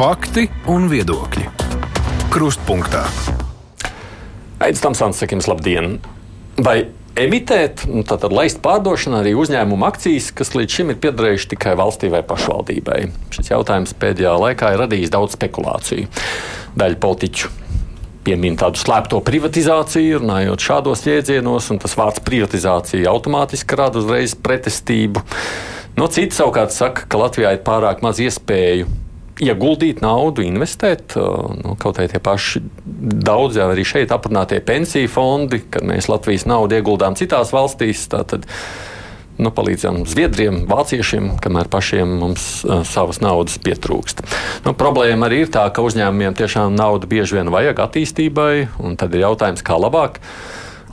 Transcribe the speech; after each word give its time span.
Fakti 0.00 0.46
un 0.72 0.86
viedokļi. 0.88 1.42
Krustpunktā. 2.32 3.02
Aizsmeļamies, 4.56 4.80
Tamsons, 4.80 5.18
sakim, 5.20 5.42
labdien! 5.44 5.98
Vai 6.56 6.86
emitēt, 7.20 7.82
nu, 7.84 8.00
tātad 8.08 8.32
laist 8.32 8.62
pārdošanā 8.64 9.18
arī 9.20 9.34
uzņēmumu 9.36 9.84
akcijas, 9.90 10.30
kas 10.38 10.54
līdz 10.56 10.76
šim 10.78 10.92
ir 10.94 10.98
piederējuši 11.02 11.50
tikai 11.50 11.74
valstī 11.76 12.08
vai 12.14 12.22
pašvaldībai? 12.24 13.02
Šis 13.36 13.52
jautājums 13.52 13.92
pēdējā 14.00 14.32
laikā 14.40 14.70
ir 14.72 14.80
radījis 14.86 15.12
daudz 15.12 15.36
spekulāciju. 15.36 16.08
Daļa 16.80 16.98
politiķu 17.04 17.52
piemin 18.24 18.56
tādu 18.56 18.80
slēpto 18.80 19.20
privatizāciju, 19.28 20.22
runājot 20.24 20.64
šādos 20.64 21.04
jēdzienos, 21.10 21.68
un 21.76 21.82
tas 21.84 21.98
vārds 22.00 22.24
privatizācija 22.24 23.12
automātiski 23.12 23.76
rada 23.76 24.00
uzreiz 24.00 24.32
pretestību. 24.32 25.26
No 26.00 26.08
citas 26.08 26.40
savukārt 26.40 26.72
saka, 26.72 27.04
ka 27.04 27.20
Latvijā 27.26 27.52
ir 27.58 27.64
pārāk 27.68 28.00
maz 28.00 28.24
iespēju 28.24 28.88
ieguldīt 29.40 30.02
naudu, 30.04 30.44
investēt. 30.46 31.16
Nu, 31.16 31.74
kaut 31.80 31.98
arī 31.98 32.10
tie 32.12 32.20
paši 32.22 32.62
daudzi 33.30 33.62
arī 33.64 33.84
šeit 33.86 34.12
aprunātie 34.14 34.60
pensiju 34.64 35.10
fondi, 35.10 35.62
kad 35.72 35.86
mēs 35.86 36.10
Latvijas 36.12 36.46
naudu 36.50 36.78
ieguldām 36.78 37.16
citās 37.18 37.52
valstīs. 37.54 38.06
Tātad, 38.12 38.46
nu, 39.40 39.52
palīdzam 39.56 40.02
Zviedriem, 40.08 40.64
Vāciešiem, 40.70 41.32
kamēr 41.42 41.70
pašiem 41.72 42.16
mums 42.20 42.46
uh, 42.64 42.82
savas 42.88 43.22
naudas 43.24 43.58
pietrūkst. 43.64 44.24
Nu, 44.66 44.76
problēma 44.76 45.30
arī 45.30 45.44
ir 45.46 45.52
tā, 45.52 45.66
ka 45.72 45.84
uzņēmumiem 45.86 46.36
tiešām 46.38 46.76
naudu 46.76 47.10
bieži 47.10 47.40
vien 47.40 47.52
vajag 47.52 47.84
attīstībai, 47.86 48.54
un 48.84 49.00
tad 49.00 49.16
ir 49.16 49.26
jautājums, 49.28 49.64
kā 49.66 49.80
labāk 49.80 50.20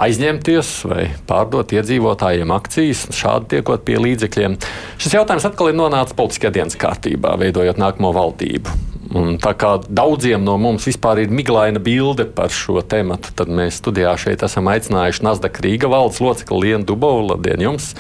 aizņemties 0.02 0.74
vai 0.90 1.06
pārdot 1.30 1.74
iedzīvotājiem 1.78 2.54
akcijas, 2.56 3.08
šādi 3.18 3.58
tiekot 3.58 3.86
pie 3.88 3.98
līdzekļiem. 4.04 4.60
Šis 5.02 5.18
jautājums 5.20 5.48
atkal 5.50 5.72
ir 5.72 5.80
nonācis 5.80 6.18
politiskajā 6.18 6.54
dienas 6.60 6.78
kārtībā, 6.80 7.38
veidojot 7.42 7.82
nākamo 7.82 8.14
valdību. 8.16 8.78
Un 9.16 9.38
tā 9.40 9.54
kā 9.56 9.70
daudziem 9.88 10.44
no 10.44 10.58
mums 10.60 10.88
vispār 10.88 11.22
ir 11.24 11.32
miglaina 11.34 11.80
bilde 11.84 12.26
par 12.38 12.52
šo 12.54 12.82
tēmu, 12.84 13.16
tad 13.40 13.48
mēs 13.48 13.80
studijā 13.80 14.12
šeit 14.20 14.44
esam 14.44 14.68
aicinājuši 14.72 15.24
Nasdaq 15.24 15.62
Rīga 15.64 15.90
valdes 15.92 16.20
locekli 16.24 16.60
Lienu 16.66 16.88
Dubovu. 16.90 17.24
Labdien 17.32 17.64
jums! 17.64 17.94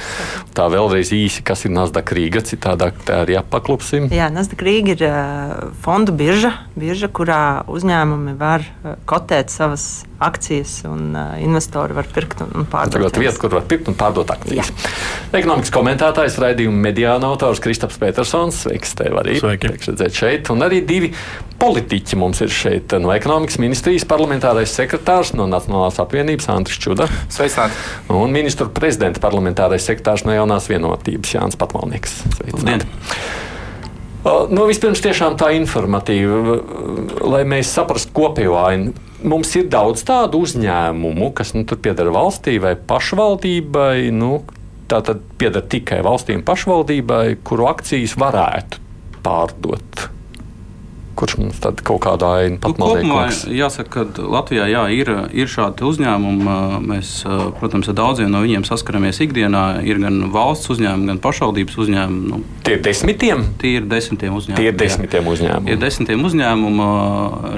Tā 0.57 0.67
vēlreiz 0.73 1.13
īsi, 1.15 1.45
kas 1.47 1.63
ir 1.67 1.73
Nasdaq 1.75 2.11
Rīga, 2.17 2.43
citādāk 2.45 2.99
tā 3.07 3.21
arī 3.23 3.37
apaklupsim. 3.39 4.09
Jā, 4.13 4.27
Nasdaq 4.33 4.65
Rīga 4.67 4.97
ir 4.97 5.05
uh, 5.07 5.55
fondu 5.85 6.15
birža, 6.17 6.53
birža, 6.75 7.07
kurā 7.07 7.41
uzņēmumi 7.71 8.35
var 8.39 8.67
uh, 8.67 8.97
kotēt 9.07 9.53
savas 9.53 10.06
akcijas, 10.17 10.81
un 10.89 11.15
uh, 11.15 11.35
investori 11.43 11.93
var 11.93 12.07
pirkt 12.13 12.41
un 12.41 12.65
pārdot. 12.69 12.97
Tagad 12.97 13.19
vieta, 13.21 13.37
kur 13.41 13.53
var 13.53 13.65
pirkt 13.69 13.89
un 13.91 13.97
pārdot 13.97 14.31
akcijas. 14.33 14.71
Jā. 14.71 14.93
Ekonomikas 15.37 15.71
komentētājs, 15.75 16.39
raidījuma 16.41 16.81
mediāna 16.87 17.29
autors 17.29 17.61
Kristaps 17.61 17.99
Petersons. 18.01 18.63
Sveiks, 18.65 18.95
tev 18.97 19.19
arī! 19.21 19.37
Sveiki! 19.41 19.69
Prieks 19.69 19.91
redzēt 19.91 20.17
šeit. 20.17 20.51
Un 20.53 20.65
arī 20.65 20.81
divi 20.87 21.11
politiķi 21.61 22.17
mums 22.17 22.41
ir 22.45 22.53
šeit. 22.53 22.97
No 23.01 23.13
ekonomikas 23.13 23.59
ministrijas 23.61 24.07
parlamentārais 24.09 24.73
sekretārs 24.73 25.35
no 25.37 25.45
Nacionālās 25.51 26.01
apvienības 26.01 26.49
Andris 26.53 26.81
Čuda. 26.81 27.09
Sveicināti! 27.33 27.77
Un 28.13 28.33
ministru 28.33 28.71
prezidenta 28.73 29.21
parlamentārais 29.23 29.85
sekretārs 29.85 30.25
no 30.25 30.33
Jaunās 30.33 30.69
vienotības 30.71 31.37
Jānis 31.37 31.59
Patvalnieks. 31.61 32.23
Sveicināti! 32.39 32.89
Nu, 34.27 34.65
vispirms 34.67 34.99
tiešām 34.99 35.37
tā 35.39 35.53
informatīva, 35.55 36.57
lai 37.31 37.45
mēs 37.47 37.69
saprastu 37.71 38.11
kopējo 38.17 38.57
ainu 38.59 39.06
mums 39.23 39.53
ir 39.57 39.69
daudz 39.71 40.03
tādu 40.07 40.41
uzņēmumu, 40.45 41.31
kas 41.37 41.53
nu, 41.57 41.65
pieder 41.65 42.11
valstī 42.13 42.57
vai 42.63 42.75
pašvaldībai. 42.77 44.09
Nu, 44.15 44.41
tā 44.91 45.01
tad 45.05 45.23
pieder 45.39 45.65
tikai 45.65 46.01
valstī 46.05 46.37
un 46.37 46.45
pašvaldībai, 46.47 47.39
kuru 47.47 47.69
akcijas 47.71 48.17
varētu 48.19 48.83
pārdot 49.25 50.07
kurš 51.17 51.37
mums 51.41 51.59
tad 51.63 51.81
kaut 51.85 52.01
kādā 52.05 52.29
aina 52.41 52.59
pat 52.61 52.77
nu, 52.77 52.89
kopumā, 52.91 53.25
jāsaka, 53.49 54.05
ka 54.05 54.25
Latvijā 54.37 54.67
jā, 54.69 54.83
ir, 54.93 55.11
ir 55.35 55.49
šādi 55.51 55.85
uzņēmumi. 55.87 56.57
Mēs, 56.87 57.13
protams, 57.59 57.89
ar 57.91 57.97
daudziem 57.97 58.31
no 58.33 58.43
viņiem 58.45 58.65
saskaramies 58.67 59.21
ikdienā. 59.25 59.63
Ir 59.87 60.01
gan 60.03 60.19
valsts 60.33 60.71
uzņēmumi, 60.75 61.09
gan 61.11 61.21
pašvaldības 61.23 61.79
uzņēmumi. 61.83 62.31
Nu, 62.31 62.41
tie 62.65 62.77
ir 62.77 62.83
desmitiem? 62.85 63.45
Tie 63.61 63.73
ir 63.79 63.87
desmitiem 63.89 64.37
uzņēmumi. 64.37 64.61
Tie 64.61 64.71
ir 64.71 64.77
desmitiem 64.79 65.31
uzņēmumi. 65.33 65.73
Ir 65.73 65.81
desmitiem 65.81 66.27
uzņēmumu. 66.29 66.89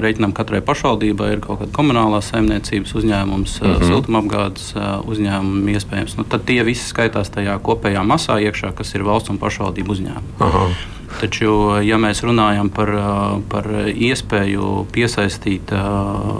Reiķinām 0.04 0.36
katrai 0.36 0.62
pašvaldībai 0.64 1.32
ir 1.36 1.44
kaut 1.44 1.62
kāda 1.62 1.74
komunālā 1.76 2.22
saimniecības 2.24 2.94
uzņēmums, 3.00 3.58
mm 3.60 3.74
-hmm. 3.74 3.90
siltumapgādes 3.92 4.72
uzņēmumi 5.10 5.76
iespējams. 5.76 6.16
Nu, 6.20 6.24
tad 6.24 6.46
tie 6.48 6.62
visi 6.66 6.88
skaitās 6.88 7.32
tajā 7.34 7.58
kopējā 7.64 8.04
masā 8.06 8.40
iekšā, 8.40 8.72
kas 8.76 8.94
ir 8.94 9.06
valsts 9.06 9.32
un 9.32 9.42
pašvaldību 9.42 9.96
uzņēmumi. 9.96 10.40
Aha. 10.48 10.66
Taču, 11.20 11.52
ja 11.84 11.98
mēs 12.00 12.22
runājam 12.24 12.70
par, 12.72 12.90
par 13.52 13.66
iespēju 13.92 14.86
piesaistīt 14.94 15.72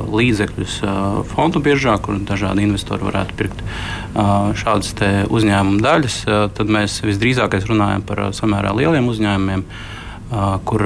līdzekļus 0.09 0.77
fondu 1.35 1.61
biržā, 1.65 1.99
kur 2.01 2.17
dažādi 2.25 2.65
investori 2.65 3.05
varētu 3.05 3.37
pirkt 3.37 3.65
šādas 4.63 4.95
uzņēmuma 5.29 5.85
daļas, 5.85 6.19
tad 6.57 6.73
mēs 6.73 7.01
visdrīzāk 7.05 7.59
runājam 7.69 8.07
par 8.09 8.31
samērā 8.37 8.73
lieliem 8.79 9.13
uzņēmumiem 9.13 9.67
kur 10.65 10.85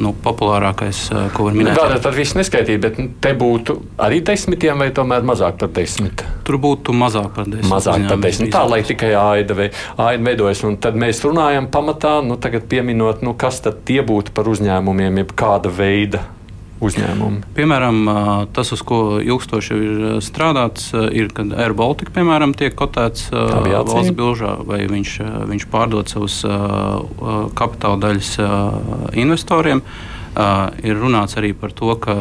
nu, 0.00 0.12
populārākais, 0.24 1.00
ko 1.36 1.48
var 1.48 1.56
minēt. 1.58 1.76
Tātad 1.76 2.06
ar 2.08 2.16
visu 2.16 2.38
neskaitīt, 2.38 2.80
bet 2.80 3.00
te 3.22 3.32
būtu 3.36 3.76
arī 4.02 4.22
desmitiem 4.24 4.80
vai 4.80 4.88
tomēr 4.96 5.26
mazāk 5.26 5.58
par 5.60 5.72
desmit? 5.76 6.24
Tur 6.46 6.60
būtu 6.62 6.94
mazāk 6.96 7.28
par 7.36 7.50
desmit. 7.50 7.68
Mazāk 7.72 8.06
par 8.08 8.22
desmit. 8.22 8.52
Tā, 8.54 8.64
lai 8.68 8.80
tikai 8.86 9.12
aida, 9.20 9.58
vai, 9.58 9.68
aida 10.06 10.30
veidojas. 10.30 10.64
Un 10.68 10.78
tad 10.80 10.96
mēs 11.00 11.20
runājam 11.26 11.68
pamatā, 11.72 12.18
nu 12.24 12.38
tagad 12.40 12.68
pieminot, 12.70 13.20
nu, 13.26 13.36
kas 13.38 13.60
tad 13.64 13.84
tie 13.88 14.00
būtu 14.06 14.32
par 14.36 14.48
uzņēmumiem, 14.52 15.22
jeb 15.24 15.36
kāda 15.36 15.72
veida 15.72 16.24
uzņēmumi? 16.84 17.42
Piemēram, 17.56 18.00
tas, 18.56 18.72
uz 18.76 18.82
ko 18.86 19.18
ilgstoši 19.22 19.76
ir 19.76 20.02
strādāts, 20.24 20.90
ir, 20.92 21.30
kad 21.36 21.54
Air 21.56 21.76
Baltica 21.78 22.12
piemēram, 22.16 22.56
tiek 22.58 22.76
kotēts 22.76 23.30
valsts 23.32 24.12
bilžā, 24.16 24.56
vai 24.66 24.82
viņš, 24.90 25.14
viņš 25.52 25.70
pārdod 25.72 26.12
savus 26.12 26.42
kapitāla 27.56 28.02
daļas 28.08 28.34
investoriem. 29.16 29.82
Uh, 29.82 30.15
ir 30.84 30.98
runāts 31.00 31.38
arī 31.40 31.52
par 31.56 31.72
to, 31.72 31.94
ka 32.00 32.14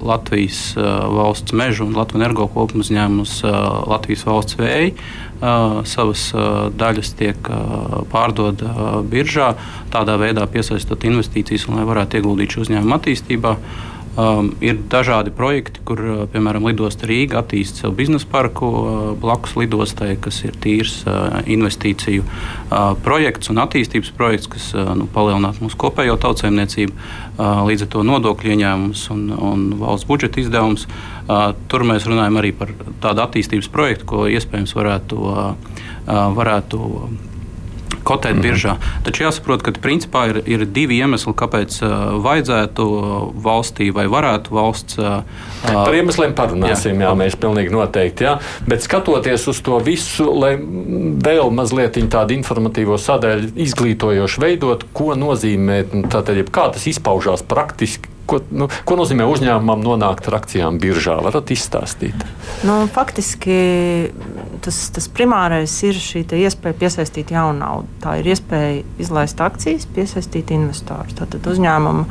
Latvijas 0.00 0.72
uh, 0.76 1.04
valsts 1.12 1.52
meža 1.56 1.84
un 1.84 1.96
Latvijas 1.96 2.22
energo 2.22 2.46
kopuma 2.52 2.84
uzņēmums 2.84 3.34
uh, 3.44 3.56
Latvijas 3.90 4.26
valsts 4.28 4.60
vēja 4.60 4.92
savas 5.84 6.30
daļas 6.80 7.10
tiek 7.18 7.48
pārdod 8.08 8.62
biržā, 9.10 9.50
tādā 9.92 10.14
veidā 10.16 10.46
piesaistot 10.48 11.04
investīcijas 11.04 11.66
un 11.68 11.76
lai 11.76 11.84
varētu 11.84 12.16
ieguldīt 12.16 12.56
šo 12.56 12.62
uzņēmumu 12.64 12.96
attīstībā. 12.96 13.52
Um, 14.16 14.54
ir 14.64 14.78
dažādi 14.88 15.28
projekti, 15.28 15.82
kur, 15.84 16.00
piemēram, 16.32 16.64
Lidosta 16.64 17.04
Rīga 17.04 17.42
attīsta 17.42 17.82
savu 17.82 17.98
biznesa 17.98 18.24
parku 18.32 18.70
uh, 18.72 18.94
blakus 19.20 19.52
lidostai, 19.60 20.14
kas 20.16 20.38
ir 20.48 20.56
tīrs 20.56 21.02
uh, 21.04 21.42
investīciju 21.44 22.24
uh, 22.24 22.94
projekts 23.04 23.52
un 23.52 23.60
attīstības 23.60 24.14
projekts, 24.16 24.48
kas 24.54 24.70
uh, 24.72 24.94
nu, 24.96 25.04
palielinātu 25.12 25.66
mūsu 25.66 25.76
kopējo 25.84 26.16
tautsēmniecību, 26.24 26.96
uh, 26.96 27.60
līdz 27.68 27.84
ar 27.84 27.92
to 27.92 28.06
nodokļu 28.08 28.56
ieņēmumus 28.56 29.04
un, 29.12 29.28
un 29.36 29.68
valsts 29.84 30.08
budžeta 30.08 30.40
izdevumus. 30.40 30.88
Uh, 30.88 31.52
tur 31.68 31.84
mēs 31.84 32.08
runājam 32.08 32.40
arī 32.40 32.54
par 32.56 32.72
tādu 33.04 33.26
attīstības 33.26 33.68
projektu, 33.68 34.08
ko 34.14 34.24
iespējams 34.32 34.72
varētu, 34.80 35.32
varētu 36.06 36.80
kotēt 38.06 38.36
mm 38.36 38.40
-hmm. 38.40 38.46
biržā. 38.46 38.76
Taču 39.04 39.24
jāsaprot, 39.26 39.62
ka 39.62 39.74
principā 39.82 40.28
ir, 40.30 40.42
ir 40.46 40.64
divi 40.66 40.98
iemesli, 41.02 41.34
kāpēc 41.34 41.82
uh, 41.82 41.90
vajadzētu 42.22 42.86
valstī 43.42 43.90
vai 43.92 44.06
varētu 44.06 44.54
valsts. 44.54 44.98
Uh, 44.98 45.22
Par 45.66 45.94
iemesliem 45.94 46.34
parunāsim, 46.34 47.00
jā, 47.00 47.10
jā 47.10 47.14
mēs 47.14 47.36
pilnīgi 47.36 47.72
noteikti. 47.74 48.24
Jā. 48.24 48.38
Bet 48.68 48.82
skatoties 48.82 49.48
uz 49.48 49.60
to 49.60 49.78
visu, 49.78 50.30
lai 50.32 50.56
vēl 51.28 51.50
mazliet 51.50 51.96
tādu 52.10 52.34
informatīvo 52.34 52.98
sadaļu 52.98 53.54
izglītojoši 53.56 54.40
veidot, 54.40 54.84
ko 54.92 55.14
nozīmē, 55.14 55.84
tātad, 56.12 56.42
kā 56.50 56.68
tas 56.72 56.86
izpaužās 56.86 57.42
praktiski 57.42 58.15
Ko, 58.26 58.40
nu, 58.50 58.66
ko 58.86 58.96
nozīmē 58.98 59.26
uzņēmumam 59.30 59.84
nonākt 59.86 60.26
ar 60.30 60.40
akcijām 60.40 60.80
biržā? 60.82 61.18
Varat 61.22 61.52
izstāstīt? 61.54 62.24
Nu, 62.66 62.80
faktiski 62.90 63.58
tas, 64.66 64.80
tas 64.94 65.06
primārais 65.12 65.74
ir 65.86 65.98
šī 66.00 66.24
iespēja 66.40 66.78
piesaistīt 66.80 67.30
jaunu 67.34 67.60
naudu. 67.62 67.92
Tā 68.02 68.18
ir 68.20 68.32
iespēja 68.34 68.82
izlaist 69.02 69.40
akcijas, 69.42 69.86
piesaistīt 69.94 70.50
investorus. 70.56 71.14
Tātad 71.20 71.46
uzņēmumu 71.52 72.06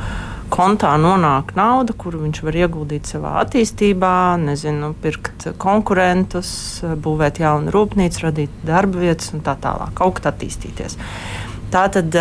kontā 0.52 0.92
nonāk 1.00 1.52
nauda, 1.58 1.94
kuru 1.98 2.22
viņš 2.22 2.42
var 2.46 2.58
ieguldīt 2.62 3.08
savā 3.10 3.34
attīstībā, 3.42 4.12
nezinu, 4.42 4.92
pirkt 5.02 5.48
konkurentus, 5.62 6.50
būvēt 6.82 7.40
jaunu 7.42 7.74
rūpnīcu, 7.74 8.22
radīt 8.28 8.62
darba 8.66 9.02
vietas 9.02 9.34
un 9.34 9.42
tā 9.46 9.56
tālāk, 9.62 9.96
kā 9.98 10.30
attīstīties. 10.30 10.98
Tātad 11.72 12.14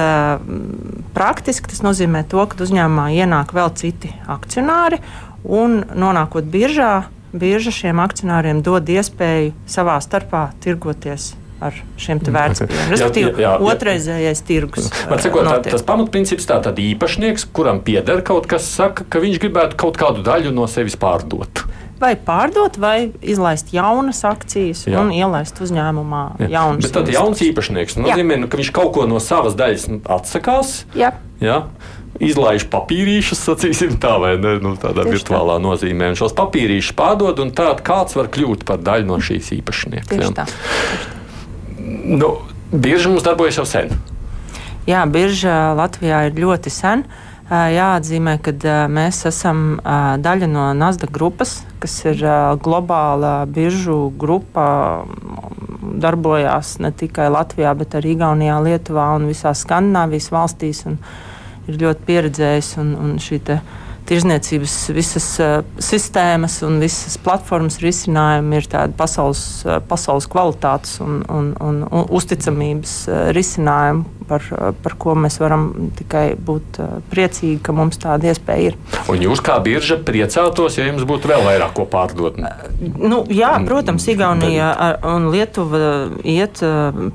praktiski 1.16 1.70
tas 1.72 1.84
nozīmē 1.86 2.26
to, 2.30 2.42
ka 2.50 2.60
uzņēmumā 2.66 3.12
ienāk 3.16 3.54
vēl 3.56 3.72
citi 3.78 4.12
akcionāri 4.32 5.02
un 5.46 5.84
nonākot 5.94 6.48
biržā, 6.50 7.06
birža 7.36 7.74
šiem 7.76 8.02
akcionāriem 8.04 8.64
dod 8.66 8.90
iespēju 8.90 9.54
savā 9.70 10.00
starpā 10.04 10.48
tirgoties 10.64 11.34
ar 11.64 11.76
šiem 12.00 12.20
vērtspapīriem. 12.20 12.90
Respektīvi, 12.92 13.46
otrreizējais 13.70 14.42
tirgus. 14.46 14.90
Sakot, 14.92 15.48
tā, 15.48 15.60
tas 15.72 15.86
pamatprincips 15.88 16.48
tā 16.50 16.60
tad 16.66 16.80
īpašnieks, 16.82 17.48
kuram 17.56 17.80
pieder 17.86 18.22
kaut 18.28 18.50
kas, 18.52 18.68
saka, 18.68 19.08
ka 19.08 19.22
viņš 19.24 19.40
gribētu 19.44 19.80
kaut 19.80 20.00
kādu 20.00 20.26
daļu 20.26 20.54
no 20.56 20.68
sevis 20.72 20.98
pārdot. 21.00 21.65
Vai 22.00 22.12
pārdot, 22.20 22.76
vai 22.82 23.12
izlaist 23.24 23.70
jaunas 23.72 24.20
akcijas 24.28 24.84
Jā. 24.84 25.00
un 25.00 25.14
ielaist 25.16 25.62
uzņēmumā 25.64 26.24
Jā. 26.44 26.50
jaunas. 26.58 26.84
Bet 26.84 26.98
tad 26.98 27.12
jauns 27.14 27.44
īpašnieks 27.46 27.96
nozīmē, 28.02 28.42
nu, 28.42 28.50
ka 28.52 28.60
viņš 28.60 28.72
kaut 28.76 28.92
ko 28.98 29.06
no 29.08 29.22
savas 29.24 29.56
daļas 29.56 29.88
atsakās. 30.18 30.82
Jā. 30.98 31.14
Jā 31.44 31.64
izlaiž 32.22 32.68
papīrīšus, 32.72 33.42
sacīsim 33.44 33.98
tā, 34.02 34.16
vai 34.22 34.36
ne, 34.40 34.56
nu, 34.64 34.74
tādā 34.80 35.04
Tieši 35.04 35.18
virtuālā 35.18 35.58
tā. 35.58 35.64
nozīmē. 35.66 36.14
Un 36.14 36.20
šos 36.20 36.36
papīrīšus 36.38 36.96
pārdod, 36.96 37.42
un 37.44 37.52
tād 37.56 37.84
kāds 37.86 38.16
var 38.16 38.30
kļūt 38.32 38.64
par 38.68 38.80
daļu 38.84 39.10
no 39.10 39.20
šīs 39.24 39.52
īpašnieka. 39.58 40.08
Tieši 40.14 40.36
tā. 40.38 40.48
Tieši. 40.48 41.14
Nu, 42.16 42.32
birža 42.72 43.12
mums 43.12 43.26
darbojas 43.26 43.60
jau 43.60 43.68
sen. 43.68 43.92
Jā, 44.88 45.04
birža 45.10 45.74
Latvijā 45.78 46.28
ir 46.30 46.40
ļoti 46.40 46.72
sen. 46.74 47.04
Jāatzīmē, 47.46 48.40
ka 48.42 48.52
mēs 48.90 49.20
esam 49.30 49.78
daļa 49.86 50.48
no 50.50 50.64
Nasdaq 50.74 51.12
grupas, 51.14 51.60
kas 51.78 52.00
ir 52.10 52.24
globāla 52.58 53.46
biržu 53.46 54.10
grupa. 54.18 55.06
Darbojās 55.86 56.80
ne 56.82 56.90
tikai 56.90 57.30
Latvijā, 57.30 57.76
bet 57.78 57.94
arī 57.96 58.16
Igaunijā, 58.16 58.58
Lietuvā 58.66 59.12
un 59.16 59.30
visās 59.30 59.62
Skandināvijas 59.62 60.32
valstīs. 60.34 60.82
Ir 61.70 61.78
ļoti 61.82 62.08
pieredzējis 62.08 62.72
un, 62.82 62.96
un 62.98 63.14
šī 63.22 63.38
tirzniecības 64.10 64.74
visas 64.94 65.28
sistēmas 65.82 66.60
un 66.66 66.82
visas 66.82 67.18
platformas 67.22 67.78
risinājumi 67.82 68.60
ir 68.60 68.68
tādi 68.74 68.98
pasaules, 68.98 69.46
pasaules 69.90 70.28
kvalitātes 70.30 70.98
un, 71.06 71.22
un, 71.30 71.54
un, 71.62 71.82
un 71.86 72.10
uzticamības 72.10 72.98
risinājumi, 73.38 74.06
par, 74.28 74.44
par 74.84 74.96
ko 75.02 75.16
mēs 75.20 75.40
varam 75.42 75.92
tikai 75.98 76.26
būt 76.36 76.80
priecīgi, 77.12 77.60
ka 77.66 77.76
mums 77.76 78.00
tāda 78.02 78.32
iespēja 78.32 78.72
ir. 78.72 78.80
Un 79.12 79.24
jūs 79.24 79.44
kā 79.46 79.58
birža 79.64 80.00
priecātos, 80.06 80.80
ja 80.80 80.88
jums 80.90 81.06
būtu 81.08 81.32
vēl 81.32 81.46
vairāk 81.46 81.76
ko 81.78 81.88
pārdot? 81.90 82.40
Nu, 82.82 83.24
jā, 83.32 83.54
protams, 83.68 84.08
Igaunija 84.12 84.74
un 85.12 85.30
Lietuva 85.34 86.10
iet 86.24 86.62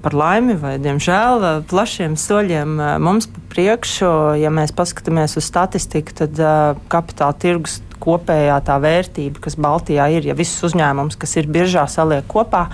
par 0.02 0.16
laimi 0.16 0.56
vai, 0.60 0.76
diemžēl, 0.82 1.66
plašiem 1.70 2.16
soļiem 2.20 2.78
mums 3.02 3.30
pa 3.30 3.44
priekšu. 3.54 4.10
Ja 4.40 4.50
mēs 4.54 4.74
paskatāmies 4.76 5.36
uz 5.40 5.46
statistiku, 5.48 6.14
tad 6.22 6.40
kapitāla 6.92 7.36
tirgus 7.40 7.80
kopējā 8.00 8.56
tā 8.64 8.78
vērtība, 8.80 9.42
kas 9.44 9.58
Baltijā 9.60 10.08
ir, 10.16 10.30
ja 10.30 10.36
visus 10.38 10.70
uzņēmumus, 10.70 11.18
kas 11.20 11.36
ir 11.36 11.50
biržā, 11.52 11.84
saliek 11.90 12.24
kopā, 12.30 12.66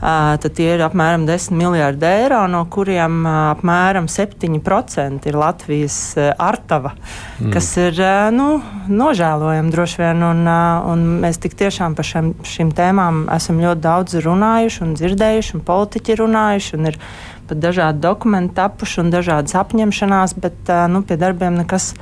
tad 0.00 0.48
tie 0.56 0.72
ir 0.74 0.82
apmēram 0.84 1.24
10 1.28 1.56
miljardi 1.56 2.06
eiro, 2.08 2.42
no 2.50 2.62
kuriem 2.72 3.24
apmēram 3.26 4.08
7% 4.12 5.30
ir 5.30 5.38
Latvijas 5.40 5.98
artava, 6.18 6.92
mm. 7.40 7.52
kas 7.54 7.70
ir 7.80 8.02
nu, 8.36 8.48
nožēlojami 8.92 9.72
droši 9.72 10.02
vien. 10.02 10.26
Un, 10.26 10.44
un 10.92 11.06
mēs 11.24 11.40
tik 11.42 11.56
tiešām 11.58 11.96
par 11.96 12.08
šiem, 12.08 12.34
šīm 12.44 12.74
tēmām 12.76 13.24
esam 13.36 13.62
ļoti 13.62 13.84
daudz 13.88 14.20
runājuši 14.26 14.84
un 14.86 14.94
dzirdējuši, 15.00 15.56
un 15.56 15.66
politiķi 15.72 16.20
runājuši. 16.22 16.76
Un 16.76 16.92
ir 16.92 17.00
pat 17.46 17.60
dažādi 17.62 18.02
dokumenti 18.02 18.56
tapuši 18.56 19.02
un 19.04 19.12
dažādas 19.14 19.56
apņemšanās, 19.58 20.38
bet 20.42 20.72
nu, 20.92 21.04
pie 21.06 21.20
darbiem 21.20 21.60
nekas 21.62 21.92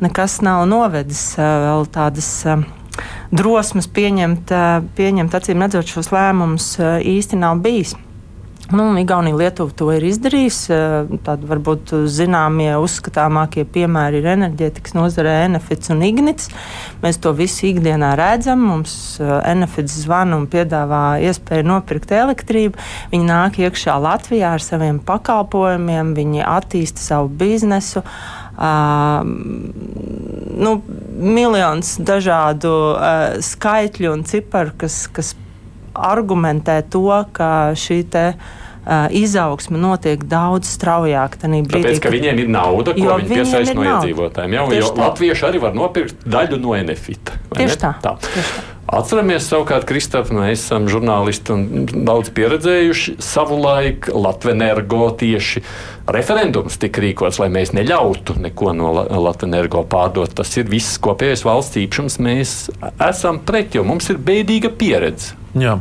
nekas 0.00 0.40
nav 0.44 0.64
novedis 0.68 1.34
vēl 1.38 1.84
tādas 1.92 2.30
drosmes 3.30 3.88
pieņemt, 3.90 4.54
pieņemt 4.98 5.40
acīm 5.40 5.66
redzot 5.66 5.90
šos 5.90 6.12
lēmumus 6.14 6.76
īsti 6.80 7.40
nav 7.40 7.60
bijis. 7.64 7.96
Nu, 8.70 8.98
Igaunija 8.98 9.34
Lietuva 9.34 9.72
to 9.74 9.88
ir 9.90 10.04
izdarījusi. 10.06 10.76
Tad 11.26 11.42
varbūt 11.50 11.90
zināmie, 12.10 12.68
uzskatāmākie 12.78 13.64
piemēri 13.66 14.20
ir 14.20 14.28
enerģētikas 14.36 14.94
nozarē 14.94 15.32
Enefits 15.48 15.90
un 15.90 16.04
Ignits. 16.06 16.52
Mēs 17.02 17.18
to 17.22 17.32
visu 17.34 17.66
ikdienā 17.72 18.12
redzam. 18.20 18.62
Mums 18.70 18.94
Enefits 19.18 19.96
zvana 20.04 20.38
un 20.38 20.46
piedāvā 20.50 21.18
iespēju 21.26 21.66
nopirkt 21.66 22.14
elektrību. 22.14 22.78
Viņi 23.10 23.26
nāk 23.26 23.58
iekšā 23.58 23.98
Latvijā 24.04 24.54
ar 24.54 24.62
saviem 24.62 25.02
pakalpojumiem, 25.02 26.14
viņi 26.14 26.46
attīsta 26.46 27.02
savu 27.02 27.32
biznesu. 27.42 28.04
Uh, 28.04 28.39
nu, 30.60 30.72
miljonus 31.16 31.94
dažādu 32.04 32.72
skaitļu 33.44 34.12
un 34.12 34.24
ciparu, 34.28 34.74
kas, 34.80 35.06
kas 35.12 35.34
argumentē 35.96 36.80
to, 36.92 37.08
ka 37.36 37.72
šī 37.78 38.02
te, 38.12 38.26
izaugsme 39.14 39.78
notiek 39.80 40.22
daudz 40.24 40.70
straujāk. 40.72 41.36
Brīdī, 41.40 41.68
Tāpēc, 41.74 42.00
ka 42.02 42.12
viņiem 42.12 42.42
ir 42.44 42.50
nauda, 42.52 42.94
ko 42.96 43.18
viņi 43.20 43.32
piesaista 43.32 43.76
no 43.76 43.86
iedzīvotājiem. 43.86 44.56
Jau, 44.56 44.66
jo 44.76 44.90
tā. 44.90 45.04
latvieši 45.04 45.48
arī 45.50 45.62
var 45.62 45.76
nopirkt 45.76 46.26
daļu 46.26 46.60
no 46.62 46.74
Enefita. 46.78 47.36
Tieši 47.54 47.80
tā. 47.80 47.94
tā. 48.02 48.16
Tieši 48.24 48.54
tā. 48.56 48.69
Atceramies, 48.90 49.44
savukārt, 49.46 49.84
Kristofers, 49.86 50.34
mēs 50.34 50.64
esam 50.64 50.88
žurnālisti 50.90 51.52
un 51.54 51.84
daudz 52.08 52.32
pieredzējuši 52.34 53.12
savulaik 53.22 54.08
Latvijas 54.10 55.12
tieši 55.20 55.62
referendums 56.10 56.78
tika 56.82 57.04
rīkots, 57.04 57.38
lai 57.38 57.46
mēs 57.54 57.70
neļautu 57.76 58.40
neko 58.42 58.72
no 58.74 58.90
Latvijas 58.98 59.84
pārdot. 59.92 60.34
Tas 60.40 60.50
ir 60.58 60.66
viss 60.72 60.98
kopējais 60.98 61.46
valsts 61.46 61.78
īpašums. 61.78 62.18
Mēs 62.26 62.54
esam 63.06 63.38
pret, 63.46 63.76
jo 63.78 63.84
mums 63.86 64.10
ir 64.10 64.18
bēdīga 64.18 64.72
pieredze. 64.74 65.38
Jā. 65.54 65.76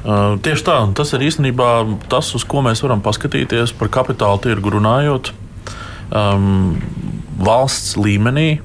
Uh, 0.00 0.40
tieši 0.42 0.66
tā, 0.66 0.80
tas 0.96 1.14
ir 1.14 1.22
īstenībā 1.28 1.68
tas, 2.10 2.32
uz 2.34 2.42
ko 2.50 2.64
mēs 2.66 2.82
varam 2.82 3.04
paskatīties 3.04 3.76
par 3.78 3.92
kapitāla 3.94 4.42
tirgu 4.42 4.74
runājot. 4.74 5.30
Um, 6.10 6.80
valsts 7.38 7.94
līmenī 8.00 8.56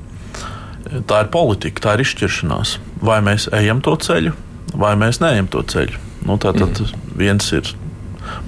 tā 1.08 1.24
ir 1.24 1.32
politika, 1.34 1.88
tā 1.88 1.96
ir 1.96 2.06
izšķiršanās. 2.06 2.78
Vai 3.06 3.22
mēs 3.26 3.50
ejam 3.56 3.82
to 3.86 3.96
ceļu, 4.00 4.36
vai 4.80 4.94
mēs 5.00 5.22
neejam 5.24 5.50
to 5.52 5.64
ceļu. 5.66 6.02
Nu, 6.26 6.38
Tātad 6.42 6.80
mm. 6.82 7.10
viens 7.20 7.50
ir 7.54 7.74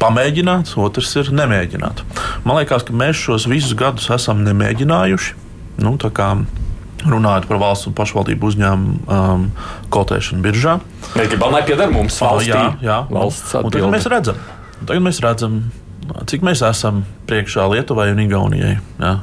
pamēģināt, 0.01 0.73
otrs 0.81 1.13
ir 1.19 1.31
nemēģināt. 1.35 2.01
Man 2.47 2.59
liekas, 2.59 2.87
ka 2.87 2.95
mēs 2.97 3.19
šos 3.21 3.45
visus 3.49 3.75
gadus 3.77 4.09
esam 4.13 4.41
nemēģinājuši. 4.47 5.35
Nu, 5.83 5.93
runājot 7.07 7.45
par 7.45 7.59
valsts 7.61 7.87
un 7.87 7.93
pašvaldību 7.95 8.47
uzņēmumu 8.49 8.95
um, 9.05 9.43
kotēšanu 9.93 10.41
biržā. 10.41 10.79
Mēs 11.13 11.29
gribam, 11.29 11.53
lai 11.53 11.61
pieder 11.67 11.93
mums 11.93 12.17
valstī. 12.23 12.49
Jā, 12.49 12.63
jā. 12.81 12.97
valsts 13.13 13.53
atbildi. 13.53 13.77
tagad 13.77 13.93
mēs 13.93 14.09
redzam, 14.11 14.41
tagad 14.81 15.05
mēs 15.05 15.21
redzam, 15.23 15.59
cik 16.33 16.45
mēs 16.47 16.65
esam 16.65 17.03
priekšā 17.29 17.69
Lietuvai 17.75 18.09
un 18.15 18.23
Igaunijai. 18.25 18.77
Jā 18.97 19.13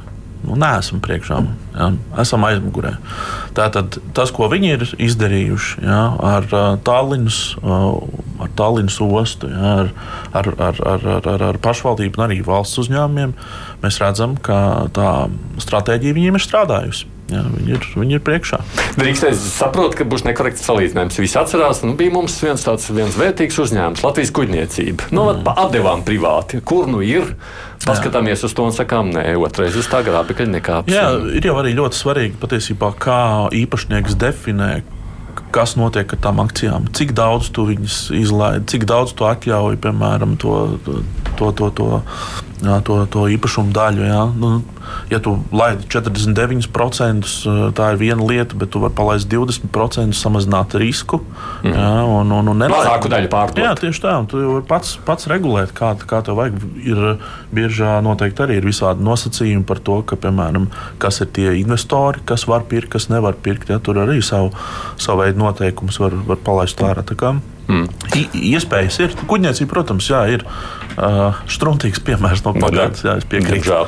nu, 0.43 0.57
neesam 0.59 1.01
priekšā, 1.03 1.39
jā, 1.75 1.87
esam 2.21 2.45
aizmugurē. 2.47 2.95
Tātad 3.57 3.97
tas, 4.17 4.33
ko 4.35 4.49
viņi 4.51 4.71
ir 4.75 4.85
izdarījuši 5.07 5.85
jā, 5.85 6.01
ar 6.33 6.49
Tallinas, 6.85 7.39
ar 7.63 8.53
Tallinas 8.59 8.99
ostu, 9.01 9.49
jā, 9.51 9.73
ar, 9.85 9.91
ar, 10.35 10.51
ar, 10.59 10.83
ar, 10.95 11.09
ar, 11.33 11.47
ar 11.51 11.61
pašvaldību 11.63 12.19
un 12.21 12.27
arī 12.27 12.41
valsts 12.45 12.83
uzņēmumiem, 12.85 13.35
mēs 13.83 13.99
redzam, 14.03 14.37
ka 14.37 14.59
tā 14.95 15.11
stratēģija 15.63 16.19
viņiem 16.19 16.39
ir 16.39 16.47
strādājusi. 16.47 17.14
Jā, 17.25 17.41
viņi, 17.49 17.71
ir, 17.73 17.85
viņi 17.97 18.17
ir 18.19 18.21
priekšā. 18.21 18.59
Drīkstēs 18.99 19.39
saprot, 19.55 19.95
ka 19.97 20.05
būs 20.05 20.27
nekorekts 20.27 20.65
salīdzinājums. 20.67 21.17
Visi 21.23 21.39
atcerās, 21.41 21.81
ka 21.81 21.89
nu, 21.89 21.95
bija 21.97 22.13
mums 22.13 22.35
viens 22.43 22.61
tāds 22.61 22.85
viens 22.93 23.17
vērtīgs 23.17 23.57
uzņēmums, 23.63 24.03
Latvijas 24.05 24.33
kuģniecība. 24.37 25.09
Nu, 25.09 25.25
mm. 25.31 25.55
Atdevām 25.65 26.05
privāti. 26.05 26.61
Kur 26.61 26.85
nu 26.91 27.01
ir? 27.05 27.33
Paskatāmies 27.85 28.43
Jā. 28.43 28.49
uz 28.49 28.53
to 28.57 28.67
un 28.69 28.75
sakām, 28.77 29.09
nē, 29.13 29.25
otrais 29.41 29.73
uz 29.77 29.89
tā 29.89 30.03
grābekļa 30.05 30.51
nekāpjas. 30.53 30.93
Jā, 30.93 31.07
ir 31.37 31.49
jau 31.49 31.57
arī 31.61 31.73
ļoti 31.77 31.97
svarīgi 31.97 32.37
patiesībā, 32.41 32.93
kā 33.01 33.17
īpašnieks 33.57 34.17
definē, 34.21 34.69
kas 35.55 35.75
notiek 35.79 36.13
ar 36.13 36.21
tām 36.21 36.41
akcijām, 36.43 36.89
cik 36.95 37.13
daudz 37.17 37.49
tu 37.55 37.65
viņus 37.69 37.99
izlaidi, 38.15 38.65
cik 38.73 38.85
daudz 38.89 39.15
tu 39.17 39.27
atļauj, 39.27 39.79
piemēram, 39.81 40.37
to, 40.41 40.55
to, 40.85 41.01
to, 41.39 41.51
to, 41.57 41.69
to, 41.73 42.79
to, 42.89 42.97
to 43.11 43.27
īpašumu 43.35 43.73
daļu. 43.75 44.07
Jā. 44.09 44.23
Nu, 44.39 44.57
ja 45.09 45.19
tu 45.23 45.35
laidi 45.55 45.87
49%, 45.91 47.31
eh, 47.45 47.61
tā 47.77 47.91
ir 47.93 47.99
viena 48.01 48.25
lieta, 48.25 48.57
bet 48.59 48.71
tu 48.73 48.81
vari 48.83 48.95
palaist 48.97 49.29
20%, 49.31 50.17
samazināt 50.17 50.75
risku. 50.81 51.21
Mm. 51.63 51.73
Jā, 51.73 51.89
un, 52.19 52.31
un, 52.31 52.51
un 52.53 52.61
nelaid... 52.63 52.75
Mazāku 52.75 53.11
daļu 53.11 53.31
pārdot. 53.31 53.63
Jā, 53.63 53.73
tieši 53.79 54.03
tā. 54.03 54.15
Tu 54.31 54.41
vari 54.43 54.65
pats, 54.69 54.95
pats 55.07 55.29
regulēt, 55.31 55.73
kā, 55.77 55.93
kā 56.09 56.21
tev 56.25 56.39
vajag. 56.41 56.61
Ir 56.85 57.03
biežā 57.55 57.97
noteikti 58.05 58.45
arī 58.45 58.59
ir 58.59 58.69
visādi 58.69 59.05
nosacījumi 59.05 59.65
par 59.67 59.81
to, 59.85 60.01
ka, 60.07 60.19
piemēram, 60.19 60.69
kas 61.01 61.21
ir 61.25 61.31
tie 61.35 61.55
investori, 61.61 62.23
kas 62.27 62.47
var 62.51 62.67
pirkt, 62.69 62.93
kas 62.97 63.09
nevar 63.13 63.37
pirkt. 63.37 63.73
Ja, 63.73 63.81
tur 63.83 64.01
arī 64.03 64.21
savu, 64.25 64.53
savu 65.01 65.23
veidu 65.23 65.41
noteikumus 65.43 65.99
var, 66.01 66.17
var 66.29 66.41
palaist 66.45 66.81
ārā. 66.85 67.05
Mm. 67.05 67.54
Iespējas 67.65 68.99
ir. 69.01 69.15
Kuģniecība, 69.29 69.69
protams, 69.71 70.07
jā, 70.11 70.21
ir 70.35 70.43
uh, 70.45 71.39
struntīgs 71.49 72.01
piemērs 72.05 72.43
no 72.45 72.53
pagātnes. 72.57 73.01
Jā, 73.05 73.15
es 73.21 73.27
piekrītu. 73.31 73.79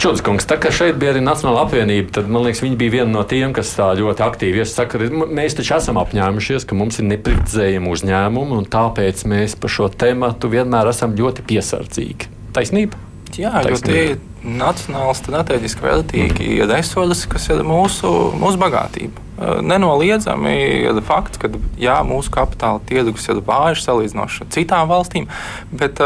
Čudaskungs, 0.00 0.48
tā 0.48 0.58
kā 0.62 0.72
šeit 0.74 0.98
bija 1.00 1.12
arī 1.14 1.22
Nacionāla 1.24 1.66
apvienība, 1.66 2.14
tad 2.18 2.32
man 2.32 2.46
liekas, 2.46 2.64
viņi 2.64 2.80
bija 2.80 2.96
viena 2.96 3.10
no 3.12 3.26
tiem, 3.28 3.52
kas 3.56 3.74
tā 3.76 3.92
ļoti 4.00 4.26
aktīvi 4.26 4.64
iesaka, 4.64 5.02
mēs 5.28 5.58
taču 5.60 5.76
esam 5.78 6.00
apņēmušies, 6.02 6.66
ka 6.68 6.78
mums 6.78 7.02
ir 7.02 7.08
nepriecējami 7.12 7.92
uzņēmumi, 7.92 8.58
un 8.62 8.68
tāpēc 8.72 9.26
mēs 9.30 9.56
par 9.60 9.76
šo 9.76 9.92
tēmatu 9.92 10.52
vienmēr 10.52 10.92
esam 10.94 11.16
ļoti 11.18 11.46
piesardzīgi. 11.52 12.32
Taisnība? 12.56 13.00
Jā, 13.36 13.60
Taisnība. 13.64 14.16
ir 14.16 14.31
nacionāli 14.42 15.14
strateģiski 15.18 15.84
vērtīgi 15.84 16.48
resursi, 16.70 17.28
kas 17.30 17.48
ir 17.52 17.62
mūsu, 17.66 18.10
mūsu 18.38 18.60
bagātība. 18.60 19.22
Nenoliedzami 19.62 20.52
ir 20.88 21.00
fakts, 21.06 21.40
ka 21.42 21.50
jā, 21.80 21.98
mūsu 22.06 22.32
kapitāla 22.34 22.82
tirgus 22.86 23.28
ir 23.30 23.42
vājš 23.46 23.84
salīdzinoši 23.86 24.44
ar 24.44 24.52
citām 24.54 24.90
valstīm, 24.90 25.28
bet 25.72 26.02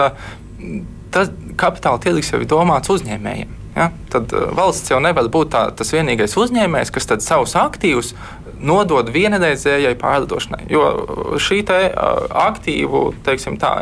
tas 1.13 1.33
kapitāla 1.61 2.01
tirgus 2.03 2.33
jau 2.33 2.41
ir 2.43 2.51
domāts 2.51 2.93
uzņēmējiem. 2.93 3.53
Ja? 3.77 3.91
Tad 4.13 4.33
valsts 4.57 4.93
jau 4.93 5.01
nevar 5.05 5.29
būt 5.33 5.53
tā, 5.53 5.67
tas 5.77 5.93
vienīgais 5.93 6.37
uzņēmējs, 6.41 6.93
kas 6.95 7.11
savus 7.25 7.57
aktīvus 7.61 8.15
nodod 8.61 9.11
vienreizējai 9.13 9.95
pārdošanai. 10.01 10.67
Jo 10.73 10.87
šī 11.43 11.61
te, 11.67 11.79
aktīvu 12.47 13.03
teiksim, 13.27 13.59
tā, 13.61 13.73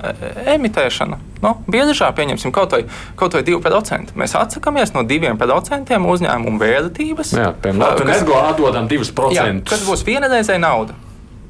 emitēšana, 0.54 1.21
nu, 1.45 1.54
biežā 1.71 2.11
pieņemsim 2.16 2.54
kaut 2.54 2.76
vai, 2.76 2.83
kaut 3.21 3.37
vai 3.37 3.45
2%. 3.47 4.16
Mēs 4.19 4.37
atsakāmies 4.38 4.95
no 4.97 5.04
2% 5.09 5.99
uzņēmumu 6.16 6.62
vērtības. 6.62 7.35
Jā, 7.38 7.50
piemēram, 7.64 8.07
mēs 8.11 8.28
atdodam 8.43 8.90
2%. 8.90 9.35
Jā, 9.37 9.49
kas 9.69 9.87
būs 9.88 10.07
vienreizēja 10.07 10.62
nauda 10.62 10.99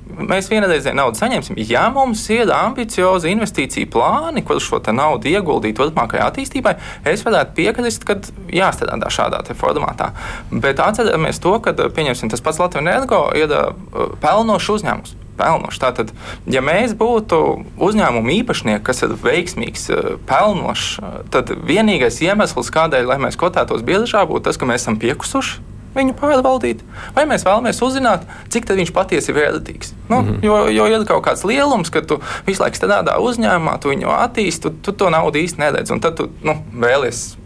mēs 0.05 0.49
vienreizēju 0.53 0.97
naudu 0.99 1.19
saņemsim. 1.19 1.59
Ja 1.69 1.87
mums 1.95 2.23
ir 2.33 2.51
ambiciozi 2.53 3.33
investīciju 3.35 3.91
plāni, 3.93 4.45
kur 4.47 4.61
šo 4.63 4.81
naudu 4.93 5.31
ieguldīt 5.33 5.79
turpmākajā 5.79 6.29
attīstībā, 6.31 6.77
es 7.09 7.25
varētu 7.27 7.57
piekrist, 7.57 8.07
ka 8.07 8.19
jāstrādā 8.53 9.11
šādā 9.13 9.43
formātā. 9.59 10.13
Bet 10.51 10.83
atcerieties 10.83 11.43
to, 11.43 11.59
ka 11.65 11.75
tas 11.75 12.45
pats 12.45 12.63
Latvijas 12.63 12.85
energo 12.85 13.27
ir 13.37 13.53
uh, 13.53 14.17
pelnošs 14.23 14.73
uzņēmums 14.79 15.21
pelnošs. 15.35 15.81
Tātad, 15.83 16.13
ja 16.47 16.63
mēs 16.63 16.95
būtu 16.95 17.41
uzņēmuma 17.83 18.37
īpašnieki, 18.37 18.85
kas 18.87 19.03
ir 19.03 19.17
veiksmīgs, 19.19 19.89
uh, 19.91 20.11
pelnošs, 20.29 20.89
uh, 21.01 21.21
tad 21.35 21.51
vienīgais 21.67 22.21
iemesls, 22.23 22.71
kādēļ 22.75 23.17
mēs 23.27 23.39
kotētos 23.41 23.83
biržā, 23.87 24.23
būtu 24.31 24.47
tas, 24.47 24.61
ka 24.61 24.69
mēs 24.71 24.85
esam 24.85 25.01
piekusuši 25.03 25.74
viņu 25.95 26.17
pārvaldīt, 26.19 26.83
vai 27.17 27.27
mēs 27.31 27.47
vēlamies 27.47 27.83
uzzināt, 27.85 28.27
cik 28.53 28.69
viņš 28.71 28.93
patiesi 28.95 29.33
ir 29.33 29.39
vērtīgs. 29.39 29.95
Nu, 30.09 30.21
mm 30.21 30.29
-hmm. 30.29 30.45
jo, 30.45 30.57
jo 30.69 30.87
ir 30.87 31.07
kaut 31.07 31.25
kāds 31.27 31.45
lielums, 31.45 31.91
ka 31.91 32.03
tu 32.03 32.21
visu 32.47 32.63
laiku 32.63 32.77
strādā 32.77 33.17
uzņēmumā, 33.19 33.79
tu 33.81 33.89
viņu 33.89 34.11
attīsti, 34.11 34.63
tu, 34.63 34.71
tu 34.83 34.93
to 34.93 35.11
naudu 35.11 35.39
īsti 35.39 35.59
neredzi. 35.59 35.93
Un 35.93 36.01
tad 36.01 36.17
tu 36.17 36.29
nu, 36.43 36.57
vēlies 36.75 37.37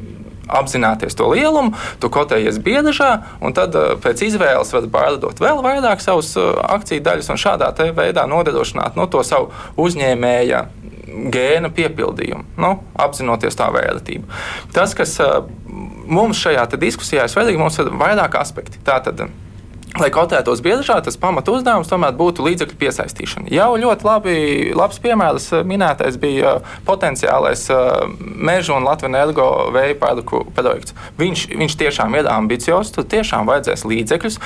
apzināties 0.48 1.14
to 1.14 1.28
lielumu, 1.28 1.76
tu 2.00 2.08
kotējies 2.08 2.58
biežā, 2.64 3.10
un 3.40 3.52
tad 3.52 3.76
pēc 4.02 4.24
izvēles 4.30 4.72
var 4.72 4.88
pārdot 4.92 5.40
vēl 5.40 5.62
vairāk 5.64 6.00
savus 6.00 6.36
akciju 6.36 7.04
daļus 7.04 7.30
un 7.34 7.40
šādā 7.40 7.72
veidā 7.96 8.26
nodrošināt 8.26 8.96
no 8.96 9.04
nu, 9.04 9.10
to 9.12 9.22
savu 9.22 9.52
uzņēmēja 9.76 10.64
gēna 11.32 11.70
piepildījumu, 11.74 12.44
nu, 12.60 12.72
apzinoties 13.00 13.56
tā 13.58 13.68
vērtību. 13.74 14.28
Tas, 14.72 14.94
kas 14.94 15.16
mums 16.08 16.40
šajā 16.42 16.64
diskusijā 16.80 17.26
ir 17.26 17.32
svarīgi, 17.32 17.60
mums 17.60 17.78
ir 17.80 17.92
vairāk 18.00 18.38
aspekti. 18.40 18.80
Tātad, 18.84 19.26
lai 19.96 20.10
kotētos 20.12 20.60
biežāk, 20.64 21.00
tas 21.06 21.16
pamatu 21.20 21.54
uzdevums 21.56 21.88
tomēr 21.88 22.12
būtu 22.18 22.44
līdzekļu 22.44 22.76
piesaistīšana. 22.80 23.48
Jau 23.54 23.70
ļoti 23.80 24.06
labi, 24.06 24.34
labs 24.76 25.00
piemērs 25.02 25.48
eh, 25.56 25.64
minētais 25.66 26.18
bija 26.20 26.58
eh, 26.58 26.74
potenciālais 26.86 27.64
eh, 27.72 27.86
meža 28.20 28.76
un 28.76 28.86
Latvijas 28.86 29.08
energo 29.08 29.46
vēja 29.74 29.96
pārduku 30.00 30.42
projekts. 30.56 30.94
Viņš, 31.18 31.46
viņš 31.56 31.76
tiešām 31.80 32.18
ir 32.18 32.28
ambiciozs, 32.30 32.92
tur 32.94 33.06
tiešām 33.08 33.48
vajadzēs 33.48 33.86
līdzekļus. 33.88 34.38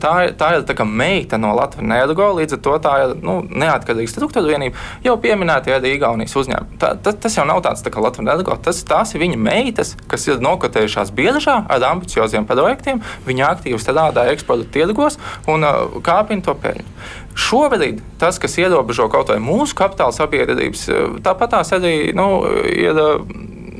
Tā, 0.00 0.12
tā 0.38 0.50
ir 0.56 0.64
tā 0.68 0.86
meita 0.86 1.40
no 1.40 1.52
Latvijas 1.56 1.84
energo, 1.84 2.28
līdz 2.38 2.56
ar 2.56 2.62
to 2.62 2.76
tā 2.84 2.94
ir 3.02 3.14
nu, 3.26 3.36
neatkarīga 3.50 4.12
struktūra 4.12 4.54
vienība. 4.54 4.78
Jau 5.04 5.16
pieminētie 5.20 5.74
arī 5.74 5.96
Igaunijas 5.96 6.36
uzņēmumi. 6.38 6.78
Tā, 6.82 6.92
tas, 7.02 7.18
tas 7.26 7.38
jau 7.38 7.46
nav 7.48 7.62
tāds 7.66 7.82
tā 7.84 7.92
kā 7.92 8.02
Latvijas 8.04 8.26
energo, 8.28 8.56
tas, 8.62 8.80
tās 8.86 9.14
ir 9.16 9.24
viņa 9.24 9.40
meitas, 9.40 9.94
kas 10.10 10.28
ir 10.30 10.40
nokotējušās 10.44 11.12
biežā 11.16 11.58
ar 11.72 11.88
ambicioziem 11.90 12.46
projektiem. 12.48 13.02
Viņa 13.26 13.50
aktīvi 13.56 13.80
strādā 13.82 14.28
eksporta 14.32 14.68
tirgos 14.76 15.18
un 15.50 15.66
kāpina 16.06 16.44
to 16.44 16.54
peļņu. 16.62 16.86
Šobrīd 17.36 18.00
tas, 18.20 18.38
kas 18.40 18.56
ierobežo 18.60 19.10
kaut 19.12 19.32
vai 19.32 19.40
mūsu 19.42 19.76
kapitāla 19.76 20.14
sabiedrības, 20.16 20.86
tāpat 21.24 21.56
tās 21.56 21.74
arī 21.76 21.96
nu, 22.16 22.30
ir 22.70 22.96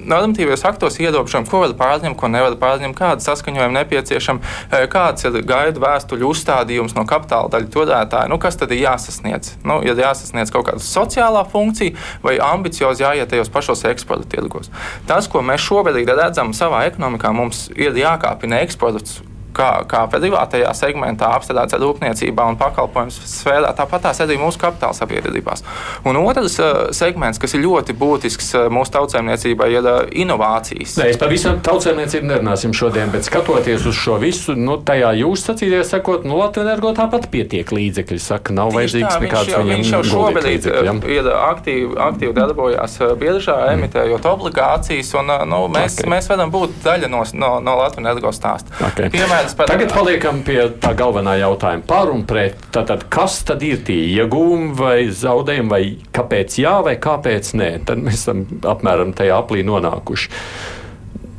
normatīvos 0.06 0.64
aktos 0.66 0.98
ierobežojumi, 1.02 1.48
ko 1.50 1.62
var 1.64 1.74
pārņemt, 1.78 2.16
ko 2.18 2.30
nevar 2.30 2.56
pārņemt, 2.60 2.96
kāda 2.98 3.24
saskaņojuma 3.24 3.80
nepieciešama, 3.80 4.54
kāds 4.92 5.26
ir 5.26 5.38
gaidu 5.46 5.82
vēstuļu 5.82 6.30
uzstādījums 6.30 6.96
no 6.96 7.06
kapitāla 7.08 7.50
daļu 7.52 7.70
turētāja. 7.74 8.30
Nu, 8.30 8.38
kas 8.42 8.58
tad 8.60 8.74
ir 8.74 8.84
jāsasniedz? 8.84 9.56
Nu, 9.66 9.80
ir 9.86 9.98
jāsasniedz 9.98 10.52
kaut 10.54 10.68
kāda 10.70 10.84
sociālā 10.84 11.42
funkcija 11.50 11.96
vai 12.24 12.36
ambiciozi 12.42 13.04
jāiet 13.06 13.32
tajos 13.32 13.52
pašos 13.52 13.86
eksporta 13.90 14.28
tirgos. 14.36 14.70
Tas, 15.10 15.30
ko 15.30 15.42
mēs 15.46 15.64
šobrīd 15.66 16.10
redzam 16.14 16.54
savā 16.56 16.86
ekonomikā, 16.90 17.32
mums 17.34 17.66
ir 17.74 17.96
jākāpina 17.98 18.62
eksports 18.66 19.20
kā, 19.56 19.70
kā 19.88 20.04
privātajā 20.12 20.72
segmentā, 20.76 21.30
apstrādāts 21.36 21.76
rūpniecībā 21.80 22.46
un 22.50 22.58
pakalpojumu 22.60 23.14
sfērā, 23.16 23.72
tāpat 23.76 24.06
tās 24.08 24.20
arī 24.24 24.38
mūsu 24.40 24.60
kapitāla 24.62 24.96
sabiedrībās. 24.96 25.64
Un 26.08 26.20
otrs 26.20 26.58
uh, 26.62 26.88
segments, 26.96 27.40
kas 27.42 27.56
ir 27.56 27.64
ļoti 27.64 27.96
būtisks 27.98 28.52
uh, 28.56 28.66
mūsu 28.72 28.94
tautsēmniecībai, 28.96 29.70
ir 29.74 29.88
uh, 29.88 29.98
inovācijas. 30.24 30.96
Nē, 31.00 31.10
es 31.14 31.20
par 31.20 31.32
visam 31.32 31.60
tautsēmniecību 31.64 32.30
nerunāsim 32.30 32.74
šodien, 32.76 33.12
bet 33.14 33.26
skatoties 33.28 33.86
uz 33.88 33.96
šo 33.98 34.18
visu, 34.22 34.56
nu, 34.58 34.78
tajā 34.86 35.12
jūs 35.22 35.46
sacītie 35.48 35.82
sakot, 35.86 36.26
nu, 36.28 36.38
Latvijas 36.40 36.66
energo 36.68 36.92
tāpat 36.96 37.28
pietiek 37.32 37.72
līdzekļi. 37.72 38.20
Saka, 38.26 38.54
nav 38.56 38.72
vajadzīgs 38.74 39.20
nekāds 39.22 39.46
viņš 39.46 39.54
jau, 39.54 39.64
viņš 39.70 39.92
jau 39.94 40.02
šobrīd 40.10 40.66
ir 41.14 41.28
aktīvi, 41.32 41.92
aktīvi 42.06 42.34
darbojās 42.36 42.96
biržā, 43.20 43.56
mm. 43.56 43.76
emitējot 43.76 44.28
obligācijas, 44.30 45.12
un 45.20 45.32
nu, 45.50 45.60
mēs, 45.72 46.00
okay. 46.00 46.10
mēs 46.10 46.30
varam 46.30 46.52
būt 46.54 46.80
daļa 46.84 47.10
no, 47.12 47.22
no, 47.38 47.52
no 47.62 47.76
Latvijas 47.80 48.02
energo 48.02 48.32
stāsta. 48.34 48.74
Okay. 48.90 49.10
Piemēram, 49.14 49.45
Par... 49.54 49.68
Tagad 49.68 49.92
paliekam 49.94 50.40
pie 50.46 50.58
tā 50.82 50.90
galvenā 50.96 51.36
jautājuma. 51.38 51.84
Par 51.86 52.10
un 52.12 52.24
pret. 52.26 52.58
Tātad, 52.74 53.04
kas 53.12 53.38
tad 53.46 53.62
ir 53.66 53.82
tie 53.86 53.98
iegūmi 54.16 54.72
vai 54.78 54.96
zaudējumi, 55.12 55.70
vai 55.70 55.82
kāpēc 56.16 56.58
jā, 56.62 56.78
vai 56.86 56.96
kāpēc 57.02 57.52
nē? 57.60 57.70
Tad 57.86 58.02
mēs 58.02 58.24
esam 58.24 58.42
apmēram 58.66 59.14
tajā 59.16 59.36
aplī 59.38 59.62
nonākuši. 59.66 60.32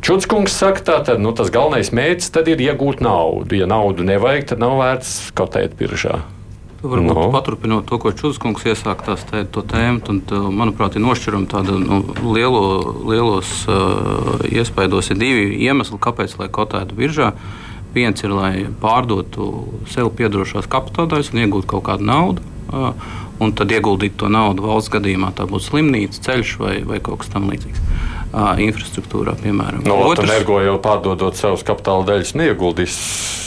Čudskungs 0.08 0.54
saka, 0.56 0.84
tā, 0.86 1.02
tad, 1.04 1.20
nu, 1.20 1.34
tas 1.36 1.52
galvenais 1.52 1.90
mērķis 1.92 2.32
ir 2.54 2.64
iegūt 2.70 3.04
naudu. 3.04 3.58
Ja 3.60 3.68
naudu 3.68 4.06
nevajag, 4.08 4.54
tad 4.54 4.64
nav 4.64 4.78
vērts 4.80 5.34
kotēt 5.36 5.76
biržā. 5.80 6.22
Varbūt 6.78 7.10
no. 7.10 7.30
paturpinot 7.34 7.88
to, 7.90 7.98
ko 7.98 8.12
Čūskungs 8.14 8.62
iesāka 8.70 9.18
tē, 9.18 9.48
to 9.50 9.64
tēmu, 9.66 10.04
tad, 10.06 10.34
manuprāt, 10.54 10.96
ir 10.96 11.02
nošķirama 11.04 11.50
tāda 11.50 11.74
nu, 11.82 12.04
lielo, 12.22 12.62
lielos 13.10 13.64
uh, 13.66 14.38
iespaidos 14.46 15.10
ir 15.10 15.18
divi 15.18 15.48
iemesli, 15.66 15.98
kāpēc 15.98 16.38
lai 16.38 16.52
kotētu 16.54 16.96
biržā. 16.96 17.34
Uh, 17.34 17.67
Viens 17.98 18.22
ir, 18.22 18.34
lai 18.34 18.68
pārdotu 18.82 19.48
sev 19.90 20.12
piedarošās 20.18 20.70
kapitāldaļas 20.70 21.34
un 21.34 21.42
iegūtu 21.46 21.72
kaut 21.72 21.88
kādu 21.90 22.06
naudu. 22.06 22.46
Un 23.38 23.54
tad 23.58 23.72
ieguldīt 23.74 24.18
to 24.22 24.30
naudu 24.34 24.66
valsts 24.66 24.92
gadījumā, 24.94 25.32
tā 25.38 25.46
būtu 25.50 25.70
slimnīca, 25.70 26.22
ceļš 26.26 26.54
vai, 26.62 26.76
vai 26.90 27.02
kaut 27.06 27.22
kas 27.22 27.34
tamlīdzīgs 27.36 27.82
infrastruktūrā, 28.36 29.38
piemēram. 29.40 29.86
No, 29.88 29.96
Otrs, 30.10 30.28
energo 30.28 30.60
jau 30.60 30.76
pārdodot 30.84 31.38
savus 31.40 31.64
kapitāla 31.68 32.04
daļas, 32.10 32.34
neieguldīs 32.36 32.96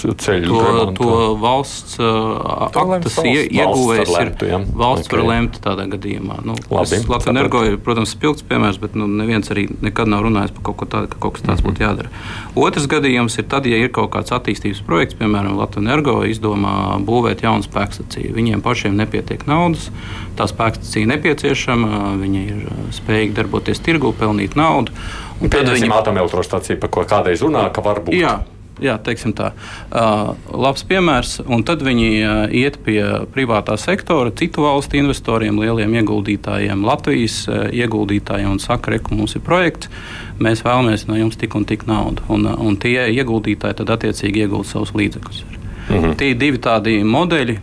ceļu. 0.00 0.48
To, 0.48 0.60
remontu. 0.64 1.04
to 1.04 1.18
valsts 1.40 1.98
uh, 2.00 2.70
aktas 2.72 3.18
ieguvējas 3.20 4.12
ir. 4.14 4.32
Ja? 4.48 4.60
Valsts 4.64 5.10
okay. 5.10 5.18
var 5.18 5.26
lemt 5.28 5.58
tādā 5.60 5.84
gadījumā. 5.92 6.40
Nu, 6.48 6.56
Latvijas 6.72 7.28
energo 7.28 7.62
ir, 7.68 7.76
protams, 7.84 8.14
spilgts 8.16 8.46
piemērs, 8.48 8.80
bet 8.80 8.96
nu, 8.96 9.08
neviens 9.20 9.52
arī 9.52 9.66
nekad 9.84 10.08
nav 10.08 10.24
runājis 10.24 10.56
par 10.56 10.66
kaut 10.70 10.80
ko 10.80 10.88
tādu, 10.96 11.12
ka 11.12 11.20
kaut 11.20 11.36
kas 11.36 11.44
tāds 11.44 11.60
mm 11.60 11.68
-hmm. 11.68 11.76
būtu 11.76 11.84
jādara. 11.84 12.08
Otrs 12.56 12.88
gadījums 12.88 13.38
ir 13.38 13.48
tad, 13.52 13.68
ja 13.68 13.76
ir 13.76 13.92
kaut 13.92 14.10
kāds 14.16 14.32
attīstības 14.32 14.80
projekts, 14.86 15.18
piemēram, 15.20 15.58
Latvijas 15.60 15.84
energo 15.84 16.24
izdomā 16.24 16.96
būvēt 17.04 17.44
jaunu 17.44 17.62
spēkstaciju. 17.62 18.34
Viņiem 18.34 18.62
pašiem 18.64 18.96
nepietiek 18.96 19.46
naudas, 19.46 19.90
tā 20.36 20.48
spēkstacija 20.48 21.06
nepieciešama, 21.06 22.16
viņi 22.20 22.46
ir 22.48 22.66
spējīgi 22.96 23.36
darboties 23.36 23.80
tirgu, 23.80 24.12
pelnīt 24.16 24.56
naudu 24.56 24.69
naudu. 24.70 24.94
Un 25.40 25.52
tad 25.52 25.68
viņi 25.72 25.90
atomelektrostaciju, 25.96 26.80
par 26.80 26.94
ko 26.94 27.04
kādreiz 27.08 27.44
runā, 27.44 27.66
ka 27.74 27.84
var 27.84 28.02
būt. 28.06 28.16
Jā. 28.20 28.38
Jā, 28.80 28.94
teiksim 29.04 29.34
tā. 29.36 29.50
Uh, 29.92 30.32
labs 30.56 30.84
piemērs. 30.88 31.34
Un 31.52 31.64
tad 31.68 31.82
viņi 31.84 32.08
uh, 32.24 32.54
iet 32.56 32.78
pie 32.84 33.02
privātā 33.34 33.76
sektora, 33.80 34.32
citu 34.36 34.64
valstu 34.64 34.96
investoriem, 35.00 35.60
lieliem 35.60 35.98
ieguldītājiem, 36.00 36.84
Latvijas 36.88 37.42
uh, 37.50 37.66
ieguldītājiem 37.76 38.54
un 38.54 38.62
saka, 38.62 38.96
ka 38.96 39.14
mums 39.16 39.36
ir 39.36 39.44
projekts, 39.44 39.92
mēs 40.40 40.64
vēlamies 40.64 41.04
no 41.10 41.18
jums 41.20 41.36
tik 41.40 41.56
un 41.60 41.68
tik 41.68 41.84
naudu. 41.90 42.24
Un, 42.32 42.48
uh, 42.48 42.56
un 42.56 42.80
tie 42.80 43.10
ieguldītāji 43.12 43.82
tad 43.82 43.96
attiecīgi 43.98 44.46
iegūst 44.46 44.72
savus 44.72 44.96
līdzekļus. 44.96 45.44
-hmm. 45.90 46.16
Tie 46.16 46.32
ir 46.32 46.40
divi 46.40 46.58
tādi 46.62 47.02
modeļi, 47.04 47.60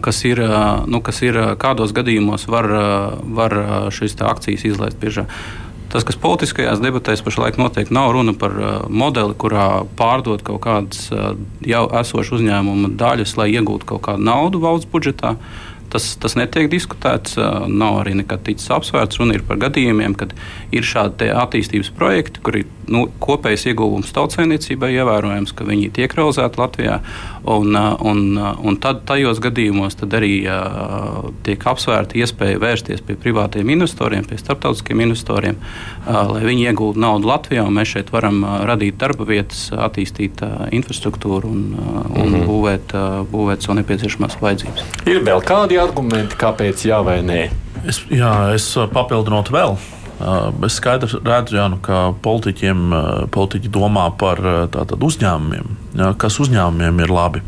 kas 0.00 0.24
ir, 0.24 0.40
nu, 0.86 1.00
kas 1.02 1.22
ir 1.26 1.38
kādos 1.58 1.90
gadījumos 1.94 2.46
var, 2.46 2.68
var 3.34 3.54
šīs 3.90 4.14
akcijas 4.22 4.64
izlaist 4.68 5.00
biežāk. 5.02 5.32
Tas, 5.92 6.02
kas 6.06 6.18
politiskajās 6.18 6.80
debatēs 6.82 7.22
pašlaik 7.22 7.60
notiek, 7.60 7.92
nav 7.94 8.10
runa 8.16 8.34
par 8.36 8.56
modeli, 8.90 9.36
kurā 9.38 9.84
pārdot 9.98 10.42
kaut 10.46 10.60
kādas 10.64 11.06
jau 11.62 11.84
esošas 12.00 12.40
uzņēmuma 12.40 12.90
daļas, 12.98 13.36
lai 13.38 13.52
iegūtu 13.54 13.88
kaut 13.92 14.02
kādu 14.08 14.26
naudu 14.26 14.60
valsts 14.64 14.90
budžetā. 14.90 15.36
Tas, 15.92 16.08
tas 16.18 16.34
netiek 16.34 16.66
diskutēts, 16.68 17.36
nav 17.70 18.00
arī 18.00 18.16
nekad 18.18 18.42
ticis 18.48 18.72
apsvērts. 18.74 19.20
Runa 19.20 19.36
ir 19.38 19.44
par 19.46 19.60
gadījumiem, 19.62 20.16
kad 20.18 20.34
ir 20.74 20.84
šādi 20.84 21.30
attīstības 21.30 21.92
projekti, 21.94 22.42
kur 22.42 22.58
ir 22.58 22.66
nu, 22.92 23.06
kopējs 23.22 23.66
ieguvums 23.70 24.12
tautsēmniecībai 24.16 24.92
ievērojams, 24.94 25.52
ka 25.56 25.66
viņi 25.66 25.90
tiek 25.96 26.12
realizēti 26.16 26.60
Latvijā. 26.60 26.98
Un, 27.46 27.76
un, 27.76 28.22
un 28.38 28.78
tad 28.82 29.04
tajos 29.08 29.40
gadījumos 29.42 29.98
tad 30.00 30.14
arī 30.18 30.32
uh, 30.50 31.28
tiek 31.46 31.62
apsvērta 31.70 32.18
iespēja 32.20 32.60
vērsties 32.62 33.04
pie 33.06 33.18
privātiem 33.20 33.70
investoriem, 33.74 34.26
pie 34.26 34.38
starptautiskiem 34.40 35.02
investoriem, 35.06 35.58
uh, 35.58 36.22
lai 36.32 36.44
viņi 36.46 36.68
iegūtu 36.70 37.02
naudu 37.02 37.30
Latvijā. 37.30 37.66
Mēs 37.70 37.94
šeit 37.96 38.12
varam 38.14 38.42
uh, 38.44 38.58
radīt 38.68 38.98
darba 39.02 39.28
vietas, 39.28 39.68
attīstīt 39.72 40.42
uh, 40.46 40.66
infrastruktūru 40.76 41.52
un, 41.52 41.66
uh, 41.74 42.00
un 42.06 42.30
mm 42.30 42.34
-hmm. 42.34 42.48
būvēt, 42.50 42.96
uh, 42.96 43.20
būvēt 43.32 43.66
savu 43.66 43.78
nepieciešamās 43.82 44.40
vajadzības. 44.40 44.86
Ir 45.06 45.22
vēl 45.26 45.42
kādi 45.44 45.78
argumenti, 45.82 46.38
kāpēc 46.38 46.86
jā 46.86 47.02
vai 47.04 47.20
nē? 47.22 47.42
Es, 47.86 48.02
jā, 48.10 48.54
es 48.54 48.72
papildinātu 48.92 49.54
vēl. 49.54 49.76
Es 50.16 50.78
skaidri 50.78 51.18
redzu, 51.20 51.58
jā, 51.58 51.66
nu, 51.68 51.76
ka 51.84 52.14
politiķiem, 52.24 52.86
politiķi 53.34 53.68
domā 53.68 54.06
par 54.16 54.40
tātad, 54.72 55.02
uzņēmumiem, 55.04 55.74
jā, 56.00 56.08
kas 56.16 56.38
uzņēmumiem 56.40 57.02
ir 57.04 57.12
labi. 57.12 57.42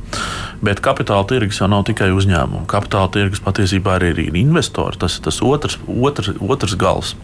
Bet 0.61 0.83
kapitāla 0.85 1.25
tirgus 1.31 1.61
jau 1.63 1.69
nav 1.71 1.87
tikai 1.89 2.11
uzņēmumi. 2.13 2.67
Kapitāla 2.69 3.09
tirgus 3.15 3.41
patiesībā 3.45 3.95
arī 3.97 4.11
ir 4.27 4.37
investori. 4.37 4.99
Tas 5.01 5.17
ir 5.17 5.25
tas 5.29 5.39
otrs, 5.47 5.79
otrs, 5.87 6.33
otrs 6.43 6.75
gals. 6.77 7.15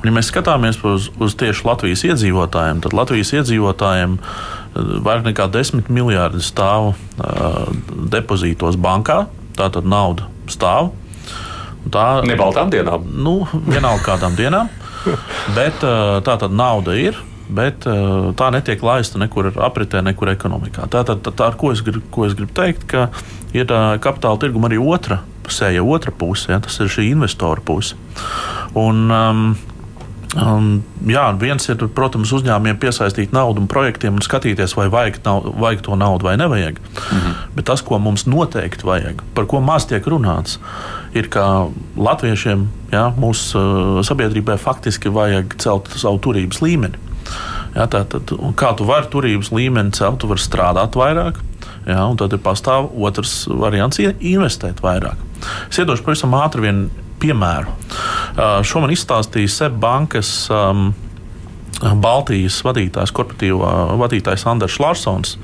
Un, 0.00 0.10
ja 0.10 0.14
mēs 0.16 0.32
skatāmies 0.32 0.80
uz, 0.84 1.08
uz 1.22 1.36
tieši 1.40 1.64
Latvijas 1.68 2.02
iedzīvotājiem, 2.10 2.82
tad 2.82 2.96
Latvijas 2.98 3.32
iedzīvotājiem 3.38 4.18
vairāk 4.74 5.30
nekā 5.30 5.46
10 5.54 5.88
miljardi 5.94 6.42
stāv 6.44 6.92
uh, 6.92 7.70
depozītos 8.12 8.76
bankā. 8.82 9.22
Tātad 9.56 9.86
nauda 9.88 10.26
stāv. 10.50 10.90
Tā 11.92 12.06
ir 12.20 12.32
nebaltām 12.32 12.70
dienām. 12.72 13.06
Nu, 13.24 13.42
vienalga 13.68 14.12
kādām 14.12 14.36
dienām. 14.38 14.70
Bet 15.58 15.84
eh, 15.84 16.16
tā 16.26 16.38
tad 16.40 16.54
nauda 16.56 16.96
ir. 16.98 17.18
Bet 17.52 17.86
eh, 17.90 18.30
tā 18.38 18.48
netiek 18.54 18.82
laista 18.86 19.20
nekur 19.20 19.50
apritē, 19.52 20.02
nekur 20.04 20.32
ekonomikā. 20.32 20.86
Tā, 20.92 21.04
tā, 21.08 21.18
tā, 21.20 21.34
tā 21.34 21.50
ar 21.50 21.58
ko 21.60 21.72
es, 21.74 21.82
gribu, 21.84 22.04
ko 22.14 22.26
es 22.28 22.36
gribu 22.38 22.54
teikt, 22.56 22.86
ka 22.90 23.08
ir 23.56 23.66
eh, 23.66 23.98
kapitāla 24.02 24.40
tirguma 24.40 24.70
arī 24.70 24.80
otra 24.80 25.22
pusē, 25.42 25.74
otra 25.82 26.14
puse, 26.14 26.52
ja, 26.52 26.60
tas 26.62 26.78
ir 26.80 26.90
šī 26.92 27.10
investora 27.12 27.64
puse. 27.66 27.98
Un, 28.78 29.08
um, 29.10 29.46
Um, 30.32 30.78
jā, 31.04 31.26
viens 31.36 31.66
ir, 31.68 31.82
protams, 31.92 32.30
uzņēmumiem 32.32 32.78
piesaistīt 32.80 33.34
naudu 33.36 33.60
un 33.60 33.68
projektiem 33.68 34.16
un 34.16 34.24
skatīties, 34.24 34.72
vai 34.78 34.86
vajag, 34.92 35.18
nav, 35.26 35.50
vajag 35.60 35.82
to 35.84 35.98
naudu 36.00 36.24
vai 36.24 36.38
nevajag. 36.40 36.78
Mm 36.80 37.18
-hmm. 37.18 37.34
Bet 37.56 37.64
tas, 37.68 37.82
ko 37.82 37.98
mums 37.98 38.24
noteikti 38.26 38.86
vajag, 38.86 39.22
par 39.34 39.46
ko 39.46 39.60
maz 39.60 39.86
tiek 39.86 40.06
runāts, 40.06 40.58
ir, 41.12 41.28
ka 41.28 41.68
latviešiem, 41.96 42.68
jā, 42.92 43.12
mūsu 43.16 43.58
uh, 43.58 44.04
sabiedrībai 44.04 44.56
faktiski 44.56 45.08
vajag 45.08 45.54
celt 45.58 45.88
savu 45.96 46.18
turības 46.18 46.62
līmeni. 46.62 46.96
Jā, 47.74 47.86
tā, 47.86 48.04
tad, 48.04 48.32
kā 48.56 48.76
tu 48.76 48.84
vari 48.84 49.06
turības 49.06 49.52
līmeni 49.52 49.90
celt, 49.90 50.18
tu 50.18 50.26
vari 50.26 50.40
strādāt 50.40 50.96
vairāk. 50.96 51.34
Jā, 51.86 52.10
un 52.10 52.16
tad 52.16 52.32
ir 52.32 52.38
pastāv 52.38 52.90
otrs 52.96 53.46
variants- 53.48 53.98
investēt 54.34 54.80
vairāk. 54.80 55.16
Es 55.70 55.78
iedošu 55.78 56.02
pavisam 56.02 56.34
ātri 56.34 56.60
vienu 56.60 56.88
piemēru. 57.18 57.66
Uh, 57.66 58.21
šo 58.36 58.82
man 58.84 58.92
izstāstīja 58.94 59.50
SEB 59.52 59.80
bankas. 59.82 60.34
Um, 60.52 60.92
Baltijas 61.82 62.60
vadītājs, 62.62 63.10
korporatīvā 63.16 63.72
vadītājs 63.98 64.46
Andris 64.46 64.78
Larsons. 64.78 65.36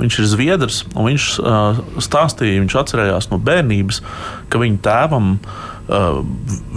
Viņš 0.00 0.16
ir 0.22 0.26
zviedrs, 0.26 0.80
un 0.96 1.10
viņš 1.10 1.26
uh, 1.42 1.80
stāstīja, 2.00 2.62
viņš 2.62 2.76
atcerējās 2.80 3.28
no 3.30 3.38
bērnības, 3.44 4.00
ka 4.50 4.60
viņa 4.62 4.80
tēvam 4.86 5.34
uh, 5.36 6.22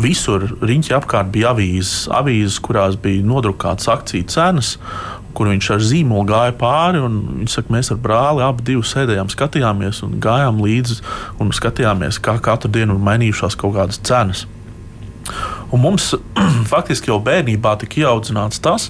visur 0.04 0.46
riņķi 0.60 0.96
apkārt 1.00 1.32
bija 1.34 1.54
avīzes, 1.54 2.10
avīzes, 2.12 2.60
kurās 2.64 3.00
bija 3.00 3.24
nodrukātas 3.26 3.88
akciju 3.96 4.28
cenas, 4.30 4.76
kur 5.34 5.50
viņš 5.50 5.70
ar 5.74 5.86
zīmolu 5.88 6.28
gāja 6.30 6.58
pāri. 6.60 7.02
Viņš 7.02 7.56
saka, 7.58 7.74
mēs 7.74 7.94
ar 7.96 8.02
brāli 8.04 8.44
abi 8.46 8.76
sēdējām, 8.92 9.32
skatījāmies 9.32 10.04
un 10.06 10.20
gājām 10.22 10.60
līdzi 10.62 11.00
un 11.42 11.56
skatījāmies, 11.56 12.20
kā 12.22 12.36
katru 12.44 12.76
dienu 12.76 13.00
ir 13.00 13.08
mainījušās 13.08 13.58
kaut 13.58 13.80
kādas 13.80 14.04
cenas. 14.04 14.44
Un 15.74 15.82
mums 15.82 16.12
faktiski 16.74 17.10
jau 17.10 17.18
bērnībā 17.24 17.74
tika 17.82 18.04
ieaudzināts 18.04 18.62
tas, 18.64 18.90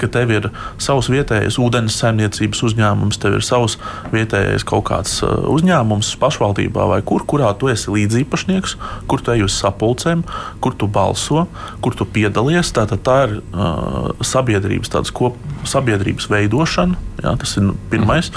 ka 0.00 0.08
tev 0.12 0.32
ir 0.34 0.48
savs 0.80 1.10
vietējais 1.12 1.58
ūdens 1.60 1.96
saimniecības 2.00 2.62
uzņēmums, 2.68 3.18
tev 3.22 3.38
ir 3.38 3.44
savs 3.46 3.76
vietējais 4.14 4.64
kaut 4.68 4.86
kāds 4.90 5.18
uh, 5.26 5.34
uzņēmums 5.50 6.12
pašvaldībā 6.22 6.86
vai 6.92 7.00
kur, 7.06 7.24
kurā 7.28 7.50
tu 7.58 7.70
esi 7.72 7.92
līdzīpašnieks, 7.94 8.76
kur 9.10 9.24
tu 9.24 9.34
ej 9.34 9.46
uz 9.48 9.58
sapulcēm, 9.58 10.24
kur 10.62 10.76
tu 10.78 10.88
balso, 10.90 11.46
kur 11.84 11.96
tu 11.98 12.06
piedalies. 12.06 12.72
Tātad 12.76 13.04
tā 13.06 13.18
ir 13.26 13.36
uh, 13.40 14.10
sabiedrības, 14.24 14.92
kop, 15.16 15.38
sabiedrības 15.68 16.30
veidošana. 16.30 16.98
Jā, 17.24 17.34
tas 17.40 17.56
ir 17.60 17.72
pirmais. 17.92 18.30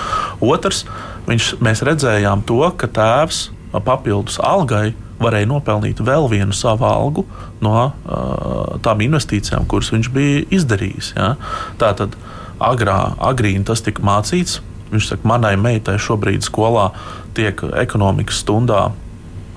Otrs, 0.44 0.84
viņš, 1.30 1.56
mēs 1.64 1.86
redzējām 1.86 2.44
to, 2.48 2.64
ka 2.78 2.90
tēvs 2.92 3.50
papildus 3.86 4.38
algai 4.44 4.92
varēja 5.22 5.50
nopelnīt 5.50 6.02
vēl 6.04 6.30
vienu 6.32 6.56
savu 6.56 6.88
algu 6.88 7.26
no 7.64 7.76
uh, 7.80 8.76
tām 8.84 9.04
investīcijām, 9.06 9.68
kuras 9.70 9.94
viņš 9.94 10.12
bija 10.14 10.44
izdarījis. 10.54 11.14
Ja? 11.18 11.34
Tā 11.82 11.94
tad 12.00 12.18
agrā, 12.64 13.16
agrīni 13.22 13.66
tas 13.68 13.84
tika 13.86 14.04
mācīts. 14.06 14.62
Viņš 14.94 15.10
saka, 15.10 15.28
manai 15.28 15.56
meitai 15.58 15.98
šobrīd 16.02 16.46
skolā 16.46 16.92
tiek 17.38 17.64
ekonomikas 17.82 18.44
stundā 18.44 18.92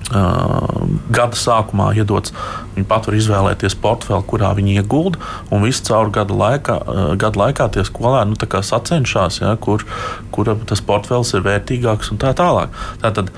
Uh, 0.07 0.85
gada 1.11 1.35
sākumā 1.35 1.89
iedots, 1.99 2.31
viņi 2.77 2.85
pat 2.87 3.09
var 3.09 3.15
izvēlēties 3.17 3.73
portfeli, 3.83 4.23
kurā 4.29 4.53
viņi 4.55 4.77
iegulda. 4.79 5.19
Un 5.51 5.65
visu 5.67 5.83
caur 5.89 6.07
gada 6.15 6.31
laikā, 6.31 6.77
uh, 6.79 7.09
gada 7.19 7.41
laikā 7.41 7.67
tie 7.75 7.83
skolēni 7.83 8.31
nu, 8.31 8.39
sacenšas, 8.39 9.41
ja, 9.41 9.51
kur, 9.59 9.83
kur 10.31 10.53
tas 10.69 10.79
portfels 10.79 11.33
ir 11.35 11.43
vērtīgāks 11.43 12.13
un 12.13 12.21
tā 12.23 12.31
tālāk. 12.39 12.71
Tātad, 13.03 13.33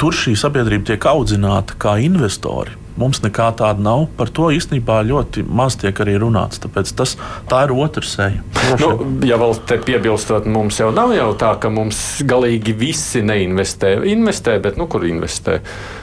tur 0.00 0.16
šī 0.16 0.36
sabiedrība 0.38 0.92
tiek 0.92 1.10
audzināta 1.10 1.76
kā 1.80 1.98
investori. 2.04 2.78
Mums 3.00 3.22
nekā 3.24 3.46
tāda 3.56 3.80
nav. 3.80 4.04
Par 4.18 4.28
to 4.28 4.50
īstenībā 4.52 4.98
ļoti 5.08 5.46
maz 5.48 5.78
tiek 5.80 5.96
arī 6.04 6.18
runāts. 6.20 6.60
Tāpēc 6.60 6.90
tas, 6.98 7.14
tā 7.48 7.62
ir 7.64 7.72
otra 7.72 8.04
seja. 8.04 8.42
Nu, 8.82 8.90
ja 9.26 9.38
vēl 9.40 9.56
te 9.68 9.78
piebilstot, 9.80 10.44
mums 10.50 10.76
jau 10.80 10.90
nav 10.94 11.14
jau 11.16 11.30
tā, 11.40 11.54
ka 11.60 11.70
mums 11.72 12.20
galīgi 12.28 12.74
visi 12.76 13.22
neinvestē. 13.24 13.94
Investē, 14.12 14.58
bet 14.62 14.76
nu, 14.80 14.86
kur 14.92 15.06
investē? 15.08 15.58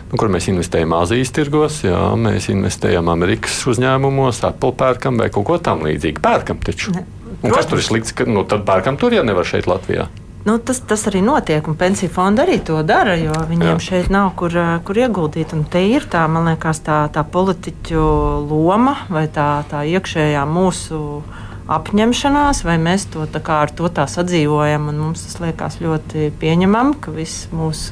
Nu, 0.10 0.18
kur 0.18 0.34
mēs 0.34 0.50
investējam 0.50 0.96
Azijas 0.98 1.32
tirgos, 1.36 1.84
jā, 1.86 2.00
mēs 2.18 2.50
investējam 2.50 3.12
Amerikas 3.14 3.62
uzņēmumos, 3.70 4.42
Apple 4.50 4.74
pērkam 4.80 5.22
vai 5.22 5.30
kaut 5.34 5.46
ko 5.52 5.60
tamlīdzīgu. 5.70 6.26
Pērkam 6.26 6.64
taču. 6.66 6.96
Un 7.40 7.54
kas 7.54 7.70
tur 7.70 7.80
ir 7.80 7.86
slikts? 7.86 8.18
Ka, 8.18 8.26
nu, 8.26 8.42
tad 8.50 8.66
pērkam 8.68 8.98
tur, 9.00 9.14
ja 9.14 9.22
nevar 9.24 9.48
šeit 9.48 9.70
Latvijā. 9.70 10.10
Nu, 10.46 10.56
tas, 10.58 10.80
tas 10.88 11.02
arī 11.10 11.20
notiek, 11.20 11.66
un 11.68 11.76
pensiju 11.76 12.10
fondi 12.16 12.40
arī 12.46 12.62
to 12.64 12.78
dara, 12.88 13.18
jo 13.20 13.34
viņiem 13.50 13.76
Jā. 13.76 13.80
šeit 13.84 14.08
nav 14.14 14.32
kur, 14.40 14.54
eh, 14.56 14.80
kur 14.88 14.96
ieguldīt. 14.96 15.52
Un 15.54 15.66
te 15.66 15.82
ir 15.84 16.08
tā, 16.08 16.24
man 16.32 16.48
liekas, 16.48 16.80
tā, 16.80 17.10
tā 17.12 17.26
politiķu 17.28 18.48
loma 18.48 18.96
vai 19.10 19.28
tā, 19.28 19.66
tā 19.68 19.84
iekšējā 19.84 20.46
mūsu 20.48 21.22
apņemšanās, 21.68 22.64
vai 22.64 22.78
mēs 22.82 23.06
to 23.12 23.28
tā 23.28 23.42
kā 23.44 23.62
ar 23.66 23.70
to 23.76 23.90
tā 23.90 24.08
sadzīvojam. 24.08 24.88
Mums 24.96 25.26
tas 25.28 25.42
liekas 25.44 25.78
ļoti 25.84 26.32
pieņemami, 26.40 26.96
ka 27.02 27.12
viss 27.12 27.50
mūsu 27.52 27.92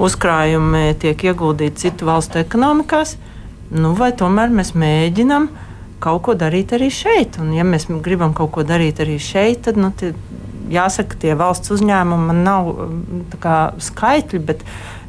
uzkrājumi 0.00 0.94
tiek 1.02 1.18
ieguldīti 1.18 1.88
citu 1.88 2.06
valstu 2.08 2.40
ekonomikās. 2.40 3.16
Nu, 3.70 3.92
vai 3.98 4.12
tomēr 4.12 4.48
mēs 4.48 4.72
mēģinām 4.78 5.50
kaut 6.00 6.22
ko 6.22 6.34
darīt 6.34 6.72
arī 6.72 6.88
šeit? 6.90 7.36
Un, 7.42 7.52
ja 7.52 7.66
mēs 7.66 7.90
gribam 8.02 8.32
kaut 8.32 8.54
ko 8.54 8.64
darīt 8.64 9.02
arī 9.02 9.18
šeit, 9.20 9.66
tad 9.66 9.76
nu, 9.76 9.92
jāsaka, 10.70 11.18
tie 11.20 11.34
valsts 11.38 11.72
uzņēmumi 11.74 12.30
man 12.30 12.40
nav 12.46 12.70
mm, 12.70 13.26
kā, 13.42 13.58
skaitļi, 13.82 14.40
bet, 14.50 14.64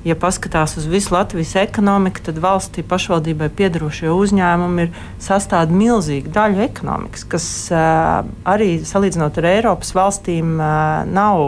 ja 0.08 0.16
paskatās 0.18 0.74
uz 0.82 0.88
visu 0.90 1.14
Latvijas 1.14 1.54
ekonomiku, 1.62 2.24
tad 2.26 2.40
valstī 2.42 2.84
pašvaldībai 2.88 3.52
piedarošie 3.58 4.10
uzņēmumi 4.10 4.88
ir 4.88 5.02
sastāv 5.22 5.74
milzīgu 5.76 6.34
daļu 6.34 6.64
ekonomikas, 6.66 7.26
kas 7.30 7.48
uh, 7.74 8.22
arī 8.50 8.74
salīdzinot 8.88 9.38
ar 9.42 9.50
Eiropas 9.54 9.94
valstīm 9.98 10.56
uh, 10.58 11.04
nav, 11.06 11.44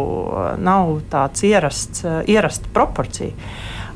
nav 0.62 0.98
tāds 1.14 1.46
ierasts, 1.50 2.06
uh, 2.06 2.22
ierasta 2.30 2.70
proporcija. 2.74 3.34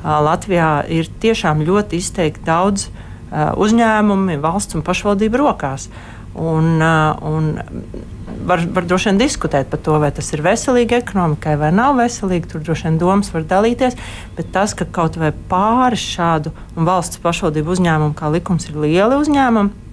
Latvijā 0.07 0.85
ir 0.93 1.07
tiešām 1.19 1.63
ļoti 1.67 1.97
izteikti 1.99 2.43
daudz 2.45 2.85
uzņēmumi 3.33 4.37
valsts 4.39 4.77
un 4.77 4.85
pašvaldību 4.87 5.39
rokās. 5.41 5.89
Un, 6.37 6.77
un 6.79 7.49
var, 8.45 8.63
var 8.73 8.85
droši 8.87 9.11
vien 9.11 9.21
diskutēt 9.21 9.69
par 9.71 9.81
to, 9.83 9.97
vai 10.01 10.11
tas 10.15 10.29
ir 10.33 10.43
veselīgi 10.45 10.99
ekonomikai 10.99 11.55
vai 11.59 11.71
nav 11.75 11.97
veselīgi. 11.99 12.51
Tur 12.51 12.63
droši 12.65 12.89
vien 12.89 12.99
domas 13.01 13.31
var 13.33 13.45
dalīties. 13.49 13.97
Bet 14.37 14.51
tas, 14.55 14.75
ka 14.77 14.85
kaut 14.85 15.19
vai 15.19 15.33
pāris 15.49 16.03
šādu 16.15 16.53
valsts 16.75 17.21
pašvaldību 17.23 17.75
uzņēmumu, 17.77 18.17
kā 18.17 18.31
likums, 18.33 18.69
ir 18.69 18.77
lieli 18.83 19.21
uzņēmumi, 19.21 19.87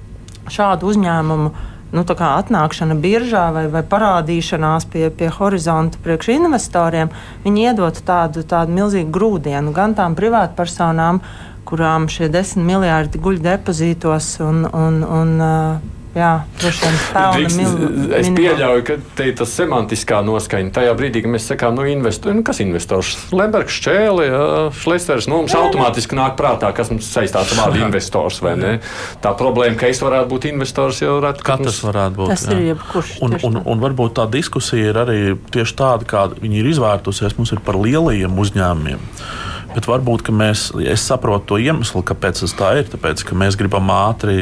šādu 0.52 0.90
uzņēmumu 0.92 1.54
nu, 1.94 2.02
atnākšana 2.02 2.96
biržā 2.98 3.46
vai, 3.54 3.64
vai 3.70 3.84
parādīšanās 3.86 4.88
pie, 4.90 5.08
pie 5.14 5.30
horizonta 5.30 6.00
priekš 6.02 6.32
investoriem, 6.34 7.12
viņi 7.44 7.68
iedod 7.70 8.00
tādu, 8.06 8.42
tādu 8.42 8.74
milzīgu 8.74 9.12
grūdienu 9.14 9.74
gan 9.76 9.94
tām 9.94 10.16
privātpersonām, 10.18 11.22
kurām 11.64 12.08
šie 12.12 12.28
desmit 12.28 12.66
miljardi 12.66 13.20
guļ 13.22 13.38
depozītos 13.44 14.34
un, 14.44 14.66
un, 14.68 15.00
un 15.06 15.36
Jā, 16.14 16.44
Drīkst, 16.60 17.70
es 18.14 18.28
pieļauju, 18.36 18.82
ka 18.86 18.96
te 19.18 19.26
ir 19.32 19.34
tas 19.38 19.50
semantiskā 19.50 20.20
noskaņa. 20.22 20.70
Tajā 20.76 20.92
brīdī, 20.94 21.24
kad 21.24 21.32
mēs 21.34 21.48
sakām, 21.50 21.74
nu, 21.74 21.86
investori, 21.90 22.36
nu 22.38 22.44
kas 22.46 22.60
ir 22.62 22.68
investors? 22.68 23.16
Lembergs, 23.34 23.80
Čēli, 23.82 24.28
Šlesers, 24.78 25.26
nu, 25.26 25.40
mums 25.42 25.56
automātiski 25.58 26.14
nāk 26.14 26.36
prātā, 26.38 26.70
kas 26.76 26.92
mums 26.94 27.08
saistās 27.10 27.50
ar 27.50 27.64
vārdu 27.64 27.82
investors, 27.88 28.38
vai 28.44 28.54
ne? 28.60 28.72
Tā 29.24 29.34
problēma, 29.38 29.74
ka 29.80 29.90
es 29.90 30.02
varētu 30.06 30.30
būt 30.30 30.46
investors, 30.52 31.02
jau 31.02 31.16
varētu 31.18 31.42
būt. 31.42 31.48
Katrs 31.50 31.80
varētu 31.88 32.20
būt. 32.20 32.34
Tas 32.36 32.46
jā. 32.46 32.54
ir 32.54 32.68
jebkurš. 32.70 33.16
Un, 33.26 33.36
un, 33.50 33.58
un 33.74 33.82
varbūt 33.82 34.14
tā 34.20 34.28
diskusija 34.30 34.94
ir 34.94 35.00
arī 35.02 35.18
tieši 35.50 35.78
tāda, 35.82 36.06
kāda 36.14 36.38
viņi 36.38 36.62
ir 36.62 36.70
izvērtusies. 36.76 37.34
Mums 37.40 37.56
ir 37.56 37.64
par 37.66 37.80
lielajiem 37.82 38.38
uzņēmumiem. 38.44 39.02
Bet 39.74 39.88
varbūt 39.90 40.30
mēs, 40.30 40.68
es 40.86 41.02
saprotu 41.02 41.48
to 41.50 41.58
iemeslu, 41.58 42.04
kāpēc 42.06 42.44
tas 42.44 42.54
tā 42.54 42.70
ir. 42.78 42.86
Tāpēc, 42.92 43.24
ka 43.26 43.38
mēs 43.38 43.58
gribam 43.58 43.90
ātri 43.90 44.36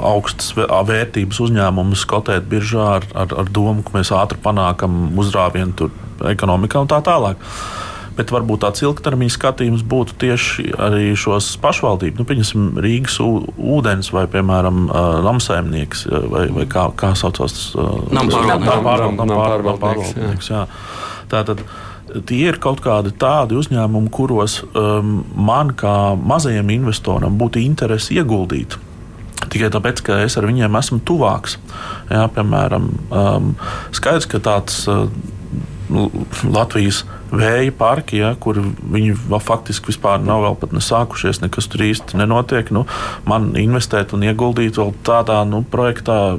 augstas 0.00 0.52
vērtības 0.56 1.40
uzņēmumus 1.46 2.04
skotēt 2.06 2.46
biržā 2.50 2.86
ar, 2.98 3.08
ar, 3.14 3.34
ar 3.42 3.50
domu, 3.52 3.84
ka 3.86 3.98
mēs 3.98 4.12
ātri 4.14 4.40
panākam 4.42 5.10
uzrāvienu 5.18 5.90
ekonomikā 6.32 6.84
un 6.84 6.90
tā 6.90 7.02
tālāk. 7.04 7.40
Bet 8.16 8.30
varbūt 8.32 8.62
tāds 8.64 8.80
ilgtermiņa 8.80 9.32
skatījums 9.34 9.82
būtu 9.84 10.14
tieši 10.22 10.70
arī 10.80 11.10
šos 11.20 11.50
pašvaldību, 11.60 12.22
nu, 12.22 12.24
pieņemsim, 12.28 12.70
Rīgas 12.80 13.18
ūdens 13.20 14.08
vai, 14.14 14.24
piemēram, 14.32 14.86
namsaimnieks, 15.26 16.06
vai, 16.32 16.46
vai 16.56 16.64
kā, 16.70 16.86
kā 16.96 17.12
saucās 17.18 17.58
tas 17.58 17.66
pārvaldnieks. 19.28 20.48
Tātad 21.28 21.60
tie 22.24 22.40
ir 22.48 22.60
kaut 22.62 22.80
kādi 22.84 23.12
tādi 23.20 23.58
uzņēmumi, 23.60 24.08
kuros 24.14 24.62
um, 24.64 25.18
man 25.36 25.74
kā 25.76 26.14
mazajam 26.16 26.72
investoram 26.72 27.36
būtu 27.36 27.60
interesi 27.66 28.16
ieguldīt. 28.16 28.78
Tikai 29.52 29.70
tāpēc, 29.72 30.02
ka 30.06 30.20
es 30.24 30.36
ar 30.40 30.46
viņiem 30.48 30.78
esmu 30.80 31.00
tuvāks. 31.06 31.58
Jā, 32.10 32.24
piemēram, 32.32 32.88
um, 33.12 33.50
skaidrs, 33.94 34.28
ka 34.30 34.40
tāds 34.42 34.84
uh, 34.90 35.06
Latvijas 36.46 37.04
vēja 37.30 37.72
parki, 37.76 38.20
ja, 38.22 38.32
kur 38.40 38.58
viņi 38.58 39.14
faktiski 39.42 39.92
vispār 39.92 40.22
nav 40.22 40.44
vēl 40.44 40.58
pat 40.60 40.74
nesākušies, 40.74 41.42
nekas 41.44 41.68
tur 41.70 41.84
īsti 41.86 42.18
nenotiek. 42.20 42.72
Nu, 42.74 42.86
man 43.28 43.52
investēt 43.60 44.14
un 44.16 44.26
ieguldīt 44.26 44.80
vēl 44.80 44.94
tādā 45.06 45.42
nu, 45.48 45.62
projektā 45.70 46.38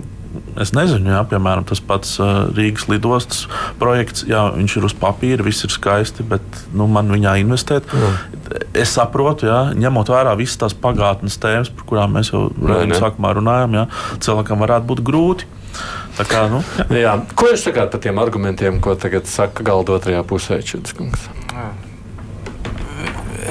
Es 0.62 0.74
nezinu, 0.76 1.12
jā, 1.14 1.22
piemēram, 1.30 1.66
tas 1.68 1.82
pats 1.84 2.16
Rīgas 2.58 2.88
lidostas 2.92 3.46
projekts. 3.82 4.26
Jā, 4.30 4.48
viņš 4.56 4.78
ir 4.80 4.88
uz 4.90 4.96
papīra, 4.98 5.46
viss 5.46 5.66
ir 5.68 5.74
skaisti, 5.74 6.26
bet 6.28 6.64
nu, 6.78 6.90
man 6.92 7.12
viņā 7.14 7.38
investēt. 7.44 7.88
Mm. 7.94 8.64
Es 8.78 8.96
saprotu, 8.98 9.50
jā, 9.50 9.60
ņemot 9.78 10.12
vērā 10.14 10.34
visas 10.40 10.60
tās 10.64 10.78
pagātnes 10.78 11.40
tēmas, 11.42 11.72
par 11.74 11.90
kurām 11.90 12.18
mēs 12.18 12.34
jau 12.34 12.48
sākumā 12.98 13.36
runājām, 13.38 13.80
jā, 13.82 13.88
cilvēkam 14.26 14.66
varētu 14.66 14.92
būt 14.94 15.06
grūti. 15.08 15.52
Kā, 16.18 16.48
nu, 16.50 16.64
jā. 16.88 16.88
Jā. 17.04 17.12
Ko 17.38 17.52
jūs 17.52 17.68
sakāt 17.68 17.92
par 17.94 18.02
tiem 18.02 18.18
argumentiem, 18.18 18.80
ko 18.82 18.96
tagad 18.98 19.30
saka 19.30 19.62
galda 19.68 20.00
otrajā 20.00 20.24
pusē? 20.26 20.64
Čudskungs? 20.66 21.30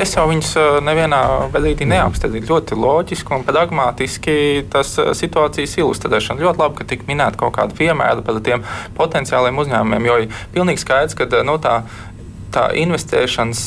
Es 0.03 0.15
jau 0.17 0.27
viņus 0.29 0.53
nevienā 0.85 1.21
brīdī 1.55 1.87
neapstādīju. 1.89 2.47
Ļoti 2.51 2.79
loģiski 2.81 3.35
un 3.37 3.47
pragmatiski 3.47 4.37
tas 4.73 4.93
situācijas 5.19 5.77
ilustrēšana. 5.81 6.43
Ļoti 6.45 6.63
labi, 6.63 6.79
ka 6.81 6.89
tika 6.93 7.09
minēta 7.09 7.41
kaut 7.41 7.57
kāda 7.57 7.77
piemēra 7.77 8.25
par 8.27 8.43
tiem 8.45 8.67
potenciāliem 8.99 9.63
uzņēmumiem, 9.63 10.11
jo 10.11 10.19
ir 10.25 10.43
pilnīgi 10.55 10.85
skaidrs, 10.85 11.17
ka 11.19 11.29
nu, 11.47 11.57
tā, 11.63 11.79
tā 12.55 12.69
investēšanas 12.83 13.65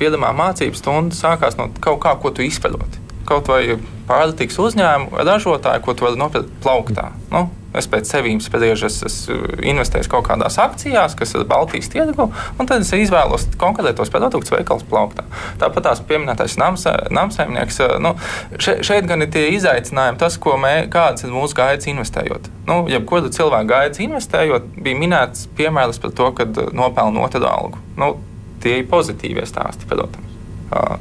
piedāvā 0.00 0.32
mācību 0.36 0.78
stunda 0.78 1.16
sākās 1.16 1.58
no 1.60 1.70
kaut 1.82 2.02
kā, 2.02 2.16
ko 2.20 2.34
tu 2.34 2.46
izproti. 2.46 3.02
Kaut 3.28 3.50
vai 3.52 3.78
pārtiks 4.08 4.58
uzņēmumu 4.58 5.22
ražotāju, 5.22 5.84
ko 5.84 5.94
tu 5.94 6.08
vari 6.08 6.18
nopirkt 6.18 6.54
plauktā. 6.64 7.10
Nu, 7.30 7.46
Es 7.76 7.86
pēc 7.90 8.08
sevis 8.10 8.48
spriežu, 8.48 8.88
es, 8.88 8.98
es 9.06 9.16
investēju 9.30 10.10
kaut 10.10 10.26
kādās 10.26 10.58
akcijās, 10.62 11.14
kas 11.18 11.34
ir 11.36 11.46
Baltijas 11.50 11.90
tirgu, 11.92 12.26
un 12.30 12.70
tad 12.70 12.82
es 12.82 12.90
izvēlos 12.96 13.46
konkrētos 13.60 14.10
produktus 14.10 14.50
veikals 14.54 14.86
plauktā. 14.90 15.26
Tāpat 15.60 15.86
tās 15.86 16.02
pieminētais 16.06 16.56
namsaimnieks. 16.60 17.82
Nu, 18.02 18.16
še, 18.58 18.80
šeit 18.86 19.06
gan 19.10 19.22
ir 19.22 19.30
tie 19.34 19.46
izaicinājumi, 19.54 20.18
tas, 20.20 20.38
mē, 20.64 20.74
kādas 20.92 21.26
ir 21.26 21.34
mūsu 21.34 21.58
gaidas 21.58 21.86
investējot. 21.90 22.50
Nu, 22.66 22.82
jebkura 22.90 23.30
cilvēka 23.34 23.70
gaidas 23.70 24.02
investējot, 24.02 24.66
bija 24.82 24.98
minēts 24.98 25.46
piemērs 25.58 26.02
par 26.02 26.16
to, 26.16 26.32
ka 26.34 26.48
nopelna 26.74 27.22
otru 27.26 27.46
algu. 27.46 27.78
Nu, 28.00 28.16
tie 28.64 28.80
ir 28.82 28.90
pozitīvie 28.90 29.46
stāsti, 29.48 29.88
protams. 29.90 30.29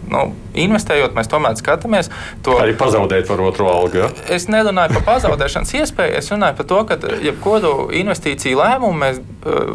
Nu, 0.10 0.24
investējot, 0.58 1.14
mēs 1.14 1.30
tomēr 1.30 1.58
skatāmies 1.60 2.10
to. 2.46 2.56
Arī 2.58 2.74
pazaudēt 2.78 3.28
par 3.30 3.44
otru 3.46 3.68
algu. 3.70 4.02
Ja? 4.02 4.10
Es 4.34 4.48
nerunāju 4.50 4.98
par 4.98 5.06
pazaudēšanas 5.12 5.76
iespēju, 5.78 6.16
es 6.18 6.32
runāju 6.34 6.58
par 6.58 6.70
to, 6.72 6.80
ka 6.90 6.98
jebkuru 7.22 7.74
investīciju 8.00 8.58
lēmumu 8.64 8.98
mēs 9.04 9.22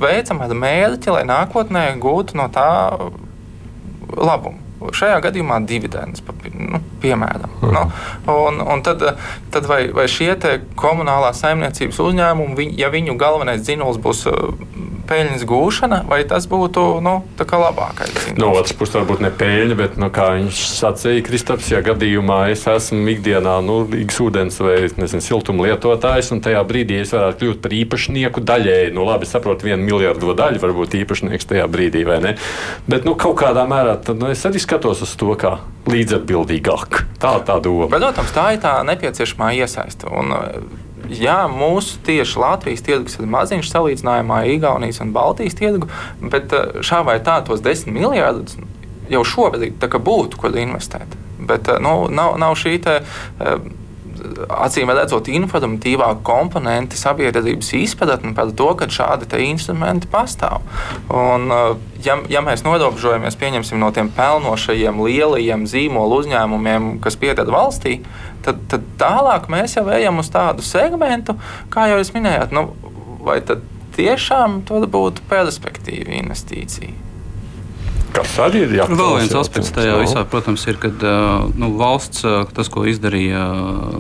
veicam 0.03 0.43
ar 0.43 0.57
mērķi, 0.65 1.15
lai 1.15 1.23
nākotnē 1.31 1.87
gūtu 2.03 2.41
no 2.41 2.51
tā 2.55 2.69
labumu. 4.19 4.61
Šajā 4.93 5.21
gadījumā 5.25 5.61
dividendes, 5.65 6.21
nu, 6.53 6.81
piemēram. 7.01 7.53
Mm. 7.63 7.77
Nu, 8.27 8.35
un, 8.35 8.59
un 8.75 8.83
tad, 8.85 9.01
tad 9.55 9.69
vai, 9.71 9.87
vai 9.95 10.05
šie 10.11 10.35
komunālās 10.77 11.41
saimniecības 11.41 12.01
uzņēmumi, 12.05 12.57
viņ, 12.59 12.75
ja 12.83 12.91
viņu 12.93 13.15
galvenais 13.21 13.63
dzinums 13.65 14.01
būs 14.03 14.27
peļņas 15.09 15.45
gūšana, 15.49 16.01
vai 16.09 16.23
tas 16.29 16.47
būtu 16.51 16.85
nu, 17.05 17.15
labākais? 17.39 18.35
No 18.41 18.51
otras 18.55 18.75
puses, 18.77 18.97
varbūt 18.97 19.23
ne 19.25 19.31
peļņa, 19.35 19.77
bet, 19.79 19.99
nu, 20.01 20.11
kā 20.15 20.31
viņš 20.39 20.63
sacīja, 20.79 21.25
Kristaps, 21.27 21.71
ja 21.73 21.83
gadījumā 21.85 22.41
es 22.53 22.65
esmu 22.71 23.05
ikdienā 23.15 23.57
nu, 23.65 23.83
ūdens 24.25 24.61
vai 24.65 24.77
nezinu, 24.99 25.25
siltuma 25.25 25.69
lietotājs, 25.69 26.33
un 26.35 26.43
tajā 26.45 26.63
brīdī 26.69 27.01
es 27.03 27.15
varētu 27.15 27.41
kļūt 27.43 27.63
par 27.65 27.77
īpašnieku 27.81 28.45
daļēji. 28.45 28.95
Nu, 28.97 29.07
labi, 29.09 29.29
es 29.29 29.35
saprotu, 29.35 29.69
vienu 29.69 29.85
miljardu 29.87 30.35
daļu 30.39 30.63
var 30.63 30.75
būt 30.77 30.99
īpašnieks 31.03 31.51
tajā 31.53 31.69
brīdī, 31.71 32.05
vai 32.09 32.21
ne? 32.25 32.35
Bet 32.91 33.07
nu, 33.09 33.17
kaut 33.19 33.39
kādā 33.43 33.67
mērā 33.71 33.99
tad, 34.05 34.21
nu, 34.21 34.31
es 34.33 34.45
arī 34.49 34.63
skatos 34.63 35.05
uz 35.05 35.15
to 35.21 35.35
kā 35.41 35.59
līdzatbildīgāk. 35.91 37.05
Tā 37.21 37.37
ir 37.39 37.47
tā 37.49 37.59
doma. 37.63 37.91
Bet, 37.93 38.03
protams, 38.05 38.35
tā 38.35 38.49
ir 38.55 38.63
tā 38.65 38.79
nepieciešamā 38.89 39.53
iesaiste. 39.61 40.09
Un, 40.09 40.33
jā, 41.23 41.39
mūsu 41.51 41.99
tieši 42.07 42.41
Latvijas 42.41 42.85
tirgus 42.87 43.19
ir 43.19 43.29
maziņš 43.31 43.71
salīdzinājumā 43.71 44.41
ar 44.43 44.53
Igaunijas 44.53 45.01
un 45.05 45.13
Baltijas 45.15 45.59
tirgu, 45.59 45.91
bet 46.21 46.53
eh, 46.53 46.81
šā 46.85 47.03
vai 47.07 47.19
tā 47.25 47.41
tos 47.47 47.63
desmit 47.65 47.97
miljardus 47.99 48.59
jau 49.11 49.25
šobrīd 49.27 49.79
būtu, 49.81 50.41
kur 50.41 50.57
investēt. 50.57 51.17
Bet 51.39 51.69
eh, 51.69 51.81
nu, 51.83 52.09
nav, 52.09 52.39
nav 52.41 52.57
šī 52.61 52.77
te, 52.85 53.01
eh, 53.03 53.67
acīm 54.49 54.91
redzot, 54.95 55.29
informatīvā 55.29 56.11
komponente 56.27 56.99
sabiedrības 56.99 57.73
izpratne 57.79 58.35
par 58.37 58.53
to, 58.57 58.71
ka 58.79 58.89
šādi 58.91 59.29
instrumenti 59.45 60.09
pastāv. 60.11 60.65
Un, 61.13 61.49
ja, 62.05 62.19
ja 62.31 62.43
mēs 62.45 62.65
norobežojamies 62.67 63.39
no 63.79 63.91
tiem 63.95 64.11
pelnošajiem 64.15 65.01
lielajiem 65.05 65.67
zīmolu 65.71 66.23
uzņēmumiem, 66.23 66.99
kas 67.05 67.19
pieder 67.21 67.51
valstī, 67.51 68.01
tad, 68.45 68.61
tad 68.71 68.87
tālāk 69.01 69.49
mēs 69.53 69.79
jau 69.79 69.87
ejam 69.93 70.21
uz 70.23 70.31
tādu 70.33 70.65
segmentu, 70.67 71.37
kā 71.73 71.89
jau 71.91 72.01
jūs 72.01 72.15
minējāt, 72.17 72.55
nu, 72.55 72.69
vai 73.25 73.41
tad 73.47 73.65
tiešām 73.97 74.63
tur 74.69 74.87
būtu 74.91 75.25
perspektīva 75.31 76.17
investīcija. 76.21 77.04
Kas 78.15 78.37
arī 78.39 78.61
ir 78.63 78.73
jāatcerās? 78.77 79.01
Vēl 79.01 79.17
viens 79.19 79.33
aspekts 79.41 79.73
tajā 79.75 79.95
visā, 79.99 80.23
protams, 80.31 80.63
ir, 80.71 80.79
ka 80.79 80.91
nu, 81.59 81.71
valsts, 81.81 82.23
tas, 82.55 82.71
ko 82.71 82.85
izdarīja 82.87 83.43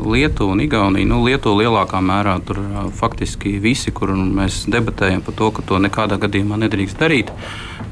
Lietuva 0.06 0.54
un 0.54 0.62
Igaunija, 0.62 1.08
nu, 1.10 1.18
Lietuva 1.26 1.64
lielākā 1.64 1.98
mērā 2.04 2.36
tur 2.46 2.60
faktiski 2.94 3.56
visi, 3.62 3.90
kur 3.94 4.14
mēs 4.14 4.64
debatējam 4.70 5.24
par 5.26 5.38
to, 5.40 5.50
ka 5.56 5.66
to 5.66 5.82
nekādā 5.82 6.20
gadījumā 6.22 6.60
nedrīkst 6.62 7.02
darīt. 7.02 7.34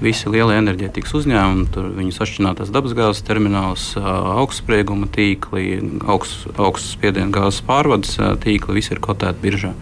Visi 0.02 0.30
lielie 0.30 0.56
enerģētikas 0.58 1.14
uzņēmumi, 1.18 1.68
tur 1.74 1.90
viņu 1.98 2.14
sašķinātās 2.14 2.70
dabasgāzes 2.74 3.26
termināls, 3.26 3.92
augstsprieguma 3.98 5.10
tīkli, 5.14 5.76
augsts, 6.06 6.46
augsts 6.54 6.94
spiediena 6.96 7.34
gāzes 7.34 7.62
pārvades 7.66 8.16
tīkli, 8.42 8.78
visi 8.78 8.94
ir 8.94 9.02
kotēti 9.02 9.42
biržā. 9.42 9.74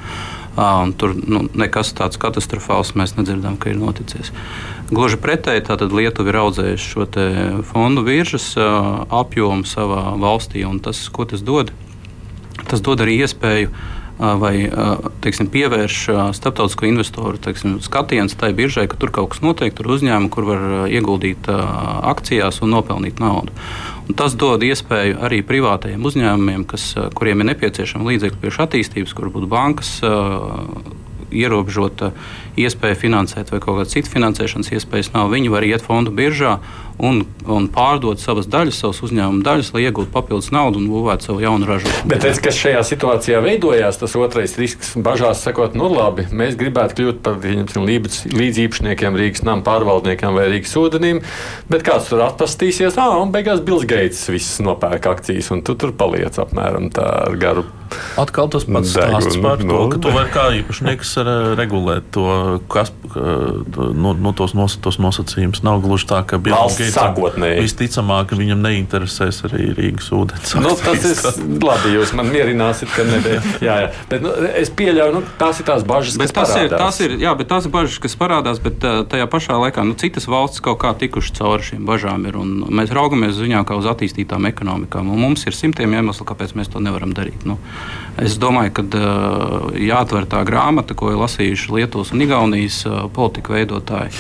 Tur 1.01 1.15
nu, 1.15 1.45
nekas 1.57 1.95
tāds 1.97 2.19
katastrofāls 2.21 2.93
mēs 2.99 3.15
nedzirdam, 3.17 3.57
ka 3.61 3.71
ir 3.71 3.79
noticis. 3.81 4.33
Gluži 4.91 5.21
pretēji, 5.23 5.63
tātad 5.69 5.93
Lietuva 5.95 6.33
ir 6.33 6.41
audzējusi 6.41 6.89
šo 6.91 7.07
fondu 7.69 8.03
virsmas 8.03 8.53
apjomu 8.59 9.69
savā 9.69 10.17
valstī, 10.19 10.65
un 10.67 10.81
tas, 10.83 11.05
ko 11.15 11.29
tas 11.31 11.45
dod, 11.47 11.71
tas 12.67 12.83
dod 12.83 13.05
arī 13.05 13.21
iespēju 13.23 13.71
vai 14.21 14.69
teiksim, 15.25 15.49
pievērš 15.49 16.01
starptautisko 16.37 16.85
investoru 16.89 17.39
teiksim, 17.41 17.79
skatienus 17.81 18.35
tai 18.37 18.51
biržai, 18.57 18.85
ka 18.91 18.99
tur 19.01 19.13
kaut 19.15 19.31
kas 19.33 19.41
notiek, 19.45 19.73
tur 19.73 19.89
uzņēmumi, 19.95 20.29
kur 20.33 20.49
var 20.49 20.67
ieguldīt 20.93 21.49
akcijās 21.49 22.61
un 22.61 22.75
nopelnīt 22.75 23.23
naudu. 23.23 23.55
Un 24.09 24.19
tas 24.19 24.35
dod 24.37 24.65
iespēju 24.67 25.23
arī 25.25 25.41
privātajiem 25.47 26.05
uzņēmumiem, 26.05 26.67
kas, 26.69 26.91
kuriem 27.17 27.41
ir 27.41 27.53
nepieciešama 27.55 28.11
līdzekļu 28.11 28.43
priekš 28.43 28.61
attīstības, 28.67 29.17
kur 29.17 29.33
būtu 29.33 29.49
bankas 29.51 29.97
ierobežota 31.31 32.13
iespēja 32.61 32.99
finansēt 32.99 33.53
vai 33.53 33.61
kaut 33.63 33.81
kāda 33.81 33.91
cita 33.93 34.13
finansēšanas 34.13 34.73
iespējas 34.77 35.13
nav. 35.15 35.31
Viņi 35.35 35.53
var 35.53 35.67
iet 35.67 35.85
fondu 35.87 36.13
biržā 36.15 36.59
un, 37.01 37.23
un 37.49 37.67
pārdot 37.73 38.21
savas 38.21 38.49
daļas, 38.51 38.81
savas 38.83 39.01
uzņēmuma 39.07 39.45
daļas, 39.47 39.73
lai 39.75 39.85
iegūtu 39.87 40.13
papildus 40.13 40.51
naudu 40.55 40.81
un 40.81 40.89
būvētu 40.91 41.31
savu 41.31 41.43
jaunu 41.45 41.69
ražošanu. 41.69 42.11
Bet 42.11 42.25
tas, 42.25 42.41
kas 42.43 42.59
šajā 42.61 42.83
situācijā 42.87 43.41
veidojās, 43.45 44.01
tas 44.01 44.17
otrais 44.21 44.57
risks, 44.61 44.93
bažās 45.01 45.43
sakot, 45.47 45.77
nu 45.79 45.89
labi, 45.93 46.27
mēs 46.31 46.59
gribētu 46.61 47.01
kļūt 47.01 47.23
par 47.25 47.41
līdzīpašniekiem, 47.41 49.19
Rīgas 49.21 49.45
nama 49.47 49.65
pārvaldniekiem 49.67 50.37
vai 50.37 50.49
Rīgas 50.53 50.77
ūdenim, 50.81 51.23
bet 51.73 51.85
kāds 51.87 52.11
tur 52.13 52.25
atpastīsies, 52.29 53.01
ah, 53.01 53.17
un 53.21 53.35
beigās 53.35 53.65
Bills 53.65 53.89
Gates 53.89 54.27
viss 54.33 54.61
nopērk 54.65 55.11
akcijas, 55.15 55.53
un 55.55 55.65
tu 55.67 55.77
tur 55.81 55.95
paliec 55.97 56.41
apmēram 56.41 56.91
tā 56.95 57.07
ar 57.27 57.39
garu. 57.41 57.69
Atkal 58.21 58.51
tas 58.53 58.65
pats 58.69 58.93
stāsts 58.93 59.39
par 59.43 59.59
to, 59.63 59.79
ka 59.91 59.99
tu 60.03 60.13
vari 60.15 60.31
kā 60.31 60.45
īpašnieks 60.61 61.17
regulēt 61.59 62.07
to, 62.15 62.27
kas 62.71 62.93
no, 63.17 64.13
no 64.15 64.33
tos, 64.37 64.55
nos, 64.55 64.77
tos 64.83 65.01
nosacījumus. 65.03 65.65
Nav 65.67 65.83
gluži 65.85 66.07
tā, 66.11 66.21
ka 66.29 66.39
Bills 66.43 66.79
Gates 66.79 66.90
sākotnēji. 66.95 67.65
Visticamāk, 67.65 68.35
viņam 68.39 68.63
neinteresēs 68.65 69.43
arī 69.49 69.71
Rīgas 69.77 70.11
ūdens. 70.17 70.55
Nu, 70.61 70.73
tas 70.79 71.07
ir 71.07 71.57
labi, 71.65 71.95
jūs 71.97 72.13
man 72.19 72.31
mierināsiet, 72.33 72.91
ka 72.95 73.07
nebija. 73.09 73.43
Jā, 73.67 73.77
jā. 73.85 73.89
Bet, 74.11 74.23
nu, 74.25 74.33
es 74.57 74.71
pieļauju, 74.75 75.15
nu, 75.19 75.23
tās 75.41 75.61
ir 75.61 75.67
tās 75.69 75.85
bažas, 75.87 76.17
bet 76.21 76.33
kas 76.33 76.49
tas 76.49 76.55
parādās. 76.55 76.71
ir. 76.71 76.77
Tas 76.81 77.01
ir 77.05 77.15
jā, 77.21 77.33
bet 77.39 77.51
tās 77.51 77.67
ir 77.69 77.75
bažas, 77.75 77.99
kas 78.03 78.17
parādās, 78.19 78.61
bet 78.63 78.79
tajā 78.81 79.27
pašā 79.31 79.59
laikā 79.65 79.85
nu, 79.87 79.97
citas 80.01 80.27
valstis 80.31 80.65
kaut 80.65 80.81
kā 80.83 80.93
tikušas 81.01 81.37
cauri 81.39 81.67
šīm 81.71 81.87
bažām. 81.89 82.27
Ir, 82.31 82.39
mēs 82.81 82.95
raugamies 82.97 83.37
uz 83.37 83.45
viņām 83.45 83.67
kā 83.69 83.79
uz 83.81 83.89
attīstītām 83.91 84.49
ekonomikām. 84.51 85.11
Mums 85.21 85.47
ir 85.49 85.57
simtiem 85.57 85.97
iemeslu, 85.99 86.27
kāpēc 86.29 86.57
mēs 86.59 86.73
to 86.73 86.83
nevaram 86.83 87.15
darīt. 87.17 87.45
Nu, 87.49 87.59
es 88.21 88.39
domāju, 88.41 88.77
ka 88.81 88.87
jāatver 89.81 90.29
tā 90.31 90.45
grāmata, 90.49 90.97
ko 90.97 91.13
ir 91.13 91.21
lasījuši 91.21 91.77
Lietuvas 91.79 92.15
un 92.15 92.25
Igaunijas 92.25 92.85
politika 93.17 93.59
veidotāji 93.59 94.15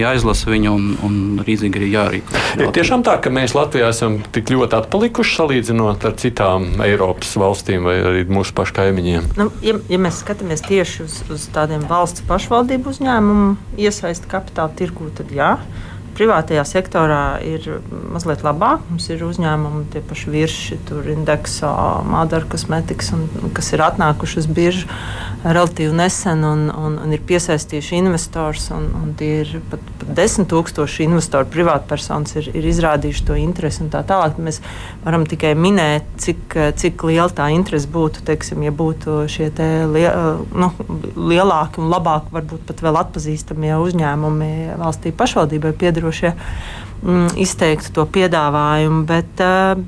jāizlasa 0.00 0.50
viņa 0.50 0.72
un, 0.74 0.88
un 1.06 1.16
rīzīgi 1.44 1.80
arī 1.80 1.90
jārīkojas. 1.92 2.50
Ir 2.58 2.72
tiešām 2.74 3.04
tā, 3.06 3.16
ka 3.22 3.32
mēs 3.34 3.54
Latvijā 3.56 3.90
esam 3.94 4.18
tik 4.34 4.52
ļoti 4.54 4.78
atpalikuši 4.80 5.36
salīdzinot 5.38 6.06
ar 6.08 6.16
citām 6.20 6.68
Eiropas 6.84 7.34
valstīm 7.40 7.86
vai 7.88 7.96
arī 8.02 8.24
mūsu 8.30 8.54
pašu 8.56 8.76
kaimiņiem. 8.80 9.32
Nu, 9.40 9.48
ja, 9.64 9.78
ja 9.90 10.00
mēs 10.02 10.20
skatāmies 10.24 10.64
tieši 10.66 11.04
uz, 11.06 11.18
uz 11.34 11.48
tādiem 11.54 11.86
valsts 11.90 12.24
pašvaldību 12.28 12.94
uzņēmumu 12.94 13.80
iesaistu 13.86 14.30
kapitāla 14.30 14.74
tirgū, 14.78 15.10
tad 15.18 15.34
jā. 15.34 15.54
Privātajā 16.14 16.62
sektorā 16.68 17.40
ir 17.42 17.64
mazliet 18.14 18.44
labāk. 18.46 18.84
Mums 18.86 19.08
ir 19.10 19.24
uzņēmumi, 19.26 19.88
tie 19.90 20.02
paši 20.06 20.30
virši, 20.30 20.78
tur 20.88 21.08
indeksa, 21.10 21.70
Madara 22.06 22.46
kosmetikas, 22.50 23.10
kas 23.56 23.72
ir 23.74 23.82
atnākuši 23.82 24.42
uz 24.44 24.46
biržu 24.46 24.86
relatīvi 25.44 25.92
nesen 25.92 26.40
un, 26.46 26.62
un, 26.72 26.94
un 27.02 27.12
ir 27.12 27.20
piesaistījuši 27.26 27.98
investors. 27.98 28.70
Un, 28.72 28.86
un 29.00 29.10
tie 29.18 29.42
ir 29.42 29.50
pat, 29.72 29.82
pat 30.00 30.14
desmit 30.16 30.48
tūkstoši 30.52 31.04
investoru, 31.08 31.48
privātpersonas 31.52 32.38
ir, 32.38 32.48
ir 32.56 32.68
izrādījuši 32.70 33.26
to 33.28 33.36
interesi 33.40 33.82
un 33.84 33.90
tā 33.92 34.04
tālāk. 34.06 34.38
Mēs 34.38 34.62
varam 35.04 35.26
tikai 35.28 35.52
minēt, 35.58 36.06
cik, 36.22 36.56
cik 36.80 37.04
liela 37.10 37.28
tā 37.34 37.50
interese 37.52 37.90
būtu, 37.92 38.24
teiksim, 38.30 38.62
ja 38.64 38.72
būtu 38.74 39.24
šie 39.34 39.50
lie, 39.92 40.06
nu, 40.54 40.70
lielāki 41.18 41.82
un 41.82 41.90
labāki, 41.92 42.32
varbūt 42.38 42.64
pat 42.70 42.80
vēl 42.86 43.02
atpazīstamie 43.02 43.74
uzņēmumi 43.82 44.52
valstī 44.80 45.12
pašvaldībai 45.12 45.74
piedarošie 45.76 46.03
mm, 47.04 47.34
izteiktu 47.40 47.92
to 47.96 48.04
piedāvājumu. 48.14 49.02
Bet 49.08 49.42
uh, 49.44 49.78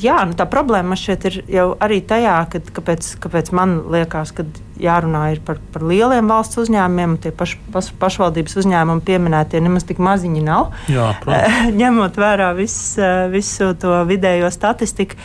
jā, 0.00 0.18
nu, 0.28 0.36
tā 0.38 0.46
problēma 0.50 0.98
šeit 0.98 1.26
ir 1.30 1.40
jau 1.48 1.68
arī 1.84 2.00
tajā, 2.04 2.36
kad, 2.52 2.70
kāpēc, 2.76 3.10
kāpēc 3.24 3.50
man 3.56 3.78
liekas, 3.92 4.34
ka 4.36 4.46
jārunā 4.82 5.24
par, 5.46 5.60
par 5.72 5.84
lieliem 5.88 6.30
valsts 6.30 6.60
uzņēmumiem, 6.62 7.18
tie 7.22 7.32
paš, 7.34 7.56
paš, 7.74 7.90
pašvaldības 7.98 8.58
uzņēmumi 8.62 9.04
pieminētie 9.06 9.62
nemaz 9.64 9.88
tik 9.88 10.02
maziņi 10.02 10.44
nav. 10.46 10.72
Jā, 10.92 11.12
Ņemot 11.80 12.18
vērā 12.20 12.52
vis, 12.58 12.78
visu 13.32 13.72
to 13.80 14.02
vidējo 14.08 14.50
statistiku. 14.54 15.18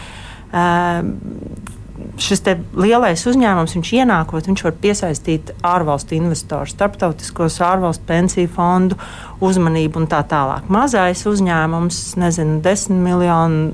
Uh, 2.14 2.22
šis 2.22 2.44
lielais 2.78 3.24
uzņēmums, 3.30 3.74
viņš 3.78 3.92
ienākot, 3.98 4.48
viņš 4.50 4.64
var 4.68 4.76
piesaistīt 4.82 5.54
ārvalstu 5.66 6.18
investoru, 6.18 6.70
starptautiskos 6.70 7.60
ārvalstu 7.64 8.06
pensiju 8.10 8.52
fondu 8.54 8.98
uzmanību 9.44 10.04
un 10.04 10.10
tā 10.12 10.22
tālāk. 10.30 10.68
Mazais 10.72 11.26
uzņēmums, 11.30 12.04
nezinu, 12.22 12.60
desmit 12.64 13.02
miljonu 13.04 13.74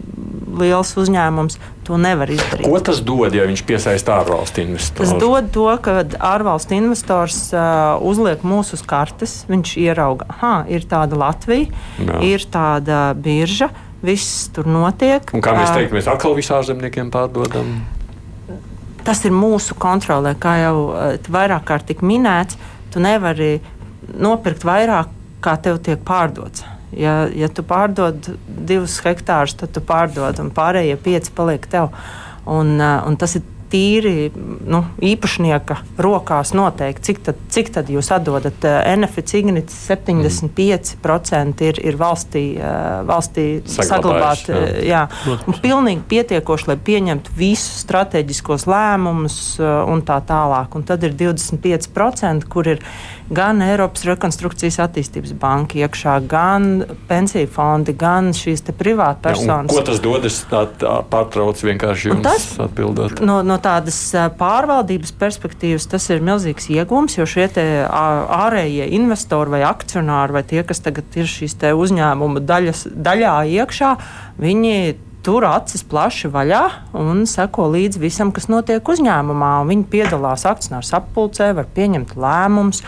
liels 0.59 0.95
uzņēmums. 0.99 1.59
To 1.89 1.97
nevar 1.97 2.29
izdarīt. 2.29 2.67
Ko 2.69 2.77
tas 2.85 2.99
dod, 3.01 3.33
ja 3.33 3.47
viņš 3.49 3.63
piesaista 3.65 4.19
ārvalstu 4.19 4.61
investoru? 4.61 5.07
Tas 5.09 5.13
dod 5.17 5.47
to, 5.55 5.65
ka 5.81 6.03
ārvalstu 6.21 6.77
investors 6.77 7.47
uh, 7.49 7.97
uzliek 8.05 8.43
mūsu 8.45 8.77
uz 8.77 8.83
kartes. 8.85 9.33
Viņš 9.49 9.73
ierauga, 9.81 10.29
ka 10.37 10.53
ir 10.69 10.85
tāda 10.85 11.17
Latvija, 11.17 11.71
Jā. 11.97 12.19
ir 12.29 12.45
tāda 12.53 13.07
birža, 13.17 13.71
viss 14.05 14.51
tur 14.53 14.69
notiek. 14.69 15.33
Un 15.33 15.41
kā 15.41 15.57
mēs 15.57 15.73
teiktu, 15.73 15.97
mēs 15.97 16.11
atkal 16.13 16.37
visām 16.37 16.61
ārzemniekiem 16.61 17.09
pārdodam? 17.13 17.79
Tas 19.05 19.23
ir 19.25 19.35
mūsu 19.35 19.77
kontrolē, 19.79 20.35
kā 20.39 20.55
jau 20.63 20.75
eh, 20.95 21.29
vairāk 21.31 21.67
kārt 21.69 21.89
tika 21.89 22.05
minēts. 22.05 22.59
Tu 22.93 23.01
nevari 23.03 23.59
nopirkt 24.17 24.65
vairāk, 24.65 25.11
kā 25.43 25.55
tev 25.61 25.79
tiek 25.85 26.01
pārdots. 26.05 26.65
Ja, 26.95 27.27
ja 27.29 27.47
tu 27.53 27.61
pārdod 27.63 28.31
divus 28.47 28.97
hektārus, 29.05 29.53
tad 29.59 29.75
tu 29.75 29.83
pārdod, 29.85 30.39
un 30.41 30.49
pārējie 30.55 30.97
pieci 31.03 31.33
paliek 31.35 31.67
tev. 31.69 31.93
Un, 32.49 32.79
eh, 32.81 32.97
un 33.05 33.17
tas 33.19 33.37
ir 33.37 33.45
tīri 33.69 34.29
nu, 34.35 34.81
īpašnieka 35.03 35.77
rokās 36.01 36.53
noteikti, 36.57 37.05
cik 37.09 37.21
tad, 37.27 37.41
cik 37.53 37.71
tad 37.75 37.91
jūs 37.91 38.09
atdodat. 38.15 38.57
Eh, 38.65 38.95
NFS 38.97 39.37
Ignits 39.39 39.77
75% 39.87 41.63
ir, 41.67 41.81
ir 41.85 41.99
valstī, 41.99 42.43
eh, 42.57 42.65
valstī 43.09 43.47
saglabāt. 43.69 44.47
Jā. 44.49 44.57
Eh, 44.57 44.81
jā. 44.89 45.03
Pilnīgi 45.63 46.05
pietiekoši, 46.09 46.71
lai 46.71 46.77
pieņemtu 46.89 47.35
visus 47.37 47.83
strateģiskos 47.85 48.67
lēmumus 48.69 49.39
un 49.59 50.03
tā 50.05 50.19
tālāk. 50.25 50.75
Un 50.75 50.83
tad 50.87 51.03
ir 51.03 51.15
25%, 51.17 52.49
kur 52.49 52.67
ir 52.67 52.83
gan 53.33 53.61
Eiropas 53.63 54.05
Rekonstrukcijas 54.09 54.79
attīstības 54.83 55.33
banka 55.39 55.79
iekšā, 55.79 56.15
gan 56.29 56.83
pensiju 57.09 57.49
fondi, 57.53 57.93
gan 57.97 58.31
šīs 58.35 58.65
privātpersonas. 58.79 59.71
Ko 59.71 59.83
tas 59.85 60.01
dod? 60.03 60.25
Es 60.29 60.41
tā, 60.49 60.65
tā 60.81 60.99
pārtraucu 61.09 61.69
vienkārši 61.69 62.11
jums 62.11 62.25
tas, 62.25 62.47
atbildot. 62.65 63.21
No, 63.25 63.39
no 63.45 63.59
tādas 63.61 63.99
pārvaldības 64.39 65.13
perspektīvas 65.19 65.89
tas 65.91 66.09
ir 66.13 66.23
milzīgs 66.25 66.69
iegūms, 66.73 67.19
jo 67.19 67.27
šie 67.29 67.49
ārējie 67.49 68.89
investori 68.97 69.57
vai 69.57 69.61
akcionāri 69.67 70.39
vai 70.39 70.45
tie, 70.47 70.63
kas 70.67 70.83
tagad 70.85 71.19
ir 71.19 71.29
šīs 71.29 71.57
uzņēmuma 71.59 72.41
daļas, 72.45 72.87
daļā 72.93 73.35
iekšā, 73.59 73.93
viņi 74.39 74.75
tur 75.25 75.45
acis 75.47 75.83
plaši 75.87 76.31
vaļā 76.31 76.63
un 76.97 77.25
seko 77.29 77.67
līdzi 77.73 78.01
visam, 78.01 78.33
kas 78.35 78.47
notiek 78.51 78.85
uzņēmumā. 78.93 79.51
Viņi 79.69 79.87
piedalās 79.91 80.45
akcionāru 80.49 80.87
sapulcē, 80.87 81.51
var 81.57 81.69
pieņemt 81.75 82.15
lēmumus. 82.19 82.83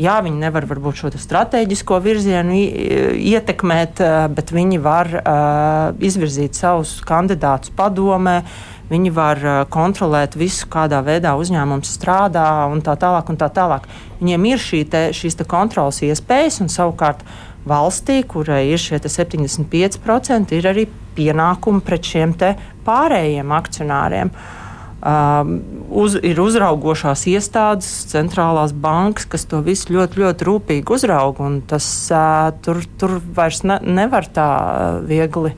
Jā, 0.00 0.16
viņi 0.24 0.40
nevar 0.40 0.64
varbūt 0.70 1.02
šo 1.02 1.10
strateģisko 1.20 1.98
virzienu 2.00 2.56
ietekmēt, 2.56 4.00
bet 4.32 4.52
viņi 4.54 4.78
var 4.80 5.10
uh, 5.20 5.98
izvirzīt 6.00 6.56
savus 6.56 6.94
kandidātus 7.04 7.74
padomē. 7.76 8.40
Viņi 8.92 9.12
var 9.14 9.38
kontrolēt 9.72 10.34
visu, 10.36 10.66
kādā 10.72 10.98
veidā 11.04 11.32
uzņēmums 11.40 11.94
strādā 11.96 12.44
un 12.68 12.82
tā 12.84 12.92
tālāk. 13.00 13.30
Un 13.32 13.38
tā 13.40 13.48
tālāk. 13.52 13.86
Viņiem 14.20 14.48
ir 14.50 14.60
šī 14.60 14.82
te, 14.92 15.02
šīs 15.16 15.38
te 15.38 15.46
kontrolas 15.48 16.02
iespējas, 16.04 16.60
un 16.60 16.68
savukārt 16.72 17.24
valstī, 17.68 18.20
kurai 18.28 18.66
ir 18.72 18.80
šie 18.82 19.00
75%, 19.00 20.52
ir 20.56 20.68
arī 20.68 20.86
pienākumi 21.16 21.84
pret 21.84 22.08
šiem 22.08 22.34
pārējiem 22.86 23.54
akcionāriem. 23.54 24.32
Um, 25.02 25.56
uz, 25.92 26.16
ir 26.24 26.40
uzraugošās 26.42 27.26
iestādes, 27.30 27.90
centrālās 28.10 28.74
bankas, 28.74 29.28
kas 29.28 29.46
to 29.50 29.62
visu 29.64 29.94
ļoti, 29.96 30.22
ļoti 30.22 30.48
rūpīgi 30.48 30.96
uzrauga. 30.96 31.50
Tas, 31.70 31.86
tur, 32.64 32.82
tur 33.00 33.18
vairs 33.36 33.62
ne, 33.68 33.78
nevar 34.00 34.28
tā 34.32 34.48
viegli 35.08 35.54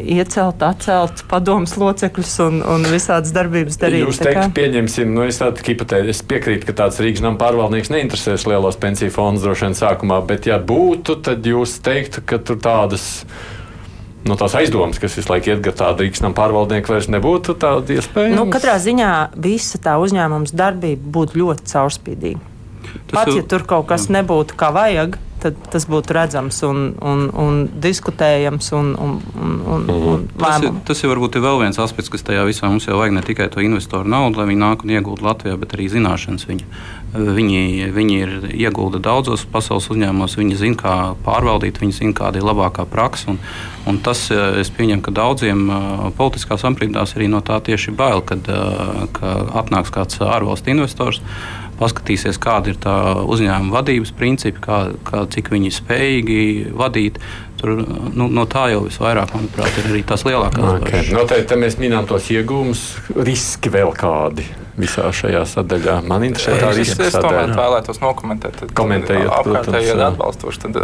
iecelt, 0.00 0.62
atcelt 0.64 1.20
padomus 1.28 1.74
locekļus 1.76 2.30
un, 2.46 2.62
un 2.64 2.86
visādas 2.88 3.32
darbības 3.36 3.76
darīt. 3.80 4.06
Jūs 4.06 4.20
teikt, 4.22 4.54
pieņemsim, 4.56 5.10
nu 5.12 5.26
es 5.28 5.40
tādu 5.42 5.64
hipotēzi, 5.66 6.14
es 6.14 6.22
piekrītu, 6.24 6.68
ka 6.70 6.76
tāds 6.80 7.00
Rīgas 7.02 7.24
nama 7.24 7.36
pārvaldnieks 7.40 7.92
neinteresēs 7.92 8.46
lielos 8.48 8.80
pensiju 8.80 9.12
fondus 9.12 9.44
droši 9.44 9.68
vien 9.68 9.76
sākumā, 9.76 10.22
bet 10.28 10.48
ja 10.48 10.56
būtu, 10.56 11.18
tad 11.28 11.44
jūs 11.44 11.76
teiktu, 11.84 12.24
ka 12.24 12.40
tur 12.40 12.60
tādas 12.64 13.26
no 14.28 14.36
tās 14.38 14.56
aizdomas, 14.58 15.00
kas 15.02 15.16
visu 15.18 15.30
laiku 15.32 15.52
iet 15.52 15.62
gar 15.64 15.76
tādu 15.78 16.06
rīkstam 16.06 16.34
pārvaldnieku, 16.36 16.92
vairs 16.94 17.08
nebūtu 17.12 17.56
tāda 17.62 17.96
iespēja? 17.96 18.34
Nu, 18.36 18.46
katrā 18.52 18.76
ziņā 18.82 19.12
visa 19.42 19.80
tā 19.82 19.96
uzņēmuma 20.02 20.52
darbība 20.56 21.12
būtu 21.16 21.40
ļoti 21.42 21.70
caurspīdīga. 21.72 22.52
Pat 23.10 23.30
ja 23.34 23.42
tur 23.46 23.64
kaut 23.68 23.88
kas 23.90 24.08
nebūtu 24.12 24.56
kā 24.58 24.70
vajag, 24.74 25.18
tad 25.46 25.58
tas 25.72 25.86
būtu 25.90 26.14
redzams 26.16 26.58
un, 26.66 26.82
un, 27.00 27.26
un 27.30 27.62
diskutējams 27.82 28.72
un, 28.76 28.92
un, 28.98 29.16
un, 29.36 29.56
un, 29.62 29.86
mhm. 29.86 30.08
un 30.12 30.26
tas, 30.36 30.62
ir, 30.66 30.76
tas 30.88 31.02
ir 31.02 31.12
varbūt 31.12 31.38
ir 31.38 31.46
vēl 31.46 31.62
viens 31.64 31.80
aspekts, 31.82 32.12
kas 32.12 32.26
tajā 32.26 32.44
visā 32.48 32.70
mums 32.70 32.88
jau 32.88 32.98
vajag 33.00 33.16
ne 33.16 33.24
tikai 33.26 33.48
to 33.52 33.64
investoru 33.64 34.08
naudu, 34.10 34.40
lai 34.40 34.50
viņi 34.50 34.62
nāk 34.62 34.84
un 34.84 34.94
iegūtu 34.96 35.26
Latvijā, 35.26 35.58
bet 35.60 35.76
arī 35.76 35.90
zināšanas. 35.92 36.46
Viņa. 36.50 36.70
Viņi, 37.16 37.86
viņi 37.96 38.16
ir 38.20 38.32
iegulda 38.50 38.98
daudzos 39.00 39.46
pasaules 39.48 39.86
uzņēmumos, 39.92 40.34
viņi 40.36 40.58
zina, 40.60 40.76
kā 40.80 40.94
pārvaldīt, 41.24 41.78
viņi 41.80 41.94
zina, 42.00 42.16
kāda 42.18 42.40
ir 42.40 42.44
labākā 42.44 42.84
praksa. 42.90 43.32
Un, 43.32 43.38
un 43.88 44.00
tas, 44.04 44.26
es 44.60 44.68
pieņemu, 44.74 45.04
ka 45.06 45.14
daudziem 45.16 45.62
politiskās 46.18 46.66
aprindās 46.68 47.16
arī 47.16 47.30
no 47.32 47.40
tā 47.46 47.56
tieši 47.64 47.94
bail, 47.96 48.20
kad, 48.26 48.50
kad 49.16 49.54
atnāks 49.62 49.94
kāds 49.94 50.20
ārvalstu 50.20 50.74
investors 50.74 51.22
paskatīsies, 51.80 52.40
kāda 52.42 52.72
ir 52.72 52.80
tā 52.82 52.96
uzņēmuma 53.24 53.78
vadības 53.78 54.12
principi, 54.16 54.62
kā, 54.64 54.80
kā, 55.06 55.24
cik 55.32 55.50
viņi 55.54 55.72
spējīgi 55.78 56.40
vadīt. 56.76 57.20
Tur, 57.56 57.78
nu, 58.12 58.28
no 58.28 58.44
tā 58.50 58.66
jau 58.74 58.82
visvairāk, 58.84 59.32
manuprāt, 59.32 59.80
ir 59.80 59.88
arī 59.88 60.02
tās 60.04 60.26
lielākās 60.28 60.76
okay. 60.76 61.08
Noteikti 61.16 61.56
mēs 61.60 61.78
minām 61.80 62.08
tos 62.08 62.28
iegūmus, 62.34 62.86
riski 63.16 63.72
vēl 63.72 63.94
kādi 63.96 64.44
visā 64.76 65.08
šajā 65.14 65.42
sadaļā. 65.48 65.96
Man 66.06 66.26
interesē 66.28 66.56
tā 66.60 66.72
riska 66.76 66.98
sadaļa. 66.98 67.10
Es 67.10 67.16
tomēr 67.24 67.54
vēlētos 67.56 68.00
nokomentēt. 68.02 68.58
Tad, 68.60 68.72
Komentējot, 68.76 69.32
apkārtēji 69.38 69.92
ir 69.92 70.02
atbalstoši. 70.10 70.62
Tad, 70.66 70.78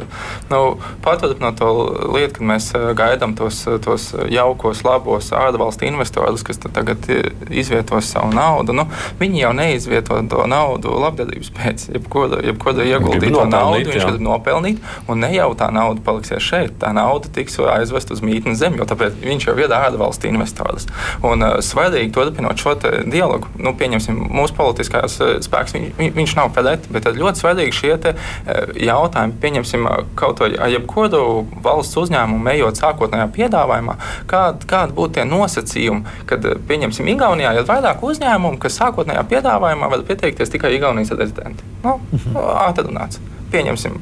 nu, 0.52 0.60
Patvarat 1.04 1.42
no 1.42 1.52
to 1.56 1.70
lietu, 2.14 2.38
kad 2.38 2.48
mēs 2.52 2.70
eh, 2.76 2.88
gaidām 2.98 3.36
tos, 3.38 3.62
tos 3.84 4.08
jaukos, 4.32 4.82
labos 4.86 5.32
ārvalstu 5.36 5.88
investorus, 5.88 6.44
kas 6.46 6.60
tagad 6.62 7.04
izvietos 7.50 8.08
savu 8.12 8.32
naudu. 8.34 8.76
Nu, 8.76 8.86
viņi 9.20 9.44
jau 9.44 9.52
neizvieto 9.56 10.20
to 10.30 10.46
naudu 10.50 10.94
labdarības 11.02 11.52
pēc, 11.56 11.86
jebkura, 11.96 12.40
jebkura 12.48 12.86
ieguldīto 12.88 13.44
naudu 13.50 13.92
viņš 13.92 14.08
grib 14.08 14.24
nopelnīt, 14.24 14.82
un 15.10 15.22
ne 15.24 15.32
jau 15.34 15.50
tā 15.58 15.68
nauda 15.74 16.02
paliksies 16.04 16.42
šeit. 16.44 16.76
Tā 16.82 16.92
nauda 16.96 17.30
tiks 17.32 17.58
aizvest 17.60 18.12
uz 18.14 18.22
mītnes 18.24 18.60
zemi, 18.62 18.80
jo 18.80 18.88
tāpēc 18.88 19.20
viņš 19.22 19.48
jau 19.50 19.56
ir 19.60 19.74
ārvalstu 19.76 20.30
investors. 20.30 20.88
Un 21.26 21.44
uh, 21.44 21.58
svarīgi 21.64 22.12
turpinot 22.14 22.60
šo 22.60 22.76
dialogu. 22.80 23.50
Nu, 23.60 23.74
pieņemsim, 23.82 24.20
mūsu 24.32 24.56
politiskās 24.58 25.18
eh, 25.22 25.34
spēks, 25.44 25.76
viņš, 25.76 26.14
viņš 26.18 26.36
nav 26.38 26.52
pret, 26.56 26.86
bet 26.92 27.08
ļoti 27.18 27.42
svarīgi 27.42 27.76
šie 27.80 27.92
te, 28.02 28.14
eh, 28.14 28.72
jautājumi, 28.86 29.38
pieņemsim, 29.42 29.88
kaut 30.18 30.42
vai 30.44 30.52
jebkuru 30.72 31.22
valsts 31.64 31.98
uzņēmumu 32.04 32.52
ejot 32.54 32.80
sākotnējā 32.82 33.28
piedāvājumā, 33.36 33.98
kādi 34.30 34.70
kād 34.70 34.94
būtu 34.96 35.18
tie 35.18 35.26
nosacījumi, 35.28 36.16
kad, 36.30 36.46
eh, 36.46 36.58
pieņemsim, 36.68 37.10
Igaunijā 37.12 37.54
ir 37.58 37.68
vairāk 37.68 38.02
uzņēmumu, 38.06 38.58
kas 38.62 38.78
sākotnējā 38.80 39.26
piedāvājumā 39.28 39.90
var 39.90 40.06
pieteikties 40.08 40.52
tikai 40.54 40.76
Igaunijas 40.78 41.14
rezidenti. 41.18 41.66
Nu, 41.84 41.98
mhm. 42.12 42.36
Ātrunāts. 42.68 43.20
Pieņemsim, 43.52 43.98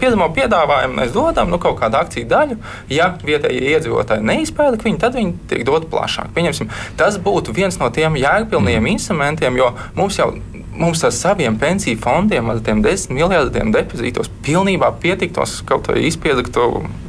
pirmo 0.00 0.28
piedāvājumu 0.34 0.98
mēs 1.00 1.12
dodam 1.14 1.52
nu, 1.52 1.60
kaut 1.62 1.78
kādu 1.80 2.00
akciju 2.00 2.28
daļu. 2.30 2.58
Ja 2.92 3.12
vietējie 3.24 3.74
iedzīvotāji 3.74 4.26
neizpēta 4.26 4.80
viņu, 4.84 5.00
tad 5.02 5.18
viņi 5.18 5.36
tiek 5.50 5.64
doti 5.68 5.90
plašāk. 5.92 6.32
Pieņemsim, 6.36 6.72
tas 7.00 7.20
būtu 7.22 7.54
viens 7.56 7.78
no 7.80 7.90
tiem 7.94 8.18
jēgpilniem 8.20 8.82
mm. 8.82 8.92
instrumentiem, 8.96 9.60
jo 9.60 9.72
mums 9.98 10.20
jau 10.20 10.32
mums 10.74 11.04
ar 11.04 11.12
saviem 11.14 11.58
pensiju 11.58 11.98
fondiem, 12.02 12.50
ar 12.50 12.60
tiem 12.64 12.82
desmit 12.82 13.18
miljardiem 13.20 13.72
depozītos, 13.74 14.30
pilnībā 14.44 14.90
pietiktos 15.02 15.60
kaut 15.68 15.88
vai 15.90 16.04
izpiedakt 16.08 16.58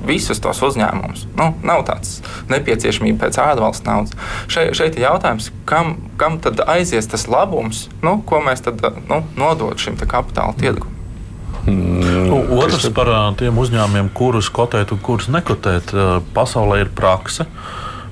visus 0.06 0.42
tos 0.44 0.62
uzņēmumus. 0.66 1.26
Nu, 1.40 1.52
nav 1.66 1.86
tāds 1.90 2.20
nepieciešamība 2.52 3.26
pēc 3.26 3.40
ārvalstu 3.42 3.90
naudas. 3.90 4.14
Šeit, 4.52 4.76
šeit 4.78 5.00
ir 5.00 5.08
jautājums, 5.08 5.52
kam, 5.70 5.96
kam 6.22 6.38
tad 6.44 6.62
aizies 6.70 7.10
tas 7.10 7.28
labums, 7.32 7.88
nu, 8.06 8.20
ko 8.28 8.44
mēs 8.46 8.66
tad 8.66 8.84
nu, 9.10 9.24
nodot 9.40 9.82
šim 9.82 9.98
kapitāla 10.06 10.54
tirgum. 10.62 10.95
Mm, 11.66 12.54
Otrs 12.60 12.86
par 12.94 13.10
tiem 13.40 13.58
uzņēmumiem, 13.58 14.12
kurus 14.14 14.52
kotēt 14.54 14.94
un 14.94 15.02
kurus 15.02 15.32
nekotēt. 15.34 15.96
Pasaulē 16.36 16.84
ir 16.86 16.94
praksa 16.94 17.48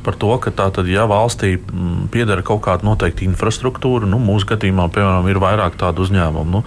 par 0.03 0.17
to, 0.19 0.33
ka 0.43 0.51
tātad, 0.51 0.87
ja 0.91 1.05
valstī 1.07 1.55
mm, 1.55 2.09
pieder 2.11 2.41
kaut 2.45 2.59
kāda 2.65 2.83
noteikta 2.83 3.23
infrastruktūra, 3.25 4.07
nu, 4.09 4.19
mūsu 4.19 4.49
gadījumā, 4.51 4.89
piemēram, 4.91 5.29
ir 5.31 5.39
vairāk 5.39 5.77
tādu 5.79 6.03
uzņēmumu, 6.03 6.49
nu, 6.51 6.63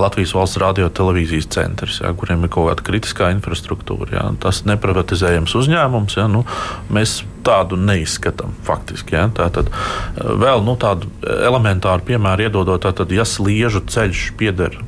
Latvijas 0.00 0.34
valsts 0.34 0.58
radio 0.58 0.90
televīzijas 0.90 1.46
centrs, 1.54 2.00
ja, 2.02 2.10
kuriem 2.18 2.42
ir 2.44 2.52
kaut 2.52 2.70
kāda 2.72 2.86
kritiskā 2.90 3.30
infrastruktūra. 3.36 4.10
Ja, 4.16 4.26
tas 4.42 4.64
neprivatizējams 4.66 5.54
uzņēmums, 5.62 6.18
ja, 6.18 6.26
nu, 6.30 6.42
mēs 6.90 7.20
tādu 7.46 7.78
neizskatām 7.80 8.58
faktiski. 8.66 9.16
Ja, 9.16 9.28
tātad, 9.38 9.70
vēl 10.18 10.66
nu, 10.66 10.74
tādu 10.80 11.14
elementāru 11.22 12.10
piemēru 12.10 12.48
iedodot, 12.48 12.82
tātad, 12.88 13.14
ja 13.14 13.28
sliežu 13.28 13.86
ceļš 13.86 14.32
pieder 14.40 14.80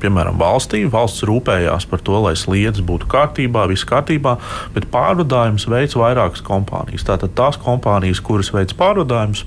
piemēram, 0.00 0.38
valstī. 0.40 0.82
Valsts 0.90 1.24
rūpējās 1.28 1.86
par 1.90 2.02
to, 2.06 2.18
lai 2.24 2.34
sliedz 2.38 2.82
būtu 2.86 3.08
kārtībā, 3.10 3.66
viss 3.70 3.88
kārtībā, 3.88 4.36
bet 4.74 4.88
pārvadājumus 4.92 5.66
veids 5.70 5.98
vairākas 5.98 6.44
kompānijas. 6.46 7.06
Tātad 7.08 7.34
tās 7.38 7.58
kompānijas, 7.60 8.22
kuras 8.24 8.52
veids 8.54 8.76
pārvadājumus, 8.78 9.44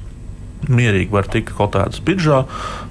mierīgi 0.72 1.12
var 1.14 1.28
tikt 1.32 1.56
kotētas 1.58 2.04
biržā. 2.06 2.44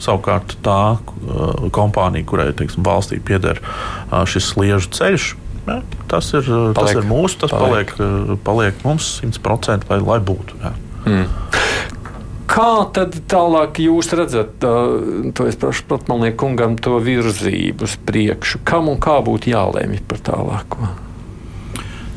Savukārt 0.03 0.57
tā 0.65 0.81
uh, 0.97 1.69
kompānija, 1.75 2.29
kurai 2.29 2.51
teiksim, 2.57 2.85
valstī 2.87 3.21
pieder 3.25 3.61
uh, 3.63 4.23
šis 4.29 4.53
sliežu 4.53 4.93
ceļš, 4.93 5.29
ja, 5.69 5.81
tas, 6.11 6.33
ir, 6.37 6.49
paliek, 6.49 6.79
tas 6.81 6.97
ir 6.99 7.09
mūsu, 7.09 7.41
tas 7.45 7.55
paliek, 7.55 7.95
paliek, 7.97 8.35
uh, 8.37 8.41
paliek 8.45 8.87
mums 8.87 9.15
100% 9.25 9.89
lai, 9.93 10.01
lai 10.05 10.21
būtu. 10.33 10.61
Ja. 10.63 10.75
Mm. 11.03 11.27
Kā 12.53 12.85
tad 12.93 13.15
tālāk 13.33 13.79
jūs 13.81 14.11
redzat, 14.13 14.61
to 14.61 15.47
es 15.49 15.57
prašu 15.57 15.87
Platmalnieku 15.89 16.37
kungam, 16.43 16.75
to 16.77 16.99
virzību 17.01 17.87
uz 17.89 17.95
priekšu? 18.05 18.61
Kam 18.69 18.91
un 18.93 18.99
kā 19.01 19.15
būtu 19.25 19.55
jālēmj 19.55 20.03
par 20.11 20.21
tālāko? 20.27 20.91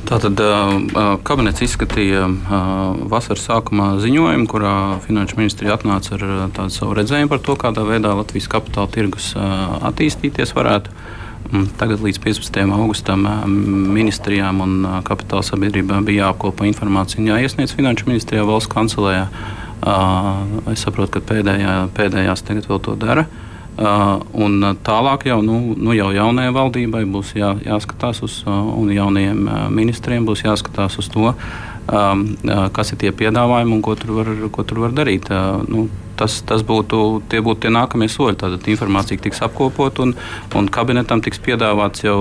Tātad 0.06 0.38
kabinets 1.26 1.64
izskatīja 1.66 2.28
vasaras 3.10 3.48
sākumā 3.48 3.96
ziņojumu, 4.04 4.46
kurā 4.52 4.76
Finanšu 5.08 5.40
ministrija 5.40 5.80
atnāca 5.80 6.14
ar 6.20 6.28
tādu 6.54 6.76
savu 6.76 7.00
redzējumu 7.00 7.32
par 7.32 7.42
to, 7.48 7.56
kādā 7.64 7.88
veidā 7.88 8.12
Latvijas 8.20 8.52
kapitāla 8.52 8.92
tirgus 8.92 9.32
attīstīties 9.40 10.52
varētu. 10.54 10.94
Tagad 11.80 12.04
līdz 12.04 12.20
15. 12.22 12.60
augustam 12.76 13.24
ministrijām 13.96 14.62
un 14.66 14.80
kapitāla 15.08 15.48
sabiedrībām 15.48 16.06
bija 16.06 16.28
jāapkopo 16.28 16.68
informācija 16.68 17.24
un 17.24 17.32
jāiesniedz 17.32 17.74
Finanšu 17.78 18.12
ministrijā 18.12 18.44
valsts 18.46 18.74
kancelējā. 18.76 19.30
Es 19.86 20.82
saprotu, 20.82 21.20
ka 21.20 21.34
pēdējā, 21.34 21.74
pēdējās 21.94 22.42
tagad 22.46 22.70
vēl 22.70 22.80
to 22.82 22.96
dara. 22.98 23.28
Uh, 23.76 24.22
un 24.40 24.64
tālāk 24.88 25.26
jau, 25.28 25.42
nu, 25.44 25.76
nu 25.76 25.92
jau 25.92 26.08
jaunajai 26.16 26.54
valdībai 26.56 27.02
būs 27.12 27.34
jā, 27.36 27.50
jāskatās 27.60 28.22
uz, 28.24 28.38
uh, 28.48 28.54
un 28.80 28.88
jaunajiem 28.96 29.42
uh, 29.44 29.66
ministriem 29.68 30.24
būs 30.24 30.46
jāskatās 30.46 30.96
uz 31.02 31.10
to, 31.12 31.34
um, 31.92 32.24
kas 32.72 32.94
ir 32.96 33.02
tie 33.04 33.12
piedāvājumi 33.12 33.76
un 33.76 33.84
ko 33.84 33.98
tur 34.00 34.16
var, 34.22 34.32
ko 34.56 34.64
tur 34.64 34.80
var 34.86 34.96
darīt. 34.96 35.28
Nu, 35.68 35.90
tas, 36.16 36.40
tas 36.48 36.64
būtu, 36.64 37.02
tie 37.28 37.44
būtu 37.44 37.66
tie 37.66 37.74
nākamie 37.76 38.08
soļi. 38.10 38.40
Tātad 38.46 38.72
informācija 38.72 39.20
tiks 39.28 39.44
apkopot 39.44 40.00
un, 40.06 40.16
un 40.56 40.72
kabinetam 40.72 41.20
tiks 41.22 41.44
piedāvāts 41.44 42.08
jau, 42.08 42.18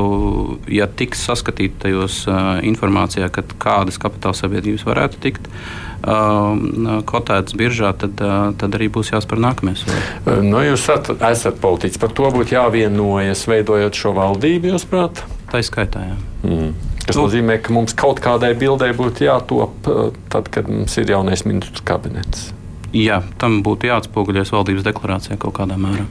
ja 0.66 0.90
tiks 0.90 1.22
saskatīta 1.30 1.86
tajos 1.86 2.24
informācijā, 2.66 3.30
kad 3.30 3.54
kādas 3.62 4.02
kapitāla 4.02 4.34
sabiedrības 4.42 4.88
varētu 4.90 5.22
tikt. 5.22 5.46
Uh, 5.46 5.93
kotētas 6.04 7.56
biržā, 7.56 7.92
tad, 7.96 8.18
uh, 8.20 8.50
tad 8.58 8.76
arī 8.76 8.90
būs 8.92 9.12
jāspēr 9.14 9.40
nākamie 9.40 9.74
soļi. 9.80 10.00
Uh, 10.24 10.40
nu, 10.44 10.60
jūs 10.64 10.84
esat, 10.90 11.60
politiķis, 11.62 12.00
par 12.02 12.12
to 12.16 12.30
būtu 12.34 12.56
jāvienojas, 12.56 13.46
veidojot 13.48 13.96
šo 13.96 14.14
valdību, 14.18 14.74
jūs 14.74 14.86
prāt? 14.90 15.24
Tā 15.52 15.62
ir 15.62 15.68
skaitā. 15.68 16.04
Jā. 16.10 16.18
Mm. 16.44 16.74
Tas 17.04 17.18
nozīmē, 17.20 17.58
ka 17.60 17.72
mums 17.76 17.96
kaut 17.96 18.20
kādai 18.24 18.54
bildē 18.58 18.90
būtu 18.96 19.26
jātop, 19.26 19.88
uh, 19.88 20.12
tad, 20.32 20.50
kad 20.52 20.68
mums 20.68 20.96
ir 21.00 21.10
jaunais 21.14 21.44
ministrs 21.48 21.84
kabinets. 21.84 22.50
Jā, 22.94 23.24
tam 23.42 23.58
būtu 23.66 23.88
jāatspoguļojas 23.90 24.52
valdības 24.54 24.84
deklarācijā 24.86 25.38
kaut 25.42 25.56
kādā 25.56 25.78
mērā. 25.80 26.04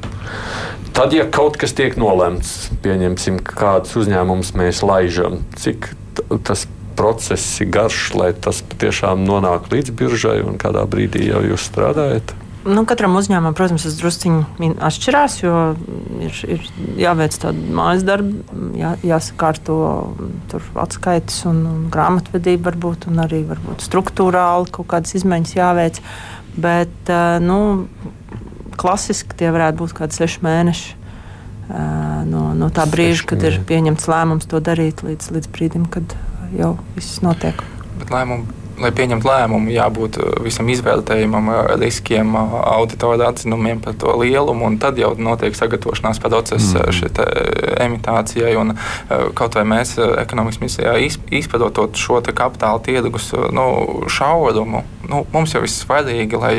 Tad, 0.94 1.14
ja 1.16 1.24
kaut 1.32 1.56
kas 1.62 1.74
tiek 1.74 1.96
nolemts, 1.98 2.70
pieņemsim, 2.84 3.40
kādus 3.46 3.96
uzņēmumus 4.04 4.52
mēs 4.60 4.84
laižam, 4.86 5.40
cik 5.58 5.94
tas 6.44 6.66
process 6.68 6.83
ir 6.98 7.68
garš, 7.74 8.14
lai 8.20 8.32
tas 8.34 8.62
patiešām 8.74 9.26
nonāk 9.28 9.70
līdz 9.74 9.94
biržai 9.98 10.40
un 10.46 10.58
kādā 10.62 10.86
brīdī 10.90 11.28
jau 11.30 11.44
jūs 11.54 11.68
strādājat? 11.72 12.36
Nu, 12.64 12.86
katram 12.88 13.18
uzņēmumam, 13.20 13.56
protams, 13.58 13.84
tas 13.84 13.98
druskuļi 14.00 14.70
atšķirās, 14.88 15.34
jo 15.42 15.56
ir, 16.24 16.38
ir 16.48 16.68
jāveic 17.02 17.36
tāda 17.44 17.74
mājas 17.76 18.06
darba, 18.08 18.62
jā, 18.80 18.94
jāsakārto 19.04 19.76
atskaites 20.80 21.42
un, 21.50 21.60
un 21.68 21.82
grāmatvedība, 21.92 22.70
varbūt, 22.70 23.10
un 23.12 23.20
arī 23.26 23.42
varbūt 23.50 23.84
struktūrāli 23.84 24.72
kaut 24.78 24.88
kādas 24.96 25.18
izmaiņas 25.20 25.56
jāveic. 25.58 26.00
Bet 26.64 27.12
nu, 27.44 27.60
klasiski 28.80 29.36
tie 29.44 29.52
varētu 29.52 29.82
būt 29.84 29.98
kādi 30.00 30.22
seši 30.22 30.44
mēneši. 30.48 31.00
No, 32.30 32.52
no 32.56 32.70
tā 32.72 32.86
brīža, 32.88 33.28
kad 33.34 33.44
ir 33.44 33.60
pieņemts 33.68 34.08
lēmums 34.12 34.48
to 34.48 34.64
darīt, 34.64 35.04
līdz, 35.04 35.34
līdz 35.36 35.52
brīdim, 35.52 35.90
kad 35.92 36.16
jau 36.58 36.76
viss 36.98 37.22
notiek. 37.26 37.64
bet 38.00 38.12
lēmumu 38.14 38.64
lai 38.82 38.92
pieņemtu 38.96 39.28
lēmumu, 39.28 39.72
jābūt 39.74 40.18
uh, 40.20 40.30
visam 40.44 40.70
izvērtējumam, 40.74 41.50
uh, 41.52 41.74
riskiem, 41.82 42.34
uh, 42.38 42.56
auditoru 42.74 43.26
atzinumiem 43.28 43.82
par 43.84 43.98
to 44.00 44.16
lielumu, 44.20 44.66
un 44.70 44.78
tad 44.82 44.98
jau 45.02 45.14
notiek 45.20 45.56
sagatavošanās 45.58 46.22
process 46.24 46.74
mm. 46.74 46.96
šai 46.98 47.28
emitācijai. 47.86 48.56
Un, 48.60 48.76
kaut 49.38 49.58
vai 49.58 49.66
mēs 49.68 49.96
ekonomikas 50.00 50.62
ministrijā 50.62 50.96
izpildot 51.40 51.98
šo 52.00 52.22
kapitāla 52.34 52.82
tirgus 52.84 53.32
nu, 53.54 53.68
šaurumu, 54.12 54.84
nu, 55.10 55.22
mums 55.34 55.54
jau 55.56 55.64
ir 55.66 55.72
svarīgi, 55.72 56.40
lai 56.40 56.56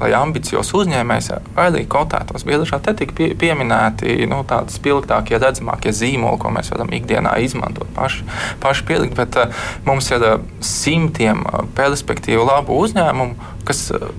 lai 0.00 0.12
ambiciozs 0.16 0.74
uzņēmējs 0.76 1.30
arī 1.60 1.84
kotētos. 1.90 2.44
Bieži 2.46 2.78
te 2.84 2.94
tika 2.98 3.16
pie, 3.16 3.30
pieminēti 3.38 4.28
nu, 4.30 4.42
tādi 4.48 4.74
spilgtākie, 4.74 5.38
redzamākie 5.42 5.94
zīmoli, 5.96 6.40
ko 6.42 6.52
mēs 6.54 6.72
varam 6.74 6.92
ikdienā 6.96 7.36
izmantot 7.44 7.90
paši, 7.96 8.26
paši 8.62 8.86
pielikt, 8.88 9.16
bet 9.18 9.38
uh, 9.40 9.64
mums 9.88 10.10
ir 10.14 10.24
uh, 10.26 10.36
simtiem 10.64 11.44
uh, 11.46 11.64
perspektīvu 11.76 12.46
labu 12.46 12.76
uzņēmumu, 12.84 13.52
kas 13.68 13.86
uh, 13.94 14.10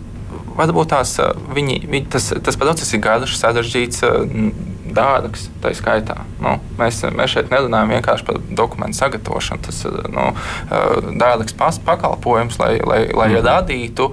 varbūt 0.58 0.94
tās, 0.96 1.18
uh, 1.22 1.36
viņi, 1.54 1.84
viņi, 1.86 2.08
tas, 2.16 2.32
tas 2.44 2.60
process 2.60 2.98
ir 2.98 3.04
garš, 3.06 3.38
sarežģīts. 3.42 4.04
Uh, 4.08 4.76
dārgs. 4.98 5.48
Skaitā. 5.78 6.22
Nu, 6.40 6.54
mēs, 6.80 7.02
mēs 7.12 7.34
šeit 7.34 7.50
nerunājam 7.52 7.90
vienkārši 7.98 8.24
par 8.24 8.38
dokumentu 8.56 8.96
sagatavošanu. 9.02 9.66
Tas 9.66 9.82
ir 9.90 9.98
nu, 10.14 10.30
dārgs 11.20 11.56
pakalpojums, 11.84 12.56
lai, 12.62 12.78
lai, 12.88 13.02
lai 13.12 13.28
mm. 13.34 13.42
radītu 13.44 14.08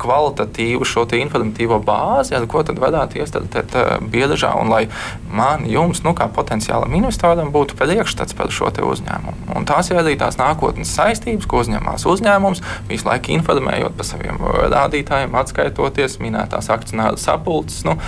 kvalitatīvu 0.00 0.88
šo 0.88 1.04
informatīvo 1.18 1.76
bāzi, 1.84 2.32
ar 2.38 2.46
ko 2.50 2.62
tad 2.64 2.80
varētu 2.80 3.20
iestrādāt 3.20 3.76
biedržā, 4.10 4.54
un 4.56 4.72
lai 4.72 4.86
man, 5.28 5.66
jums, 5.68 6.00
nu, 6.06 6.14
kā 6.16 6.30
potenciālam 6.32 6.94
investoram, 6.96 7.52
būtu 7.54 7.76
priekšstats 7.78 8.36
par 8.38 8.52
šo 8.54 8.70
uzņēmumu. 8.74 9.52
Un 9.54 9.66
tās 9.68 9.90
ir 9.92 10.00
arī 10.00 10.16
tās 10.18 10.38
nākotnes 10.40 10.92
saistības, 10.96 11.46
ko 11.50 11.60
uzņemās 11.62 12.06
uzņēmums, 12.08 12.62
visu 12.88 13.08
laiku 13.08 13.34
informējot 13.36 13.96
par 13.98 14.08
saviem 14.08 14.40
rādītājiem, 14.72 15.36
atskaitoties 15.38 16.18
minētās 16.22 16.70
akcionāru 16.72 17.20
sapulces. 17.20 17.84
Nu, 17.86 17.98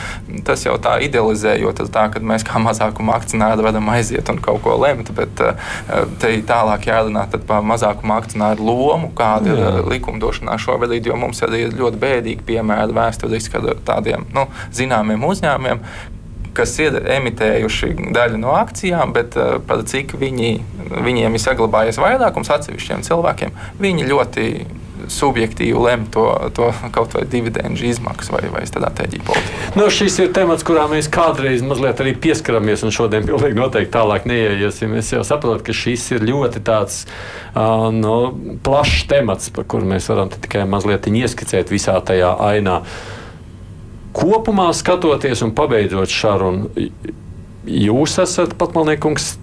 tas 0.46 0.64
jau 0.66 0.76
tā 0.82 0.96
idealizējot, 1.06 1.84
tā, 1.92 2.06
kad 2.16 2.26
mēs 2.26 2.44
kā 2.46 2.60
mazākuma 2.62 3.16
akcionāri 3.20 3.64
varam 3.66 3.92
aiziet 3.92 4.30
un 4.32 4.40
kaut 4.42 4.62
ko 4.64 4.76
lemt, 4.80 5.12
bet 5.16 5.42
eh, 5.44 5.68
te 6.22 6.32
tālāk 6.48 6.88
jārunā 6.88 7.26
par 7.48 7.64
mazākuma 7.66 8.18
akcionāru 8.22 8.66
lomu, 8.66 9.12
kāda 9.16 9.52
ir 9.52 9.62
eh, 9.62 9.80
likumdošanā 9.94 10.56
šobrīd, 10.62 11.10
jo 11.10 11.20
mums 11.20 11.44
arī 11.46 11.66
ir 11.66 11.78
ļoti 11.78 12.02
bēdīgi 12.02 12.46
piemēri 12.48 12.96
vēsturiski 12.96 13.60
ar 13.60 13.80
tādiem 13.86 14.28
nu, 14.34 14.46
zināmiem 14.74 15.24
uzņēmumiem, 15.28 15.82
kas 16.56 16.72
ir 16.80 16.96
emitējuši 17.18 17.92
daļu 18.16 18.40
no 18.40 18.54
akcijām, 18.56 19.12
bet 19.12 19.36
uh, 19.36 19.58
par 19.68 19.82
cik 19.88 20.14
viņi, 20.16 20.54
viņiem 21.04 21.36
ir 21.36 21.42
saglabājies 21.42 22.00
vairākums 22.00 22.48
atsevišķiem 22.54 23.04
cilvēkiem, 23.04 23.52
viņi 23.82 24.08
ļoti 24.08 24.46
subjektīvi 25.12 25.78
lemt 25.78 26.10
to, 26.14 26.24
to 26.56 26.70
kaut 26.94 27.14
vai 27.16 27.24
dividendžu 27.30 27.88
izmaksu 27.90 28.34
vai, 28.34 28.44
vai 28.52 28.64
stratēģiju 28.68 29.26
politiku. 29.26 29.74
Nu, 29.78 29.88
šis 29.92 30.18
ir 30.24 30.32
temats, 30.36 30.64
kurā 30.66 30.86
mēs 30.90 31.10
kādreiz 31.12 31.64
mazliet 31.66 32.00
arī 32.02 32.14
pieskaramies, 32.20 32.84
un 32.86 32.94
šodien 32.94 33.26
pilnīgi 33.26 33.58
noteikti 33.58 33.92
tālāk 33.96 34.28
neieiesim. 34.28 34.96
Es 35.00 35.12
jau 35.14 35.22
saprotu, 35.26 35.64
ka 35.66 35.76
šis 35.76 36.08
ir 36.16 36.26
ļoti 36.26 36.62
tāds 36.66 37.04
uh, 37.06 37.88
no, 37.94 38.16
nu, 38.32 38.56
plašs 38.64 39.06
temats, 39.10 39.52
par 39.54 39.68
kuru 39.70 39.88
mēs 39.92 40.08
varam 40.12 40.32
tikai 40.32 40.66
mazliet 40.68 41.08
ieskicēt 41.10 41.72
visā 41.72 41.96
tajā 42.04 42.34
ainā. 42.48 42.80
Kopumā 44.16 44.70
skatoties 44.74 45.42
un 45.44 45.52
pabeidzot 45.56 46.08
sarunu, 46.08 46.70
jūs 47.66 48.16
esat 48.22 48.54
pat, 48.56 48.72
man 48.76 48.88
liekas, 48.88 49.34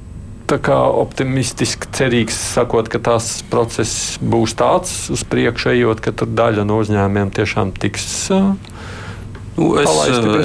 optimistiski 1.03 1.89
cerīgs, 1.95 2.37
sakot, 2.55 2.89
ka 2.91 2.99
tās 3.03 3.41
process 3.49 4.17
būs 4.21 4.55
tāds 4.59 5.09
uz 5.13 5.23
priekšu, 5.27 5.73
ejot, 5.73 6.03
ka 6.03 6.13
daļa 6.25 6.65
no 6.67 6.79
uzņēmumiem 6.83 7.33
tiešām 7.33 7.73
tiks. 7.77 8.29
Nu, 9.53 9.67
es, 9.77 9.89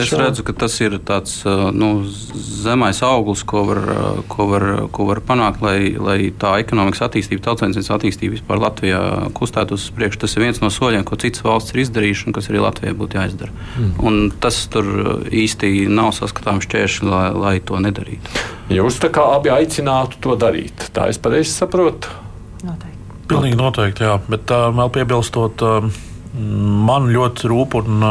es 0.03 0.11
redzu, 0.13 0.45
ka 0.45 0.53
tas 0.65 0.75
ir 0.85 0.99
tāds 1.09 1.41
nu, 1.73 1.89
zemais 2.37 3.01
auglis, 3.07 3.41
ko 3.49 3.63
var, 3.71 3.81
ko 4.29 4.49
var, 4.51 4.67
ko 4.93 5.07
var 5.09 5.21
panākt, 5.25 5.63
lai, 5.65 5.95
lai 5.97 6.19
tā 6.37 6.55
ekonomikas 6.61 7.07
attīstība, 7.07 7.41
tautsēmniecības 7.47 7.93
attīstība 7.97 8.37
vispār 8.37 8.61
Latvijā 8.61 9.01
kustētos 9.39 9.87
uz 9.89 9.95
priekšu. 9.97 10.21
Tas 10.25 10.37
ir 10.37 10.45
viens 10.45 10.61
no 10.61 10.69
soļiem, 10.73 11.07
ko 11.09 11.17
citas 11.21 11.45
valsts 11.47 11.73
ir 11.73 11.83
izdarījušas 11.87 12.29
un 12.29 12.37
kas 12.37 12.51
arī 12.53 12.61
Latvijai 12.65 12.97
būtu 13.01 13.21
jāizdara. 13.21 13.57
Mm. 13.79 13.95
Un 14.11 14.21
tas 14.45 14.61
tur 14.73 14.93
īsti 15.33 15.89
nav 15.89 16.13
saskatāms 16.19 16.69
šķēršļi, 16.69 17.09
lai, 17.09 17.25
lai 17.33 17.55
to 17.65 17.81
nedarītu. 17.81 18.45
Jūs 18.77 19.01
tā 19.01 19.09
kā 19.15 19.25
abi 19.39 19.55
aicinātu 19.55 20.21
to 20.25 20.37
darīt. 20.37 20.91
Tā 20.93 21.09
es 21.09 21.21
pareizi 21.23 21.55
saprotu. 21.55 22.13
Noteikti. 22.61 23.25
Pilnīgi 23.29 23.57
noteikti, 23.57 24.05
jā. 24.05 24.19
Bet 24.29 24.53
uh, 24.53 24.69
vēl 24.77 24.93
piebilstot, 24.93 25.65
uh, 25.65 25.89
man 26.35 27.09
ļoti 27.13 27.49
rūp 27.51 27.79
un 27.81 28.05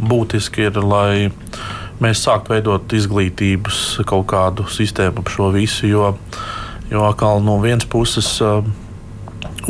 būtiski 0.00 0.66
ir, 0.68 0.80
lai 0.82 1.30
mēs 2.00 2.24
sāktu 2.24 2.54
veidot 2.54 2.92
izglītības 2.96 4.00
kaut 4.08 4.26
kādu 4.32 4.66
sistēmu 4.72 5.22
ap 5.22 5.32
šo 5.32 5.50
visu. 5.54 5.88
Jo, 5.90 6.14
jo 6.90 7.04
atkal 7.08 7.42
no 7.44 7.58
vienas 7.62 7.88
puses 7.90 8.38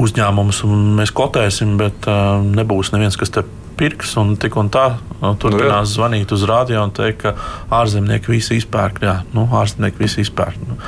uzņēmums 0.00 0.62
mēs 1.00 1.12
kotēsim, 1.16 1.76
bet 1.80 2.06
nebūs 2.06 2.92
neviens, 2.94 3.18
kas 3.20 3.34
te 3.34 3.44
pirks 3.80 4.12
un 4.20 4.34
tik 4.40 4.56
un 4.60 4.68
tā 4.72 4.84
nu, 5.20 5.32
turpinās 5.40 5.88
nu, 5.88 5.94
zvanīt 5.94 6.32
uz 6.36 6.44
rādio 6.48 6.82
un 6.84 6.92
teikt, 6.94 7.24
ka 7.24 7.32
ārzemnieki 7.80 8.32
visi 8.34 8.58
izpērk. 8.60 9.00
Jā, 9.04 9.16
nu, 9.36 9.46
ārzemnieki 9.60 10.02
visi 10.02 10.24
izpērk. 10.24 10.60
Nu. 10.68 10.78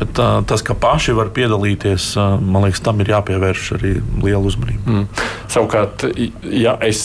Bet 0.00 0.20
uh, 0.20 0.40
tas, 0.48 0.64
ka 0.66 0.76
paši 0.78 1.16
var 1.16 1.32
piedalīties, 1.34 2.12
man 2.40 2.66
liekas, 2.66 2.82
tam 2.84 3.00
ir 3.02 3.12
jāpievērš 3.14 3.72
arī 3.78 3.94
liela 4.22 4.42
uzmanība. 4.48 4.84
Mm. 4.86 5.26
Savukārt, 5.52 6.06
ja 6.52 6.76
es, 6.84 7.04